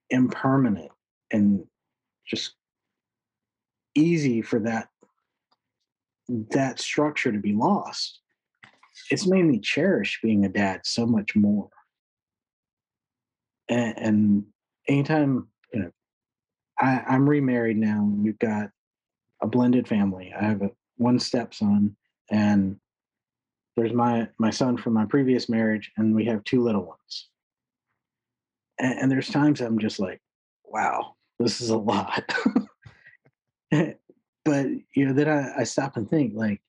impermanent 0.09 0.91
and 1.31 1.65
just 2.27 2.53
easy 3.95 4.41
for 4.41 4.59
that 4.59 4.89
that 6.27 6.79
structure 6.79 7.31
to 7.31 7.39
be 7.39 7.53
lost 7.53 8.19
it's 9.11 9.27
made 9.27 9.43
me 9.43 9.59
cherish 9.59 10.19
being 10.21 10.45
a 10.45 10.49
dad 10.49 10.81
so 10.83 11.05
much 11.05 11.35
more. 11.35 11.69
And, 13.69 13.97
and 13.97 14.45
anytime, 14.87 15.47
you 15.73 15.81
know, 15.81 15.91
I, 16.79 17.03
I'm 17.07 17.29
remarried 17.29 17.77
now. 17.77 18.09
We've 18.09 18.39
got 18.39 18.69
a 19.41 19.47
blended 19.47 19.87
family. 19.87 20.33
I 20.37 20.43
have 20.43 20.61
a 20.61 20.71
one 20.97 21.19
stepson, 21.19 21.95
and 22.31 22.77
there's 23.75 23.93
my 23.93 24.27
my 24.37 24.49
son 24.49 24.77
from 24.77 24.93
my 24.93 25.05
previous 25.05 25.49
marriage, 25.49 25.91
and 25.97 26.15
we 26.15 26.25
have 26.25 26.43
two 26.43 26.63
little 26.63 26.83
ones. 26.83 27.29
And, 28.79 28.99
and 28.99 29.11
there's 29.11 29.29
times 29.29 29.61
I'm 29.61 29.79
just 29.79 29.99
like, 29.99 30.21
wow, 30.63 31.15
this 31.39 31.61
is 31.61 31.69
a 31.69 31.77
lot. 31.77 32.33
but 33.71 34.67
you 34.95 35.05
know, 35.05 35.13
then 35.13 35.29
I, 35.29 35.61
I 35.61 35.63
stop 35.63 35.97
and 35.97 36.09
think 36.09 36.33
like, 36.35 36.61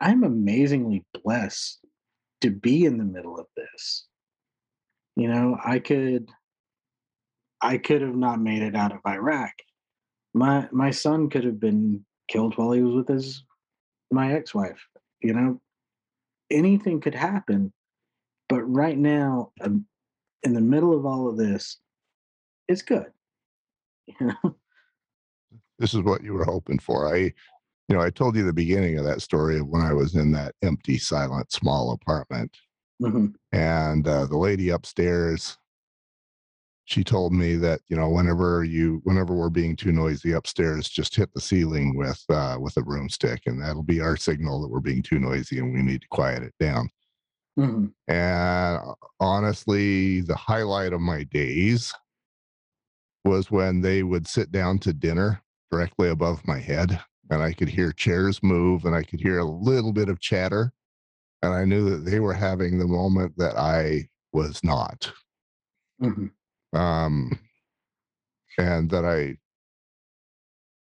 I'm 0.00 0.24
amazingly 0.24 1.04
blessed 1.22 1.78
to 2.42 2.50
be 2.50 2.84
in 2.84 2.98
the 2.98 3.04
middle 3.04 3.38
of 3.38 3.46
this. 3.56 4.06
You 5.16 5.28
know, 5.28 5.58
I 5.64 5.78
could 5.78 6.28
I 7.62 7.78
could 7.78 8.02
have 8.02 8.14
not 8.14 8.40
made 8.40 8.62
it 8.62 8.76
out 8.76 8.92
of 8.92 9.00
Iraq. 9.06 9.52
My 10.34 10.68
my 10.70 10.90
son 10.90 11.30
could 11.30 11.44
have 11.44 11.58
been 11.58 12.04
killed 12.28 12.56
while 12.56 12.72
he 12.72 12.82
was 12.82 12.94
with 12.94 13.08
his 13.08 13.42
my 14.10 14.34
ex-wife. 14.34 14.86
You 15.20 15.32
know, 15.32 15.60
anything 16.50 17.00
could 17.00 17.14
happen. 17.14 17.72
But 18.48 18.62
right 18.62 18.96
now, 18.96 19.52
um, 19.60 19.86
in 20.46 20.54
the 20.54 20.60
middle 20.60 20.96
of 20.96 21.04
all 21.04 21.28
of 21.28 21.36
this, 21.36 21.78
it's 22.68 22.82
good. 22.82 23.06
You 24.20 24.26
know? 24.28 24.54
This 25.80 25.92
is 25.92 26.00
what 26.02 26.22
you 26.22 26.32
were 26.32 26.44
hoping 26.44 26.78
for. 26.78 27.12
I, 27.12 27.16
you 27.18 27.32
know, 27.96 28.00
I 28.00 28.08
told 28.10 28.36
you 28.36 28.44
the 28.44 28.52
beginning 28.52 28.96
of 28.98 29.04
that 29.04 29.20
story 29.20 29.58
of 29.58 29.66
when 29.66 29.82
I 29.82 29.92
was 29.92 30.14
in 30.14 30.30
that 30.32 30.54
empty, 30.62 30.96
silent, 30.96 31.50
small 31.52 31.90
apartment, 31.90 32.56
Mhm. 33.02 33.34
and 33.52 34.06
uh, 34.06 34.26
the 34.26 34.38
lady 34.38 34.70
upstairs. 34.70 35.58
She 36.84 37.02
told 37.02 37.32
me 37.32 37.56
that 37.56 37.80
you 37.88 37.96
know 37.96 38.08
whenever 38.08 38.62
you 38.62 39.00
whenever 39.02 39.34
we're 39.34 39.50
being 39.50 39.74
too 39.74 39.90
noisy 39.90 40.32
upstairs, 40.32 40.88
just 40.88 41.16
hit 41.16 41.28
the 41.34 41.40
ceiling 41.40 41.96
with 41.96 42.22
uh, 42.28 42.56
with 42.60 42.76
a 42.76 42.82
broomstick, 42.82 43.42
and 43.46 43.60
that'll 43.60 43.82
be 43.82 44.00
our 44.00 44.16
signal 44.16 44.62
that 44.62 44.68
we're 44.70 44.78
being 44.80 45.02
too 45.02 45.18
noisy 45.18 45.58
and 45.58 45.74
we 45.74 45.82
need 45.82 46.02
to 46.02 46.08
quiet 46.12 46.44
it 46.44 46.54
down. 46.60 46.88
Mhm. 47.58 47.92
And 48.08 48.78
uh, 48.86 48.94
honestly, 49.20 50.20
the 50.20 50.36
highlight 50.36 50.92
of 50.92 51.00
my 51.00 51.24
days 51.24 51.92
was 53.24 53.50
when 53.50 53.80
they 53.80 54.02
would 54.02 54.26
sit 54.26 54.52
down 54.52 54.78
to 54.80 54.92
dinner 54.92 55.42
directly 55.70 56.08
above 56.08 56.46
my 56.46 56.58
head 56.58 57.00
and 57.30 57.42
I 57.42 57.52
could 57.52 57.68
hear 57.68 57.92
chairs 57.92 58.42
move 58.42 58.84
and 58.84 58.94
I 58.94 59.02
could 59.02 59.20
hear 59.20 59.38
a 59.38 59.44
little 59.44 59.92
bit 59.92 60.08
of 60.08 60.20
chatter. 60.20 60.72
And 61.42 61.54
I 61.54 61.64
knew 61.64 61.90
that 61.90 62.10
they 62.10 62.20
were 62.20 62.34
having 62.34 62.78
the 62.78 62.86
moment 62.88 63.34
that 63.38 63.56
I 63.58 64.08
was 64.32 64.62
not. 64.64 65.12
Mhm. 66.02 66.32
Um, 66.74 67.38
and 68.58 68.90
that 68.90 69.04
I 69.04 69.36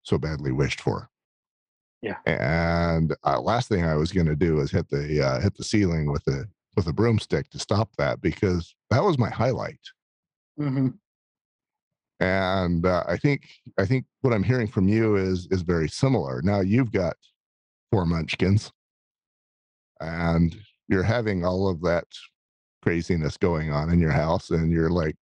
so 0.03 0.17
badly 0.17 0.51
wished 0.51 0.81
for. 0.81 1.09
Yeah. 2.03 2.17
And 2.25 3.15
uh, 3.23 3.39
last 3.39 3.69
thing 3.69 3.85
I 3.85 3.95
was 3.95 4.11
going 4.11 4.27
to 4.27 4.35
do 4.35 4.59
is 4.59 4.71
hit 4.71 4.89
the 4.89 5.25
uh, 5.25 5.39
hit 5.39 5.55
the 5.55 5.63
ceiling 5.63 6.11
with 6.11 6.27
a 6.27 6.45
with 6.75 6.87
a 6.87 6.93
broomstick 6.93 7.49
to 7.51 7.59
stop 7.59 7.89
that 7.97 8.19
because 8.19 8.75
that 8.89 9.01
was 9.03 9.17
my 9.17 9.29
highlight. 9.29 9.79
Mhm. 10.59 10.95
And 12.19 12.85
uh, 12.85 13.05
I 13.07 13.15
think 13.15 13.47
I 13.77 13.85
think 13.85 14.05
what 14.21 14.33
I'm 14.33 14.43
hearing 14.43 14.67
from 14.67 14.89
you 14.89 15.15
is 15.15 15.47
is 15.49 15.61
very 15.61 15.87
similar. 15.87 16.41
Now 16.41 16.59
you've 16.59 16.91
got 16.91 17.15
four 17.89 18.05
munchkins, 18.05 18.69
and 20.01 20.55
you're 20.89 21.03
having 21.03 21.45
all 21.45 21.69
of 21.69 21.81
that 21.83 22.05
craziness 22.81 23.37
going 23.37 23.71
on 23.71 23.89
in 23.89 23.99
your 23.99 24.11
house, 24.11 24.49
and 24.49 24.71
you're 24.71 24.89
like, 24.89 25.15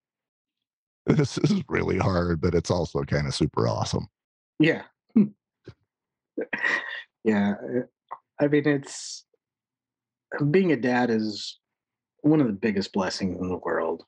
"This 1.05 1.37
is 1.37 1.61
really 1.69 1.99
hard, 1.99 2.41
but 2.41 2.55
it's 2.55 2.71
also 2.71 3.03
kind 3.03 3.27
of 3.27 3.35
super 3.35 3.67
awesome." 3.67 4.07
Yeah. 4.59 4.83
yeah. 7.23 7.53
uh, 7.61 7.81
I 8.39 8.47
mean, 8.47 8.67
it's 8.67 9.25
being 10.49 10.71
a 10.71 10.77
dad 10.77 11.09
is 11.09 11.59
one 12.21 12.41
of 12.41 12.47
the 12.47 12.53
biggest 12.53 12.93
blessings 12.93 13.39
in 13.39 13.49
the 13.49 13.57
world. 13.57 14.03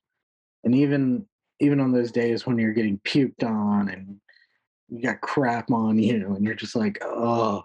And 0.64 0.76
even 0.76 1.26
even 1.60 1.80
on 1.80 1.92
those 1.92 2.12
days 2.12 2.46
when 2.46 2.58
you're 2.58 2.74
getting 2.74 3.00
puked 3.00 3.44
on 3.44 3.90
and 3.90 4.20
you 4.90 5.02
got 5.02 5.22
crap 5.22 5.72
on 5.72 5.98
you 5.98 6.34
and 6.34 6.44
you're 6.44 6.56
just 6.56 6.76
like, 6.76 6.98
oh, 7.04 7.64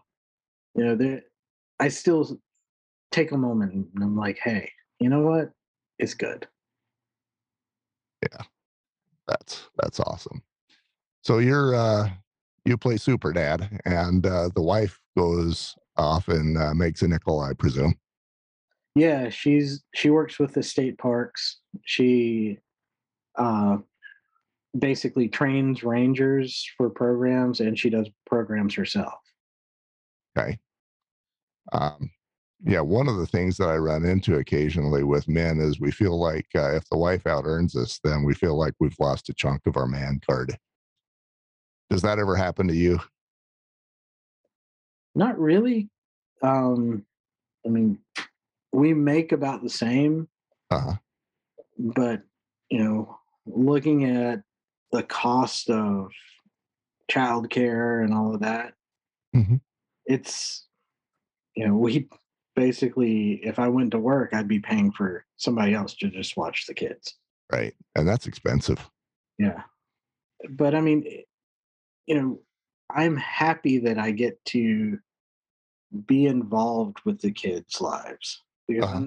you 0.75 0.85
know, 0.85 0.95
there 0.95 1.23
I 1.81 1.89
still 1.89 2.39
take 3.11 3.33
a 3.33 3.37
moment 3.37 3.73
and 3.73 4.03
I'm 4.03 4.17
like, 4.17 4.39
hey, 4.43 4.71
you 4.99 5.09
know 5.09 5.21
what? 5.21 5.51
It's 5.99 6.15
good. 6.15 6.47
Yeah. 8.23 8.43
That's 9.29 9.69
that's 9.77 10.01
awesome. 10.01 10.43
So 11.23 11.39
you're 11.39 11.75
uh, 11.75 12.11
you 12.69 12.77
play 12.77 12.97
super 12.97 13.33
dad, 13.33 13.81
and 13.85 14.25
uh, 14.25 14.51
the 14.55 14.63
wife 14.63 14.99
goes 15.17 15.75
off 15.97 16.29
and 16.29 16.57
uh, 16.57 16.75
makes 16.75 17.03
a 17.03 17.09
nickel, 17.09 17.41
I 17.41 17.55
presume. 17.55 17.95
Yeah, 18.95 19.29
she's 19.29 19.85
she 19.95 20.11
works 20.11 20.39
with 20.39 20.55
the 20.55 20.63
state 20.63 20.99
parks. 20.99 21.59
She 21.85 22.59
uh 23.37 23.79
basically 24.79 25.29
trains 25.29 25.83
rangers 25.83 26.69
for 26.77 26.91
programs 26.91 27.61
and 27.61 27.79
she 27.79 27.91
does 27.91 28.09
programs 28.27 28.75
herself. 28.75 29.15
Okay. 30.37 30.59
Um, 31.73 32.11
yeah, 32.65 32.81
one 32.81 33.09
of 33.09 33.17
the 33.17 33.27
things 33.27 33.57
that 33.57 33.69
I 33.69 33.77
run 33.77 34.05
into 34.05 34.37
occasionally 34.37 35.05
with 35.05 35.29
men 35.29 35.59
is 35.61 35.81
we 35.81 35.91
feel 35.91 36.19
like 36.19 36.47
uh, 36.55 36.75
if 36.75 36.89
the 36.91 36.99
wife 36.99 37.27
out 37.27 37.45
earns 37.47 37.77
us, 37.77 38.01
then 38.03 38.25
we 38.25 38.35
feel 38.35 38.59
like 38.59 38.75
we've 38.81 38.99
lost 38.99 39.29
a 39.29 39.35
chunk 39.35 39.63
of 39.67 39.77
our 39.77 39.87
man 39.87 40.21
card. 40.29 40.57
Does 41.91 42.03
that 42.03 42.19
ever 42.19 42.37
happen 42.37 42.69
to 42.69 42.75
you? 42.75 43.01
Not 45.15 45.39
really. 45.39 45.89
Um 46.43 47.05
I 47.67 47.71
mean, 47.71 47.99
we 48.73 48.95
make 48.95 49.33
about 49.33 49.63
the 49.63 49.69
same, 49.71 50.29
Uh-huh. 50.71 50.95
but 51.79 52.23
you 52.71 52.79
know, 52.83 53.19
looking 53.47 54.05
at 54.05 54.43
the 54.93 55.03
cost 55.03 55.71
of 55.71 56.11
childcare 57.11 58.05
and 58.05 58.15
all 58.15 58.35
of 58.35 58.41
that, 58.41 58.75
Mhm. 59.35 59.61
it's 60.07 60.67
you 61.55 61.67
know, 61.67 61.75
we 61.77 62.09
basically 62.55 63.45
if 63.45 63.59
I 63.59 63.69
went 63.69 63.91
to 63.93 63.99
work, 63.99 64.33
I'd 64.35 64.47
be 64.49 64.61
paying 64.61 64.93
for 64.93 65.25
somebody 65.37 65.75
else 65.75 65.95
to 65.97 66.09
just 66.11 66.37
watch 66.37 66.67
the 66.67 66.75
kids. 66.75 67.17
Right. 67.51 67.75
And 67.97 68.07
that's 68.07 68.27
expensive. 68.27 68.91
Yeah. 69.39 69.65
But 70.51 70.75
I 70.75 70.81
mean, 70.81 71.25
you 72.09 72.15
know, 72.19 72.41
I'm 72.91 73.17
happy 73.17 73.79
that 73.81 73.99
I 73.99 74.11
get 74.13 74.43
to 74.47 74.99
be 76.07 76.27
involved 76.27 76.99
with 77.05 77.21
the 77.21 77.31
kids' 77.31 77.81
lives. 77.81 78.43
Because 78.67 78.91
Uh-huh. 78.91 79.07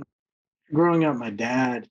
Growing 0.73 1.03
up, 1.03 1.17
my 1.17 1.31
dad, 1.31 1.89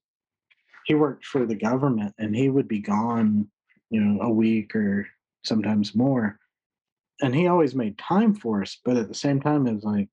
he 0.87 0.95
worked 0.95 1.27
for 1.27 1.45
the 1.45 1.55
government 1.55 2.15
and 2.19 2.35
he 2.35 2.49
would 2.49 2.67
be 2.67 2.79
gone, 2.79 3.51
you 3.91 4.01
know, 4.01 4.23
a 4.23 4.31
week 4.31 4.75
or 4.75 5.07
sometimes 5.45 5.95
more. 5.95 6.39
And 7.21 7.35
he 7.35 7.47
always 7.47 7.75
made 7.75 7.99
time 7.99 8.35
for 8.35 8.63
us. 8.63 8.79
But 8.83 8.97
at 8.97 9.09
the 9.09 9.15
same 9.15 9.41
time, 9.41 9.67
it 9.67 9.75
was 9.75 9.85
like, 9.85 10.09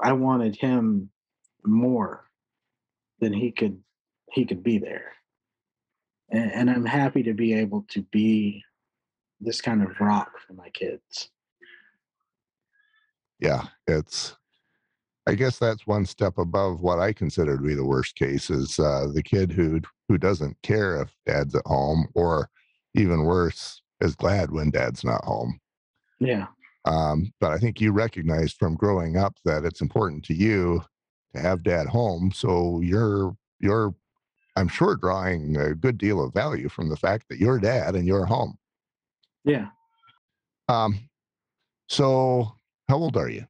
I 0.00 0.12
wanted 0.12 0.56
him 0.56 1.10
more 1.64 2.28
than 3.20 3.32
he 3.32 3.52
could 3.52 3.80
he 4.32 4.44
could 4.44 4.64
be 4.64 4.78
there. 4.78 5.12
And, 6.30 6.50
and 6.52 6.70
I'm 6.70 6.86
happy 6.86 7.22
to 7.24 7.34
be 7.34 7.54
able 7.54 7.84
to 7.90 8.02
be 8.10 8.64
this 9.42 9.60
kind 9.60 9.82
of 9.82 10.00
rock 10.00 10.32
for 10.46 10.54
my 10.54 10.70
kids. 10.70 11.30
Yeah. 13.38 13.64
It's 13.86 14.36
I 15.26 15.34
guess 15.34 15.58
that's 15.58 15.86
one 15.86 16.04
step 16.04 16.38
above 16.38 16.80
what 16.80 16.98
I 16.98 17.12
consider 17.12 17.56
to 17.56 17.62
be 17.62 17.74
the 17.74 17.84
worst 17.84 18.16
case 18.16 18.50
is 18.50 18.78
uh, 18.78 19.06
the 19.12 19.22
kid 19.22 19.52
who 19.52 19.80
who 20.08 20.18
doesn't 20.18 20.56
care 20.62 21.00
if 21.00 21.14
dad's 21.26 21.54
at 21.54 21.66
home, 21.66 22.08
or 22.14 22.50
even 22.94 23.24
worse, 23.24 23.82
is 24.00 24.16
glad 24.16 24.50
when 24.50 24.70
dad's 24.70 25.04
not 25.04 25.24
home. 25.24 25.60
Yeah. 26.18 26.48
Um, 26.84 27.32
but 27.40 27.52
I 27.52 27.58
think 27.58 27.80
you 27.80 27.92
recognized 27.92 28.56
from 28.56 28.74
growing 28.74 29.16
up 29.16 29.36
that 29.44 29.64
it's 29.64 29.80
important 29.80 30.24
to 30.24 30.34
you 30.34 30.82
to 31.34 31.40
have 31.40 31.62
dad 31.62 31.86
home. 31.86 32.32
So 32.34 32.80
you're 32.80 33.36
you're 33.60 33.94
I'm 34.56 34.68
sure 34.68 34.96
drawing 34.96 35.56
a 35.56 35.74
good 35.74 35.98
deal 35.98 36.22
of 36.22 36.34
value 36.34 36.68
from 36.68 36.88
the 36.88 36.96
fact 36.96 37.26
that 37.28 37.38
you're 37.38 37.60
dad 37.60 37.94
and 37.94 38.06
you're 38.06 38.26
home. 38.26 38.58
Yeah. 39.44 39.68
Um, 40.68 41.08
so 41.88 42.52
how 42.88 42.96
old 42.96 43.16
are 43.16 43.28
you? 43.28 43.44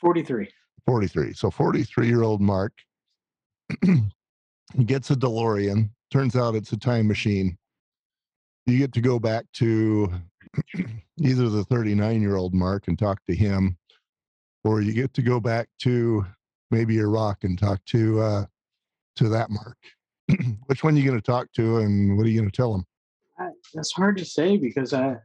43. 0.00 0.48
43. 0.86 1.32
So 1.34 1.50
43 1.50 2.06
year 2.06 2.22
old 2.22 2.40
Mark 2.40 2.72
gets 4.86 5.10
a 5.10 5.16
DeLorean. 5.16 5.90
Turns 6.10 6.36
out 6.36 6.54
it's 6.54 6.72
a 6.72 6.76
time 6.76 7.06
machine. 7.06 7.56
You 8.66 8.78
get 8.78 8.92
to 8.94 9.00
go 9.00 9.18
back 9.18 9.44
to 9.54 10.12
either 11.18 11.48
the 11.48 11.64
39 11.64 12.20
year 12.22 12.36
old 12.36 12.54
Mark 12.54 12.88
and 12.88 12.98
talk 12.98 13.18
to 13.28 13.34
him, 13.34 13.76
or 14.64 14.80
you 14.80 14.92
get 14.92 15.14
to 15.14 15.22
go 15.22 15.40
back 15.40 15.68
to 15.82 16.24
maybe 16.70 16.98
Iraq 16.98 17.44
and 17.44 17.58
talk 17.58 17.84
to 17.86 18.20
uh, 18.20 18.44
to 19.16 19.28
that 19.28 19.50
Mark. 19.50 19.76
Which 20.66 20.84
one 20.84 20.94
are 20.94 20.98
you 20.98 21.04
going 21.04 21.20
to 21.20 21.24
talk 21.24 21.52
to, 21.52 21.78
and 21.78 22.16
what 22.16 22.26
are 22.26 22.30
you 22.30 22.40
going 22.40 22.50
to 22.50 22.56
tell 22.56 22.74
him? 22.74 22.84
That's 23.74 23.92
hard 23.92 24.18
to 24.18 24.24
say 24.24 24.56
because 24.56 24.92
I, 24.92 25.16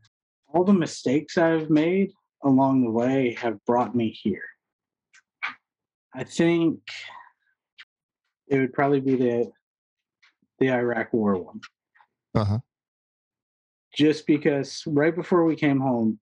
all 0.54 0.64
the 0.64 0.74
mistakes 0.74 1.38
I've 1.38 1.70
made 1.70 2.12
along 2.44 2.84
the 2.84 2.92
way 2.92 3.36
have 3.40 3.64
brought 3.66 3.96
me 3.96 4.10
here. 4.10 4.44
I 6.14 6.24
think 6.24 6.80
it 8.48 8.60
would 8.60 8.74
probably 8.74 9.02
be 9.02 9.16
the 9.16 9.52
the 10.60 10.72
Iraq 10.72 11.12
War 11.12 11.38
one. 11.38 11.60
Uh 12.34 12.46
huh. 12.46 12.60
Just 13.94 14.26
because 14.26 14.84
right 14.88 15.14
before 15.16 15.46
we 15.46 15.56
came 15.56 15.80
home, 15.80 16.20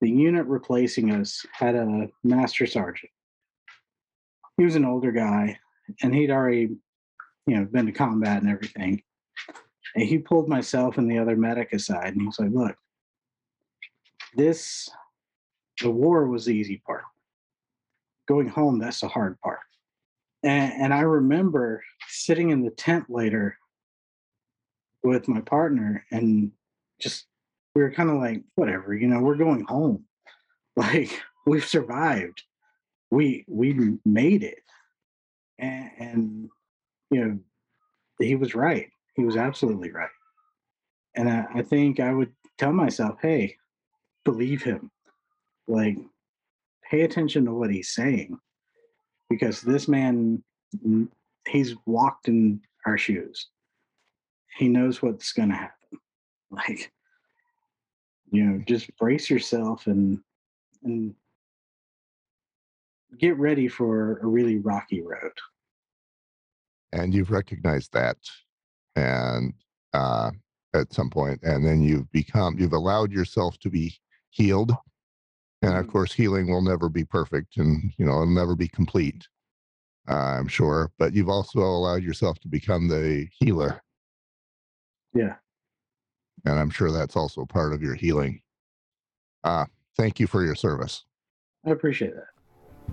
the 0.00 0.10
unit 0.10 0.46
replacing 0.46 1.12
us 1.12 1.44
had 1.52 1.74
a 1.74 2.08
master 2.22 2.66
sergeant. 2.66 3.10
He 4.56 4.64
was 4.64 4.76
an 4.76 4.84
older 4.84 5.12
guy, 5.12 5.58
and 6.02 6.14
he'd 6.14 6.30
already, 6.30 6.76
you 7.46 7.56
know, 7.56 7.64
been 7.64 7.86
to 7.86 7.92
combat 7.92 8.42
and 8.42 8.50
everything. 8.50 9.02
And 9.94 10.04
he 10.04 10.18
pulled 10.18 10.48
myself 10.48 10.98
and 10.98 11.10
the 11.10 11.18
other 11.18 11.36
medic 11.36 11.72
aside 11.72 12.08
and 12.08 12.20
he 12.20 12.26
was 12.26 12.38
like, 12.38 12.50
look, 12.50 12.76
this, 14.34 14.88
the 15.80 15.90
war 15.90 16.26
was 16.26 16.44
the 16.44 16.54
easy 16.54 16.82
part. 16.84 17.04
Going 18.26 18.48
home, 18.48 18.78
that's 18.78 19.00
the 19.00 19.08
hard 19.08 19.40
part. 19.40 19.60
And, 20.42 20.72
and 20.74 20.94
I 20.94 21.00
remember 21.00 21.82
sitting 22.08 22.50
in 22.50 22.62
the 22.62 22.70
tent 22.70 23.08
later 23.08 23.56
with 25.02 25.28
my 25.28 25.40
partner 25.40 26.04
and 26.10 26.50
just, 27.00 27.26
we 27.74 27.82
were 27.82 27.90
kind 27.90 28.10
of 28.10 28.16
like, 28.16 28.42
whatever, 28.54 28.94
you 28.94 29.06
know, 29.06 29.20
we're 29.20 29.36
going 29.36 29.64
home. 29.64 30.04
Like, 30.76 31.22
we've 31.46 31.64
survived. 31.64 32.42
We, 33.12 33.44
we 33.46 33.96
made 34.04 34.42
it. 34.42 34.58
And, 35.56 35.90
and 36.00 36.50
you 37.12 37.24
know, 37.24 37.38
he 38.18 38.34
was 38.34 38.56
right. 38.56 38.90
He 39.14 39.24
was 39.24 39.36
absolutely 39.36 39.90
right. 39.90 40.08
And 41.14 41.28
I, 41.28 41.46
I 41.54 41.62
think 41.62 42.00
I 42.00 42.12
would 42.12 42.32
tell 42.58 42.72
myself, 42.72 43.18
hey, 43.22 43.56
believe 44.24 44.62
him. 44.62 44.90
Like, 45.68 45.96
pay 46.90 47.02
attention 47.02 47.44
to 47.46 47.54
what 47.54 47.70
he's 47.70 47.94
saying 47.94 48.38
because 49.30 49.62
this 49.62 49.88
man, 49.88 50.42
he's 51.48 51.74
walked 51.86 52.28
in 52.28 52.60
our 52.86 52.98
shoes. 52.98 53.48
He 54.56 54.68
knows 54.68 55.02
what's 55.02 55.32
going 55.32 55.50
to 55.50 55.56
happen. 55.56 55.70
Like, 56.50 56.92
you 58.30 58.44
know, 58.44 58.62
just 58.64 58.96
brace 58.96 59.28
yourself 59.28 59.88
and, 59.88 60.20
and 60.84 61.12
get 63.18 63.36
ready 63.38 63.66
for 63.66 64.18
a 64.18 64.26
really 64.26 64.58
rocky 64.58 65.02
road. 65.02 65.32
And 66.92 67.12
you've 67.12 67.32
recognized 67.32 67.92
that. 67.94 68.18
And, 68.96 69.54
uh, 69.92 70.30
at 70.74 70.92
some 70.92 71.08
point 71.08 71.38
and 71.44 71.64
then 71.64 71.80
you've 71.80 72.10
become 72.10 72.58
you've 72.58 72.72
allowed 72.72 73.12
yourself 73.12 73.56
to 73.60 73.70
be 73.70 73.96
healed 74.30 74.72
and 75.62 75.76
of 75.76 75.86
Mhm. 75.86 75.90
course 75.92 76.12
healing 76.12 76.50
will 76.50 76.62
never 76.62 76.88
be 76.88 77.04
perfect 77.04 77.58
and 77.58 77.92
you 77.96 78.04
know 78.04 78.10
it'll 78.22 78.26
never 78.26 78.56
be 78.56 78.66
complete 78.66 79.28
uh, 80.08 80.14
i'm 80.36 80.48
sure 80.48 80.90
but 80.98 81.14
you've 81.14 81.28
also 81.28 81.60
allowed 81.60 82.02
yourself 82.02 82.40
to 82.40 82.48
become 82.48 82.88
the 82.88 83.28
healer 83.38 83.80
Yeah. 85.14 85.36
and 86.44 86.58
i'm 86.58 86.70
sure 86.70 86.90
that's 86.90 87.14
also 87.14 87.46
part 87.46 87.72
of 87.72 87.80
your 87.80 87.94
healing 87.94 88.42
uh, 89.44 89.66
thank 89.96 90.18
you 90.18 90.26
for 90.26 90.44
your 90.44 90.56
service 90.56 91.04
I 91.64 91.70
appreciate 91.70 92.16
that. 92.16 92.33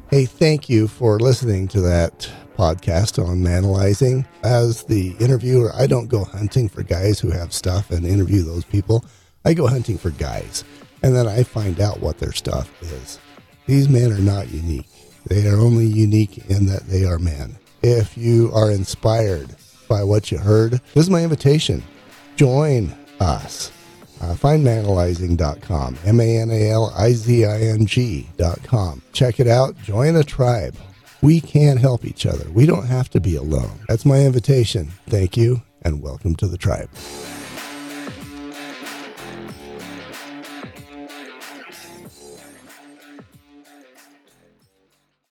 Hey, 0.09 0.25
thank 0.25 0.69
you 0.69 0.87
for 0.87 1.19
listening 1.19 1.67
to 1.69 1.81
that 1.81 2.29
podcast 2.57 3.23
on 3.23 3.39
manalizing. 3.39 4.25
As 4.43 4.83
the 4.83 5.15
interviewer, 5.19 5.71
I 5.75 5.87
don't 5.87 6.07
go 6.07 6.23
hunting 6.23 6.69
for 6.69 6.83
guys 6.83 7.19
who 7.19 7.31
have 7.31 7.53
stuff 7.53 7.91
and 7.91 8.05
interview 8.05 8.43
those 8.43 8.65
people. 8.65 9.05
I 9.45 9.53
go 9.53 9.67
hunting 9.67 9.97
for 9.97 10.11
guys, 10.11 10.63
and 11.03 11.15
then 11.15 11.27
I 11.27 11.43
find 11.43 11.79
out 11.79 11.99
what 11.99 12.19
their 12.19 12.33
stuff 12.33 12.69
is. 12.81 13.19
These 13.67 13.89
men 13.89 14.11
are 14.11 14.19
not 14.19 14.51
unique. 14.51 14.87
They 15.27 15.47
are 15.47 15.57
only 15.57 15.85
unique 15.85 16.49
in 16.49 16.65
that 16.67 16.87
they 16.87 17.05
are 17.05 17.19
men. 17.19 17.57
If 17.81 18.17
you 18.17 18.51
are 18.53 18.71
inspired 18.71 19.55
by 19.87 20.03
what 20.03 20.31
you 20.31 20.37
heard, 20.37 20.73
this 20.93 21.05
is 21.05 21.09
my 21.09 21.23
invitation. 21.23 21.83
Join 22.35 22.93
us. 23.19 23.71
Uh, 24.21 24.35
find 24.35 24.63
manalizing.com, 24.65 25.97
M 26.05 26.19
A 26.19 26.37
N 26.37 26.51
A 26.51 26.69
L 26.69 26.93
I 26.95 27.13
Z 27.13 27.45
I 27.45 27.61
N 27.61 27.85
G.com. 27.87 29.01
Check 29.13 29.39
it 29.39 29.47
out. 29.47 29.75
Join 29.81 30.15
a 30.15 30.23
tribe. 30.23 30.75
We 31.21 31.41
can 31.41 31.77
help 31.77 32.05
each 32.05 32.25
other. 32.25 32.49
We 32.51 32.65
don't 32.65 32.85
have 32.85 33.09
to 33.11 33.19
be 33.19 33.35
alone. 33.35 33.79
That's 33.87 34.05
my 34.05 34.19
invitation. 34.25 34.91
Thank 35.07 35.37
you, 35.37 35.61
and 35.81 36.01
welcome 36.01 36.35
to 36.35 36.47
the 36.47 36.57
tribe. 36.57 36.89